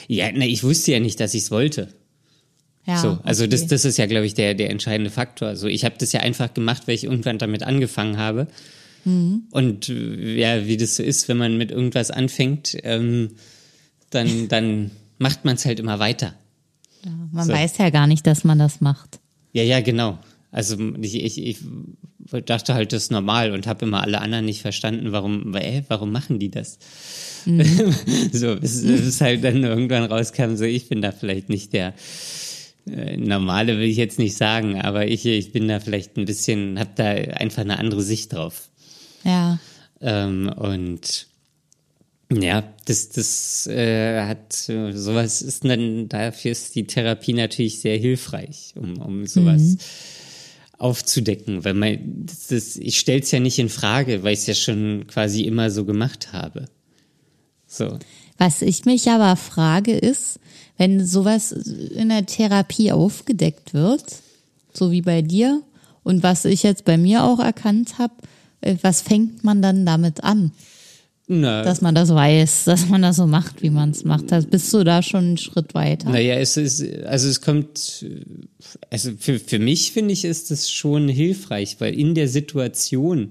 Ja, 0.08 0.30
na, 0.32 0.44
ich 0.44 0.62
wusste 0.62 0.92
ja 0.92 1.00
nicht, 1.00 1.20
dass 1.20 1.34
ich 1.34 1.44
es 1.44 1.50
wollte. 1.50 1.88
Ja, 2.86 2.98
so, 2.98 3.18
also 3.22 3.44
okay. 3.44 3.50
das, 3.50 3.66
das 3.66 3.84
ist 3.84 3.98
ja, 3.98 4.06
glaube 4.06 4.26
ich, 4.26 4.34
der, 4.34 4.54
der 4.54 4.70
entscheidende 4.70 5.10
Faktor. 5.10 5.48
Also 5.48 5.68
ich 5.68 5.84
habe 5.84 5.94
das 5.98 6.12
ja 6.12 6.20
einfach 6.20 6.52
gemacht, 6.54 6.82
weil 6.86 6.94
ich 6.94 7.04
irgendwann 7.04 7.38
damit 7.38 7.62
angefangen 7.62 8.16
habe. 8.16 8.48
Mhm. 9.04 9.44
Und 9.50 9.88
ja, 9.88 10.66
wie 10.66 10.76
das 10.76 10.96
so 10.96 11.02
ist, 11.02 11.28
wenn 11.28 11.36
man 11.36 11.56
mit 11.56 11.70
irgendwas 11.70 12.10
anfängt, 12.10 12.76
ähm, 12.82 13.30
dann, 14.10 14.48
dann 14.48 14.90
macht 15.20 15.44
man 15.44 15.54
es 15.54 15.64
halt 15.64 15.78
immer 15.78 15.98
weiter. 15.98 16.34
Ja, 17.04 17.12
man 17.30 17.46
so. 17.46 17.52
weiß 17.52 17.78
ja 17.78 17.90
gar 17.90 18.06
nicht, 18.06 18.26
dass 18.26 18.42
man 18.42 18.58
das 18.58 18.80
macht. 18.80 19.20
Ja, 19.52 19.62
ja, 19.62 19.80
genau. 19.80 20.18
Also 20.50 20.76
ich, 21.00 21.22
ich, 21.22 21.38
ich 21.44 21.58
dachte 22.46 22.74
halt, 22.74 22.92
das 22.92 23.04
ist 23.04 23.12
normal 23.12 23.52
und 23.52 23.66
habe 23.66 23.84
immer 23.84 24.02
alle 24.02 24.20
anderen 24.20 24.46
nicht 24.46 24.62
verstanden, 24.62 25.12
warum, 25.12 25.54
äh, 25.54 25.82
warum 25.88 26.10
machen 26.10 26.38
die 26.38 26.50
das? 26.50 26.78
Mhm. 27.44 27.62
so, 28.32 28.56
bis, 28.56 28.82
bis 28.82 29.20
halt 29.20 29.44
dann 29.44 29.62
irgendwann 29.62 30.04
rauskam, 30.04 30.56
so 30.56 30.64
ich 30.64 30.88
bin 30.88 31.02
da 31.02 31.12
vielleicht 31.12 31.48
nicht 31.48 31.72
der 31.72 31.94
äh, 32.86 33.16
normale, 33.16 33.78
will 33.78 33.88
ich 33.88 33.96
jetzt 33.96 34.18
nicht 34.18 34.36
sagen, 34.36 34.80
aber 34.80 35.06
ich, 35.06 35.26
ich 35.26 35.52
bin 35.52 35.68
da 35.68 35.80
vielleicht 35.80 36.16
ein 36.16 36.24
bisschen, 36.24 36.78
habe 36.78 36.90
da 36.96 37.04
einfach 37.04 37.62
eine 37.62 37.78
andere 37.78 38.02
Sicht 38.02 38.32
drauf. 38.32 38.68
Ja. 39.24 39.58
Ähm, 40.00 40.52
und 40.56 41.26
ja, 42.32 42.62
das, 42.84 43.08
das 43.08 43.66
äh, 43.66 44.22
hat 44.22 44.52
sowas 44.52 45.42
ist 45.42 45.64
dann 45.64 46.08
dafür 46.08 46.52
ist 46.52 46.74
die 46.74 46.86
Therapie 46.86 47.32
natürlich 47.32 47.80
sehr 47.80 47.96
hilfreich, 47.98 48.74
um, 48.76 48.98
um 48.98 49.26
sowas 49.26 49.60
mhm. 49.60 49.78
aufzudecken, 50.78 51.64
weil 51.64 51.74
man 51.74 51.98
das, 52.26 52.46
das 52.46 52.76
ich 52.76 52.98
stell's 52.98 53.32
ja 53.32 53.40
nicht 53.40 53.58
in 53.58 53.68
Frage, 53.68 54.22
weil 54.22 54.34
ich 54.34 54.40
es 54.40 54.46
ja 54.46 54.54
schon 54.54 55.06
quasi 55.08 55.42
immer 55.42 55.70
so 55.70 55.84
gemacht 55.84 56.32
habe. 56.32 56.66
So. 57.66 57.98
Was 58.38 58.62
ich 58.62 58.84
mich 58.84 59.08
aber 59.08 59.36
frage 59.36 59.96
ist, 59.96 60.38
wenn 60.76 61.04
sowas 61.04 61.52
in 61.52 62.08
der 62.08 62.26
Therapie 62.26 62.92
aufgedeckt 62.92 63.74
wird, 63.74 64.04
so 64.72 64.92
wie 64.92 65.02
bei 65.02 65.20
dir 65.20 65.62
und 66.04 66.22
was 66.22 66.44
ich 66.44 66.62
jetzt 66.62 66.84
bei 66.84 66.96
mir 66.96 67.24
auch 67.24 67.40
erkannt 67.40 67.98
habe, 67.98 68.14
äh, 68.60 68.76
was 68.82 69.02
fängt 69.02 69.42
man 69.42 69.62
dann 69.62 69.84
damit 69.84 70.22
an? 70.22 70.52
Na, 71.32 71.62
dass 71.62 71.80
man 71.80 71.94
das 71.94 72.12
weiß, 72.12 72.64
dass 72.66 72.88
man 72.88 73.02
das 73.02 73.14
so 73.14 73.26
macht, 73.28 73.62
wie 73.62 73.70
man 73.70 73.90
es 73.90 74.02
macht. 74.02 74.32
Also 74.32 74.48
bist 74.48 74.74
du 74.74 74.82
da 74.82 75.00
schon 75.00 75.20
einen 75.20 75.38
Schritt 75.38 75.74
weiter? 75.74 76.10
Naja, 76.10 76.34
es 76.34 76.56
ist, 76.56 76.84
also 77.04 77.28
es 77.28 77.40
kommt, 77.40 78.04
also 78.90 79.12
für, 79.16 79.38
für 79.38 79.60
mich 79.60 79.92
finde 79.92 80.12
ich, 80.12 80.24
ist 80.24 80.50
das 80.50 80.68
schon 80.68 81.08
hilfreich, 81.08 81.76
weil 81.78 81.94
in 81.94 82.16
der 82.16 82.26
Situation, 82.26 83.30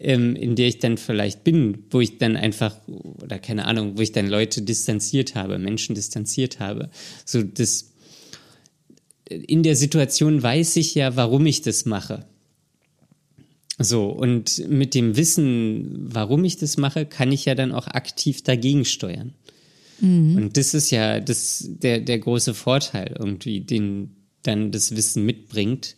ähm, 0.00 0.34
in 0.34 0.56
der 0.56 0.66
ich 0.66 0.80
dann 0.80 0.98
vielleicht 0.98 1.44
bin, 1.44 1.84
wo 1.92 2.00
ich 2.00 2.18
dann 2.18 2.34
einfach, 2.36 2.74
oder 3.22 3.38
keine 3.38 3.66
Ahnung, 3.66 3.96
wo 3.96 4.02
ich 4.02 4.10
dann 4.10 4.26
Leute 4.26 4.62
distanziert 4.62 5.36
habe, 5.36 5.60
Menschen 5.60 5.94
distanziert 5.94 6.58
habe, 6.58 6.90
so 7.24 7.44
das, 7.44 7.92
in 9.28 9.62
der 9.62 9.76
Situation 9.76 10.42
weiß 10.42 10.74
ich 10.74 10.96
ja, 10.96 11.14
warum 11.14 11.46
ich 11.46 11.62
das 11.62 11.84
mache. 11.84 12.24
So, 13.82 14.10
und 14.10 14.68
mit 14.68 14.94
dem 14.94 15.16
Wissen, 15.16 16.12
warum 16.12 16.44
ich 16.44 16.58
das 16.58 16.76
mache, 16.76 17.06
kann 17.06 17.32
ich 17.32 17.46
ja 17.46 17.54
dann 17.54 17.72
auch 17.72 17.86
aktiv 17.86 18.42
dagegen 18.42 18.84
steuern. 18.84 19.32
Mhm. 20.00 20.36
Und 20.36 20.56
das 20.58 20.74
ist 20.74 20.90
ja 20.90 21.18
das, 21.18 21.64
der, 21.66 22.00
der 22.00 22.18
große 22.18 22.52
Vorteil 22.52 23.16
irgendwie, 23.18 23.60
den 23.62 24.16
dann 24.42 24.70
das 24.70 24.94
Wissen 24.96 25.24
mitbringt. 25.24 25.96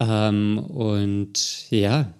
Ähm, 0.00 0.58
und 0.58 1.70
ja, 1.70 2.14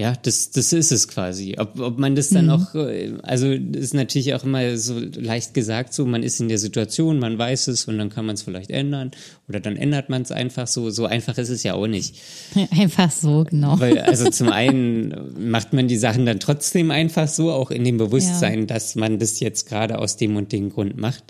ja, 0.00 0.14
das, 0.22 0.50
das 0.50 0.72
ist 0.72 0.92
es 0.92 1.08
quasi. 1.08 1.56
Ob, 1.58 1.78
ob 1.78 1.98
man 1.98 2.14
das 2.14 2.30
dann 2.30 2.46
mhm. 2.46 2.52
auch, 2.52 2.74
äh, 2.74 3.12
also 3.22 3.54
das 3.58 3.82
ist 3.82 3.94
natürlich 3.94 4.32
auch 4.32 4.44
immer 4.44 4.78
so 4.78 4.98
leicht 4.98 5.52
gesagt, 5.52 5.92
so 5.92 6.06
man 6.06 6.22
ist 6.22 6.40
in 6.40 6.48
der 6.48 6.56
Situation, 6.56 7.18
man 7.18 7.36
weiß 7.36 7.68
es 7.68 7.84
und 7.84 7.98
dann 7.98 8.08
kann 8.08 8.24
man 8.24 8.36
es 8.36 8.40
vielleicht 8.42 8.70
ändern 8.70 9.10
oder 9.46 9.60
dann 9.60 9.76
ändert 9.76 10.08
man 10.08 10.22
es 10.22 10.32
einfach 10.32 10.66
so. 10.66 10.88
So 10.88 11.04
einfach 11.04 11.36
ist 11.36 11.50
es 11.50 11.64
ja 11.64 11.74
auch 11.74 11.86
nicht. 11.86 12.14
Einfach 12.70 13.10
so, 13.10 13.44
genau. 13.44 13.78
Weil, 13.78 13.98
also 13.98 14.30
zum 14.30 14.48
einen 14.52 15.50
macht 15.50 15.74
man 15.74 15.86
die 15.86 15.98
Sachen 15.98 16.24
dann 16.24 16.40
trotzdem 16.40 16.90
einfach 16.90 17.28
so, 17.28 17.50
auch 17.52 17.70
in 17.70 17.84
dem 17.84 17.98
Bewusstsein, 17.98 18.60
ja. 18.60 18.66
dass 18.66 18.94
man 18.94 19.18
das 19.18 19.38
jetzt 19.40 19.68
gerade 19.68 19.98
aus 19.98 20.16
dem 20.16 20.36
und 20.36 20.52
dem 20.52 20.70
Grund 20.70 20.96
macht. 20.96 21.24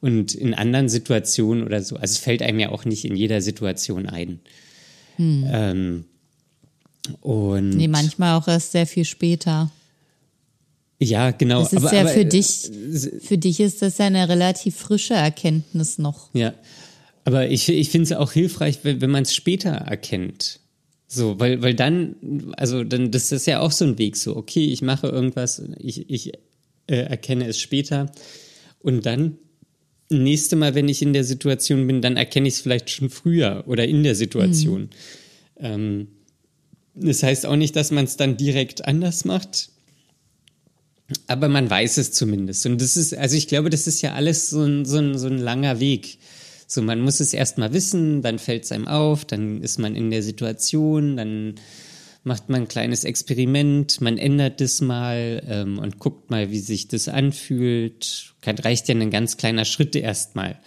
Und 0.00 0.34
in 0.34 0.52
anderen 0.52 0.88
Situationen 0.88 1.64
oder 1.64 1.80
so, 1.80 1.94
also 1.94 2.12
es 2.12 2.18
fällt 2.18 2.42
einem 2.42 2.58
ja 2.58 2.70
auch 2.70 2.84
nicht 2.84 3.04
in 3.04 3.14
jeder 3.14 3.40
Situation 3.40 4.06
ein. 4.06 4.40
Hm. 5.16 5.46
Ähm, 5.48 6.04
und 7.20 7.70
nee, 7.70 7.88
manchmal 7.88 8.38
auch 8.38 8.48
erst 8.48 8.72
sehr 8.72 8.86
viel 8.86 9.04
später. 9.04 9.70
Ja, 10.98 11.30
genau. 11.30 11.60
Das 11.60 11.72
ist 11.72 11.84
aber, 11.84 11.94
ja 11.94 12.00
aber, 12.02 12.10
für 12.10 12.24
dich, 12.24 12.70
für 13.20 13.38
dich 13.38 13.60
ist 13.60 13.82
das 13.82 13.98
ja 13.98 14.06
eine 14.06 14.28
relativ 14.28 14.76
frische 14.76 15.14
Erkenntnis 15.14 15.98
noch. 15.98 16.34
Ja. 16.34 16.54
Aber 17.24 17.50
ich, 17.50 17.68
ich 17.68 17.90
finde 17.90 18.04
es 18.04 18.12
auch 18.12 18.32
hilfreich, 18.32 18.78
wenn, 18.82 19.00
wenn 19.00 19.10
man 19.10 19.24
es 19.24 19.34
später 19.34 19.70
erkennt. 19.70 20.60
So, 21.08 21.38
weil, 21.38 21.62
weil 21.62 21.74
dann, 21.74 22.16
also 22.56 22.82
dann, 22.82 23.10
das 23.10 23.30
ist 23.30 23.46
ja 23.46 23.60
auch 23.60 23.72
so 23.72 23.84
ein 23.84 23.98
Weg, 23.98 24.16
so, 24.16 24.36
okay, 24.36 24.66
ich 24.66 24.82
mache 24.82 25.06
irgendwas, 25.06 25.62
ich, 25.78 26.10
ich 26.10 26.32
äh, 26.86 26.96
erkenne 26.96 27.46
es 27.46 27.60
später 27.60 28.10
und 28.80 29.06
dann 29.06 29.38
nächste 30.08 30.56
Mal, 30.56 30.74
wenn 30.74 30.88
ich 30.88 31.02
in 31.02 31.12
der 31.12 31.24
Situation 31.24 31.86
bin, 31.86 32.00
dann 32.00 32.16
erkenne 32.16 32.48
ich 32.48 32.54
es 32.54 32.60
vielleicht 32.60 32.90
schon 32.90 33.10
früher 33.10 33.64
oder 33.66 33.86
in 33.86 34.02
der 34.02 34.14
Situation. 34.14 34.82
Mhm. 34.82 34.88
Ähm, 35.58 36.08
das 36.96 37.22
heißt 37.22 37.46
auch 37.46 37.56
nicht, 37.56 37.76
dass 37.76 37.90
man 37.90 38.04
es 38.04 38.16
dann 38.16 38.36
direkt 38.36 38.86
anders 38.86 39.24
macht, 39.24 39.70
aber 41.28 41.48
man 41.48 41.70
weiß 41.70 41.98
es 41.98 42.12
zumindest. 42.12 42.66
Und 42.66 42.80
das 42.80 42.96
ist, 42.96 43.14
also 43.14 43.36
ich 43.36 43.48
glaube, 43.48 43.70
das 43.70 43.86
ist 43.86 44.02
ja 44.02 44.14
alles 44.14 44.50
so 44.50 44.62
ein, 44.62 44.84
so 44.84 44.98
ein, 44.98 45.16
so 45.18 45.28
ein 45.28 45.38
langer 45.38 45.78
Weg. 45.78 46.18
So, 46.66 46.82
man 46.82 47.00
muss 47.00 47.20
es 47.20 47.32
erstmal 47.32 47.72
wissen, 47.72 48.22
dann 48.22 48.38
fällt 48.38 48.64
es 48.64 48.72
einem 48.72 48.88
auf, 48.88 49.24
dann 49.24 49.62
ist 49.62 49.78
man 49.78 49.94
in 49.94 50.10
der 50.10 50.22
Situation, 50.22 51.16
dann 51.16 51.54
macht 52.24 52.48
man 52.48 52.62
ein 52.62 52.68
kleines 52.68 53.04
Experiment, 53.04 54.00
man 54.00 54.18
ändert 54.18 54.60
das 54.60 54.80
mal 54.80 55.44
ähm, 55.48 55.78
und 55.78 56.00
guckt 56.00 56.28
mal, 56.28 56.50
wie 56.50 56.58
sich 56.58 56.88
das 56.88 57.06
anfühlt. 57.06 58.34
Kann, 58.40 58.58
reicht 58.58 58.88
ja 58.88 58.96
ein 58.96 59.10
ganz 59.12 59.36
kleiner 59.36 59.64
Schritt 59.64 59.94
erstmal. 59.94 60.58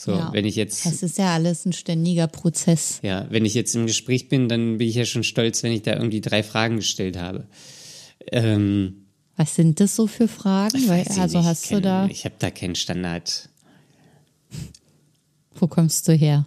So, 0.00 0.12
ja, 0.12 0.32
wenn 0.32 0.44
ich 0.44 0.54
jetzt. 0.54 0.86
Es 0.86 1.02
ist 1.02 1.18
ja 1.18 1.34
alles 1.34 1.66
ein 1.66 1.72
ständiger 1.72 2.28
Prozess. 2.28 3.00
Ja, 3.02 3.26
wenn 3.30 3.44
ich 3.44 3.54
jetzt 3.54 3.74
im 3.74 3.88
Gespräch 3.88 4.28
bin, 4.28 4.48
dann 4.48 4.78
bin 4.78 4.86
ich 4.86 4.94
ja 4.94 5.04
schon 5.04 5.24
stolz, 5.24 5.64
wenn 5.64 5.72
ich 5.72 5.82
da 5.82 5.94
irgendwie 5.94 6.20
drei 6.20 6.44
Fragen 6.44 6.76
gestellt 6.76 7.16
habe. 7.16 7.48
Ähm, 8.30 9.06
Was 9.34 9.56
sind 9.56 9.80
das 9.80 9.96
so 9.96 10.06
für 10.06 10.28
Fragen? 10.28 10.88
Weil, 10.88 11.04
also 11.18 11.42
hast 11.42 11.64
kenn, 11.64 11.78
du 11.78 11.82
da. 11.82 12.06
Ich 12.06 12.24
habe 12.24 12.36
da 12.38 12.52
keinen 12.52 12.76
Standard. 12.76 13.48
Wo 15.56 15.66
kommst 15.66 16.06
du 16.06 16.12
her? 16.12 16.46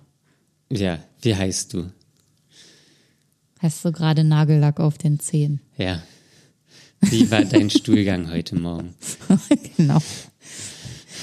Ja, 0.71 0.99
wie 1.21 1.35
heißt 1.35 1.73
du? 1.73 1.91
Hast 3.59 3.83
du 3.83 3.91
gerade 3.91 4.23
Nagellack 4.23 4.79
auf 4.79 4.97
den 4.97 5.19
Zehen? 5.19 5.59
Ja. 5.77 6.01
Wie 7.01 7.29
war 7.29 7.43
dein 7.43 7.69
Stuhlgang 7.69 8.31
heute 8.31 8.55
Morgen? 8.55 8.95
genau. 9.75 9.99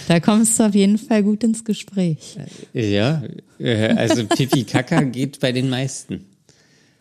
Da 0.08 0.20
kommst 0.20 0.58
du 0.58 0.64
auf 0.64 0.74
jeden 0.74 0.96
Fall 0.96 1.22
gut 1.22 1.44
ins 1.44 1.66
Gespräch. 1.66 2.38
Ja, 2.72 3.22
äh, 3.58 3.88
also 3.88 4.24
Pipi 4.24 4.64
Kaka 4.64 5.02
geht 5.02 5.38
bei 5.38 5.52
den 5.52 5.68
meisten. 5.68 6.24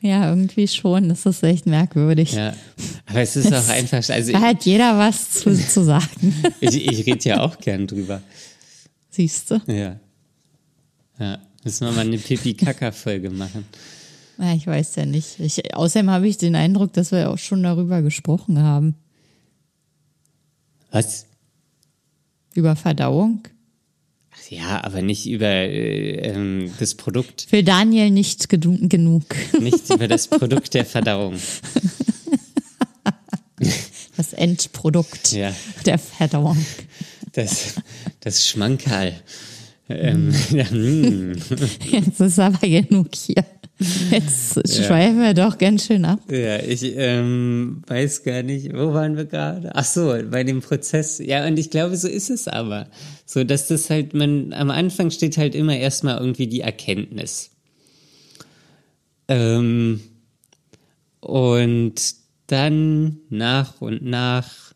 Ja, 0.02 0.28
irgendwie 0.28 0.68
schon. 0.68 1.08
Das 1.08 1.26
ist 1.26 1.42
echt 1.42 1.68
merkwürdig. 1.68 2.34
Ja, 2.34 2.54
aber 3.06 3.22
es 3.22 3.38
ist 3.38 3.50
das, 3.50 3.70
auch 3.70 3.74
einfach. 3.74 4.10
Also 4.10 4.34
da 4.34 4.42
hat 4.42 4.66
jeder 4.66 4.98
was 4.98 5.32
zu, 5.32 5.56
zu 5.56 5.86
sagen. 5.86 6.36
ich 6.60 6.86
ich 6.86 7.06
rede 7.06 7.30
ja 7.30 7.40
auch 7.40 7.58
gern 7.60 7.88
drüber. 7.88 8.22
Siehst 9.10 9.52
du? 9.52 9.62
Ja. 9.68 10.02
Ja, 11.18 11.40
müssen 11.64 11.88
wir 11.88 11.94
mal 11.94 12.06
eine 12.06 12.18
Pipi-Kaka-Folge 12.18 13.30
machen. 13.30 13.64
Ja, 14.38 14.54
ich 14.54 14.68
weiß 14.68 14.98
ja 14.98 15.06
nicht. 15.06 15.40
Ich, 15.40 15.74
außerdem 15.74 16.10
habe 16.10 16.28
ich 16.28 16.38
den 16.38 16.58
Eindruck, 16.58 16.92
dass 16.92 17.14
wir 17.14 17.30
auch 17.30 17.38
schon 17.38 17.64
darüber 17.64 18.02
gesprochen 18.02 18.62
haben. 18.62 18.96
Was? 20.92 21.26
Über 22.58 22.76
Verdauung? 22.76 23.44
Ja, 24.50 24.84
aber 24.84 25.04
nicht 25.04 25.28
über 25.28 25.46
äh, 25.46 26.16
ähm, 26.28 26.74
das 26.80 26.96
Produkt. 26.96 27.46
Für 27.48 27.62
Daniel 27.62 28.10
nicht 28.10 28.50
genug. 28.50 29.26
Nicht 29.60 29.88
über 29.92 30.08
das 30.08 30.28
Produkt 30.28 30.74
der 30.74 30.86
Verdauung. 30.86 31.36
Das 34.16 34.34
Endprodukt 34.34 35.32
ja. 35.34 35.54
der 35.86 36.00
Verdauung. 36.00 36.58
Das, 37.34 37.76
das 38.22 38.48
Schmankerl. 38.48 39.14
Ähm, 39.90 40.34
ja, 40.50 40.68
hm. 40.68 41.36
Jetzt 41.92 42.20
ist 42.20 42.40
aber 42.40 42.68
genug 42.68 43.10
hier. 43.14 43.46
Jetzt 44.12 44.54
schweifen 44.68 45.22
wir 45.22 45.36
doch 45.36 45.58
ganz 45.58 45.86
schön 45.86 46.04
ab. 46.04 46.20
Ja, 46.32 46.58
ich 46.58 46.84
ähm, 46.96 47.84
weiß 47.86 48.24
gar 48.24 48.42
nicht, 48.42 48.74
wo 48.74 48.94
waren 48.94 49.16
wir 49.16 49.26
gerade? 49.26 49.72
Ach 49.76 49.86
so, 49.86 50.16
bei 50.32 50.44
dem 50.44 50.62
Prozess. 50.62 51.20
Ja, 51.20 51.46
und 51.46 51.60
ich 51.60 51.70
glaube, 51.70 51.96
so 51.96 52.08
ist 52.08 52.32
es 52.32 52.48
aber. 52.48 52.88
So, 53.26 53.44
dass 53.44 53.68
das 53.68 53.90
halt, 53.92 54.16
man, 54.16 54.52
am 54.54 54.72
Anfang 54.72 55.12
steht 55.12 55.38
halt 55.38 55.54
immer 55.54 55.78
erstmal 55.78 56.18
irgendwie 56.18 56.48
die 56.48 56.62
Erkenntnis. 56.62 57.52
Ähm, 59.28 60.02
und 61.20 61.96
dann 62.48 63.18
nach 63.30 63.80
und 63.82 64.02
nach 64.02 64.67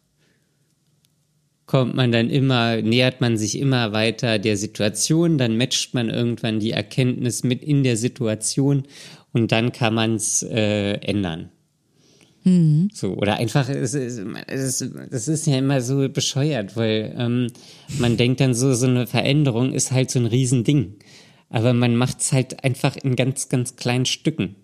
kommt 1.72 1.96
man 1.96 2.12
dann 2.12 2.30
immer, 2.30 2.82
nähert 2.82 3.22
man 3.22 3.38
sich 3.38 3.58
immer 3.58 3.94
weiter 3.94 4.40
der 4.40 4.58
Situation, 4.58 5.38
dann 5.38 5.56
matcht 5.56 5.94
man 5.94 6.10
irgendwann 6.10 6.60
die 6.60 6.72
Erkenntnis 6.72 7.46
mit 7.46 7.64
in 7.64 7.84
der 7.84 7.96
Situation 7.96 8.84
und 9.32 9.54
dann 9.54 9.72
kann 9.72 9.94
man 9.94 10.16
es 10.16 10.44
äh, 10.44 10.96
ändern. 10.96 11.48
Mhm. 12.44 12.90
So, 12.94 13.14
oder 13.14 13.38
einfach, 13.38 13.70
es 13.70 13.94
ist, 13.94 14.22
es, 14.48 14.82
ist, 14.82 14.96
es 15.12 15.30
ist 15.30 15.48
ja 15.48 15.60
immer 15.60 15.80
so 15.80 16.10
bescheuert, 16.10 16.76
weil 16.76 17.16
ähm, 17.18 17.48
man 18.00 18.18
denkt 18.18 18.42
dann 18.42 18.54
so, 18.54 18.74
so 18.74 18.88
eine 18.88 19.08
Veränderung 19.08 19.72
ist 19.72 19.94
halt 19.94 20.12
so 20.12 20.20
ein 20.20 20.26
Riesending. 20.26 20.96
Aber 21.50 21.72
man 21.72 21.96
macht 21.96 22.20
es 22.20 22.34
halt 22.34 22.66
einfach 22.66 22.98
in 22.98 23.16
ganz, 23.16 23.48
ganz 23.48 23.78
kleinen 23.78 24.06
Stücken. 24.06 24.58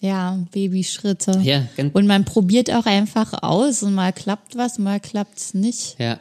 Ja, 0.00 0.44
Babyschritte. 0.50 1.40
Ja, 1.44 1.68
und 1.92 2.08
man 2.08 2.24
probiert 2.24 2.72
auch 2.72 2.86
einfach 2.86 3.44
aus 3.44 3.84
und 3.84 3.94
mal 3.94 4.12
klappt 4.12 4.56
was, 4.56 4.80
mal 4.80 4.98
klappt 4.98 5.38
es 5.38 5.54
nicht. 5.54 5.94
Ja, 6.00 6.18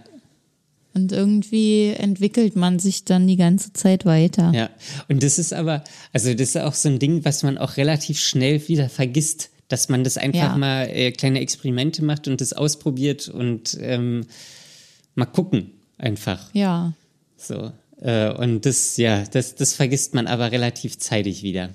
und 0.94 1.12
irgendwie 1.12 1.88
entwickelt 1.90 2.56
man 2.56 2.80
sich 2.80 3.06
dann 3.06 3.28
die 3.28 3.38
ganze 3.38 3.74
Zeit 3.74 4.06
weiter. 4.06 4.52
Ja, 4.54 4.70
und 5.08 5.24
das 5.24 5.40
ist 5.40 5.54
aber, 5.54 5.84
also 6.12 6.34
das 6.34 6.50
ist 6.50 6.58
auch 6.58 6.74
so 6.74 6.90
ein 6.90 7.00
Ding, 7.00 7.24
was 7.24 7.44
man 7.44 7.58
auch 7.58 7.78
relativ 7.78 8.20
schnell 8.20 8.68
wieder 8.68 8.90
vergisst, 8.90 9.50
dass 9.68 9.88
man 9.88 10.04
das 10.04 10.18
einfach 10.18 10.40
ja. 10.40 10.58
mal 10.58 10.90
äh, 10.90 11.12
kleine 11.12 11.40
Experimente 11.40 12.04
macht 12.04 12.28
und 12.28 12.42
das 12.42 12.54
ausprobiert 12.54 13.30
und 13.30 13.78
ähm, 13.80 14.26
mal 15.16 15.26
gucken 15.26 15.72
einfach. 15.98 16.54
Ja. 16.54 16.94
So. 17.38 17.72
Äh, 18.02 18.34
und 18.34 18.66
das, 18.66 18.98
ja, 18.98 19.24
das, 19.24 19.56
das 19.56 19.74
vergisst 19.74 20.14
man 20.14 20.28
aber 20.28 20.52
relativ 20.52 20.98
zeitig 20.98 21.44
wieder. 21.44 21.70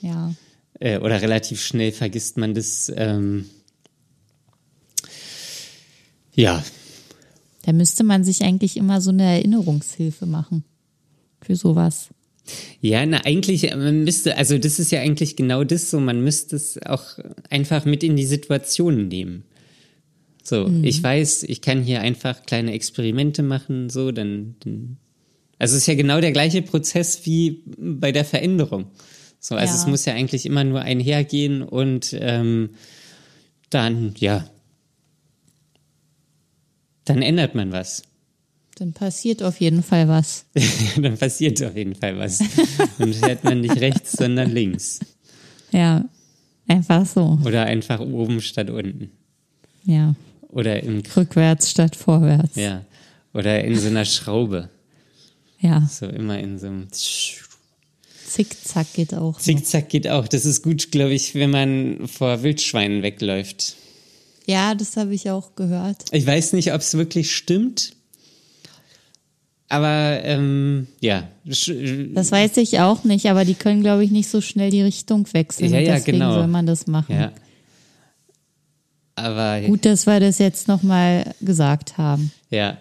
Ja. 0.00 0.34
Äh, 0.80 0.98
oder 0.98 1.22
relativ 1.22 1.62
schnell 1.62 1.92
vergisst 1.92 2.36
man 2.36 2.54
das. 2.54 2.90
Ähm, 2.96 3.48
ja, 6.34 6.64
da 7.62 7.72
müsste 7.72 8.04
man 8.04 8.24
sich 8.24 8.42
eigentlich 8.42 8.76
immer 8.76 9.00
so 9.00 9.10
eine 9.10 9.24
Erinnerungshilfe 9.24 10.26
machen 10.26 10.64
für 11.42 11.56
sowas. 11.56 12.08
Ja, 12.80 13.04
na 13.06 13.24
eigentlich, 13.24 13.70
äh, 13.70 13.76
man 13.76 14.04
müsste, 14.04 14.36
also 14.36 14.58
das 14.58 14.78
ist 14.78 14.90
ja 14.90 15.00
eigentlich 15.00 15.36
genau 15.36 15.64
das 15.64 15.90
so, 15.90 16.00
man 16.00 16.22
müsste 16.22 16.56
es 16.56 16.80
auch 16.82 17.18
einfach 17.48 17.84
mit 17.84 18.02
in 18.02 18.16
die 18.16 18.26
Situation 18.26 19.08
nehmen. 19.08 19.44
So, 20.42 20.66
mhm. 20.66 20.84
ich 20.84 21.02
weiß, 21.02 21.44
ich 21.44 21.60
kann 21.60 21.82
hier 21.82 22.00
einfach 22.00 22.44
kleine 22.44 22.72
Experimente 22.72 23.42
machen, 23.42 23.90
so, 23.90 24.10
dann, 24.10 24.56
dann 24.60 24.96
also 25.58 25.76
es 25.76 25.82
ist 25.82 25.86
ja 25.86 25.94
genau 25.94 26.20
der 26.20 26.32
gleiche 26.32 26.62
Prozess 26.62 27.26
wie 27.26 27.62
bei 27.78 28.12
der 28.12 28.24
Veränderung. 28.24 28.86
So, 29.38 29.54
also 29.54 29.74
ja. 29.74 29.80
es 29.80 29.86
muss 29.86 30.04
ja 30.06 30.14
eigentlich 30.14 30.46
immer 30.46 30.64
nur 30.64 30.80
einhergehen 30.80 31.62
und 31.62 32.16
ähm, 32.18 32.70
dann, 33.68 34.14
ja, 34.18 34.48
dann 37.10 37.22
ändert 37.22 37.54
man 37.54 37.72
was. 37.72 38.02
Dann 38.76 38.92
passiert 38.92 39.42
auf 39.42 39.60
jeden 39.60 39.82
Fall 39.82 40.08
was. 40.08 40.46
dann 40.96 41.18
passiert 41.18 41.62
auf 41.62 41.76
jeden 41.76 41.94
Fall 41.94 42.16
was. 42.16 42.38
Dann 42.98 43.12
fährt 43.12 43.44
man 43.44 43.60
nicht 43.60 43.80
rechts, 43.80 44.12
sondern 44.12 44.50
links. 44.50 45.00
Ja, 45.72 46.04
einfach 46.66 47.04
so. 47.04 47.38
Oder 47.44 47.64
einfach 47.64 48.00
oben 48.00 48.40
statt 48.40 48.70
unten. 48.70 49.10
Ja. 49.84 50.14
Oder 50.48 50.82
im 50.82 51.02
rückwärts 51.16 51.70
statt 51.70 51.96
vorwärts. 51.96 52.56
Ja. 52.56 52.84
Oder 53.34 53.62
in 53.64 53.78
so 53.78 53.88
einer 53.88 54.04
Schraube. 54.04 54.70
Ja. 55.60 55.86
So 55.90 56.06
immer 56.06 56.38
in 56.38 56.58
so 56.58 56.68
einem 56.68 56.88
Zickzack 56.92 58.92
geht 58.94 59.14
auch. 59.14 59.38
Zickzack 59.38 59.88
geht 59.88 60.08
auch. 60.08 60.28
Das 60.28 60.44
ist 60.44 60.62
gut, 60.62 60.90
glaube 60.90 61.12
ich, 61.12 61.34
wenn 61.34 61.50
man 61.50 62.08
vor 62.08 62.42
Wildschweinen 62.42 63.02
wegläuft. 63.02 63.76
Ja, 64.50 64.74
das 64.74 64.96
habe 64.96 65.14
ich 65.14 65.30
auch 65.30 65.54
gehört. 65.54 66.06
Ich 66.10 66.26
weiß 66.26 66.54
nicht, 66.54 66.72
ob 66.72 66.80
es 66.80 66.94
wirklich 66.94 67.36
stimmt. 67.36 67.92
Aber 69.68 70.18
ähm, 70.24 70.88
ja. 70.98 71.28
Das 71.44 72.32
weiß 72.32 72.56
ich 72.56 72.80
auch 72.80 73.04
nicht, 73.04 73.26
aber 73.26 73.44
die 73.44 73.54
können, 73.54 73.82
glaube 73.82 74.04
ich, 74.04 74.10
nicht 74.10 74.28
so 74.28 74.40
schnell 74.40 74.70
die 74.70 74.82
Richtung 74.82 75.32
wechseln. 75.32 75.72
Ja, 75.72 75.78
ja, 75.78 75.94
deswegen 75.94 76.18
genau. 76.18 76.34
soll 76.34 76.48
man 76.48 76.66
das 76.66 76.88
machen. 76.88 77.14
Ja. 77.14 77.32
Aber 79.14 79.60
gut, 79.60 79.84
dass 79.84 80.06
wir 80.06 80.18
das 80.18 80.38
jetzt 80.38 80.66
nochmal 80.66 81.32
gesagt 81.40 81.96
haben. 81.96 82.32
Ja, 82.50 82.78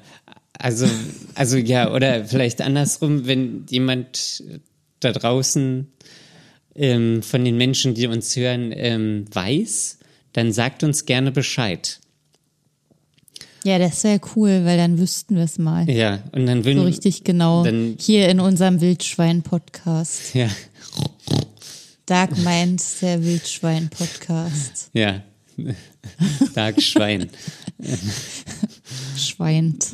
also, 0.58 0.88
also 1.36 1.58
ja, 1.58 1.94
oder 1.94 2.26
vielleicht 2.26 2.62
andersrum, 2.62 3.28
wenn 3.28 3.68
jemand 3.70 4.44
da 5.02 5.12
draußen 5.12 5.88
ähm, 6.74 7.22
von 7.22 7.46
den 7.46 7.58
Menschen, 7.58 7.94
die 7.94 8.08
uns 8.08 8.36
hören, 8.36 8.74
ähm, 8.76 9.26
weiß, 9.32 9.99
dann 10.34 10.52
sagt 10.52 10.84
uns 10.84 11.06
gerne 11.06 11.32
Bescheid. 11.32 12.00
Ja, 13.66 13.78
das 13.78 14.04
wäre 14.06 14.22
cool, 14.36 14.64
weil 14.64 14.78
dann 14.78 14.98
wüssten 15.00 15.36
wir 15.36 15.44
es 15.44 15.58
mal. 15.58 15.90
Ja, 15.90 16.24
und 16.32 16.46
dann 16.46 16.64
würden 16.64 16.80
So 16.80 16.86
richtig 16.86 17.24
genau. 17.26 17.64
Dann- 17.64 17.96
Hier 18.00 18.30
in 18.30 18.40
unserem 18.40 18.80
Wildschwein-Podcast. 18.80 20.34
Ja, 20.34 20.50
Dark 22.06 22.38
Minds, 22.38 23.00
der 23.02 23.24
Wildschwein-Podcast. 23.24 24.90
ja. 24.94 25.22
Dark 26.54 26.82
Schwein. 26.82 27.30
Schweint. 29.18 29.88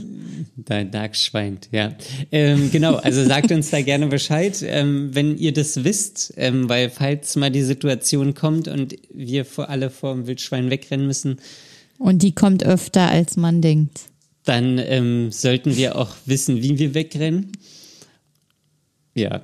Da 0.55 0.83
Dark 0.83 1.15
schweint, 1.15 1.69
ja. 1.71 1.93
Ähm, 2.31 2.71
genau, 2.71 2.95
also 2.95 3.23
sagt 3.23 3.51
uns 3.51 3.69
da 3.69 3.81
gerne 3.81 4.07
Bescheid, 4.07 4.63
ähm, 4.65 5.09
wenn 5.13 5.37
ihr 5.37 5.53
das 5.53 5.83
wisst, 5.83 6.33
ähm, 6.37 6.67
weil 6.69 6.89
falls 6.89 7.35
mal 7.35 7.51
die 7.51 7.63
Situation 7.63 8.33
kommt 8.33 8.67
und 8.67 8.95
wir 9.13 9.45
vor 9.45 9.69
alle 9.69 9.89
vor 9.89 10.13
dem 10.13 10.27
Wildschwein 10.27 10.69
wegrennen 10.69 11.07
müssen, 11.07 11.39
Und 11.97 12.23
die 12.23 12.33
kommt 12.33 12.63
öfter, 12.65 13.09
als 13.09 13.37
man 13.37 13.61
denkt. 13.61 14.01
dann 14.43 14.77
ähm, 14.79 15.31
sollten 15.31 15.75
wir 15.75 15.95
auch 15.97 16.15
wissen, 16.25 16.61
wie 16.61 16.77
wir 16.77 16.93
wegrennen. 16.93 17.51
Ja. 19.15 19.41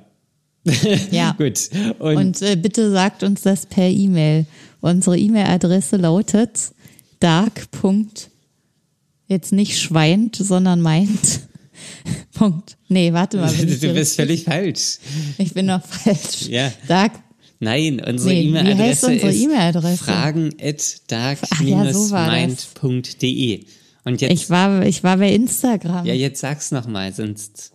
Ja. 1.10 1.32
Gut. 1.36 1.70
Und, 1.98 2.16
Und 2.16 2.42
äh, 2.42 2.54
bitte 2.56 2.92
sagt 2.92 3.24
uns 3.24 3.42
das 3.42 3.66
per 3.66 3.88
E-Mail. 3.88 4.46
Unsere 4.80 5.18
E-Mail-Adresse 5.18 5.96
lautet 5.96 6.72
dark. 7.18 7.68
Jetzt 9.28 9.52
nicht 9.52 9.78
schweint, 9.80 10.36
sondern 10.36 10.80
meint. 10.80 11.40
Punkt. 12.34 12.76
Nee, 12.88 13.12
warte 13.12 13.36
mal. 13.38 13.52
du 13.56 13.66
hier 13.66 13.92
bist 13.94 14.16
völlig 14.16 14.44
falsch. 14.44 14.98
Ich 15.38 15.54
bin 15.54 15.66
noch 15.66 15.84
falsch. 15.84 16.48
Ja. 16.48 16.72
Dark. 16.88 17.12
Nein, 17.60 18.02
unsere 18.04 18.34
Nee, 18.34 18.52
wie 18.52 18.56
heißt 18.58 19.04
E-Mail-Adresse 19.04 19.06
unsere 19.06 19.30
ist 19.30 19.40
E-Mail-Adresse? 19.42 20.04
fragen 20.04 20.52
at 20.60 21.00
Ach 21.50 21.60
ja, 21.60 21.92
so 21.92 22.10
dark-mind.de. 22.10 23.64
Und 24.04 24.20
jetzt, 24.20 24.32
Ich 24.32 24.50
war, 24.50 24.84
ich 24.84 25.04
war 25.04 25.18
bei 25.18 25.32
Instagram. 25.32 26.04
ja, 26.04 26.12
jetzt 26.14 26.40
sag's 26.40 26.72
nochmal, 26.72 27.12
sonst. 27.12 27.70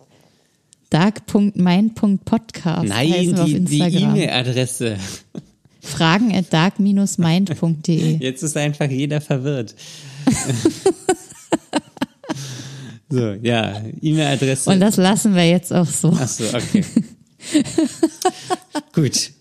dark.mind.podcast. 0.90 2.86
Nein, 2.86 3.34
die. 3.66 3.78
E-Mail-Adresse. 3.80 4.98
Fragen 5.80 6.34
at 6.36 6.52
dark-mind.de. 6.52 8.18
Jetzt 8.18 8.42
ist 8.42 8.56
einfach 8.58 8.90
jeder 8.90 9.22
verwirrt. 9.22 9.74
so, 13.08 13.32
ja, 13.42 13.82
E-Mail-Adresse. 14.00 14.70
Und 14.70 14.80
das 14.80 14.96
lassen 14.96 15.34
wir 15.34 15.48
jetzt 15.48 15.72
auch 15.72 15.86
so. 15.86 16.16
Ach 16.18 16.28
so, 16.28 16.44
okay. 16.44 16.84
Gut. 18.92 19.32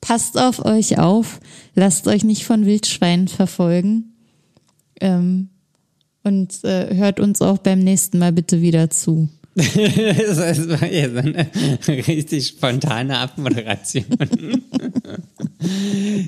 Passt 0.00 0.38
auf 0.38 0.64
euch 0.64 0.98
auf. 0.98 1.40
Lasst 1.74 2.06
euch 2.06 2.24
nicht 2.24 2.44
von 2.44 2.66
Wildschweinen 2.66 3.28
verfolgen. 3.28 4.14
Ähm, 5.00 5.48
und 6.22 6.64
äh, 6.64 6.94
hört 6.94 7.20
uns 7.20 7.42
auch 7.42 7.58
beim 7.58 7.80
nächsten 7.80 8.18
Mal 8.18 8.32
bitte 8.32 8.60
wieder 8.60 8.90
zu. 8.90 9.28
Das 9.56 10.68
war 10.68 10.90
ja 10.90 11.10
so 11.10 11.18
eine 11.18 11.48
richtig 12.08 12.48
spontane 12.48 13.18
Abmoderation. 13.18 14.04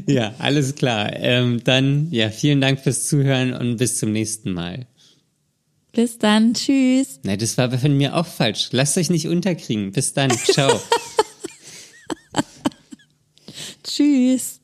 ja, 0.06 0.32
alles 0.38 0.76
klar. 0.76 1.10
Ähm, 1.12 1.60
dann, 1.64 2.08
ja, 2.12 2.30
vielen 2.30 2.60
Dank 2.60 2.80
fürs 2.80 3.08
Zuhören 3.08 3.52
und 3.52 3.78
bis 3.78 3.98
zum 3.98 4.12
nächsten 4.12 4.52
Mal. 4.52 4.86
Bis 5.96 6.18
dann. 6.18 6.52
Tschüss. 6.52 7.20
Nein, 7.22 7.38
das 7.38 7.56
war 7.56 7.70
von 7.70 7.96
mir 7.96 8.14
auch 8.14 8.26
falsch. 8.26 8.68
Lasst 8.72 8.98
euch 8.98 9.08
nicht 9.08 9.28
unterkriegen. 9.28 9.92
Bis 9.92 10.12
dann. 10.12 10.30
Ciao. 10.30 10.78
Tschüss. 13.82 14.60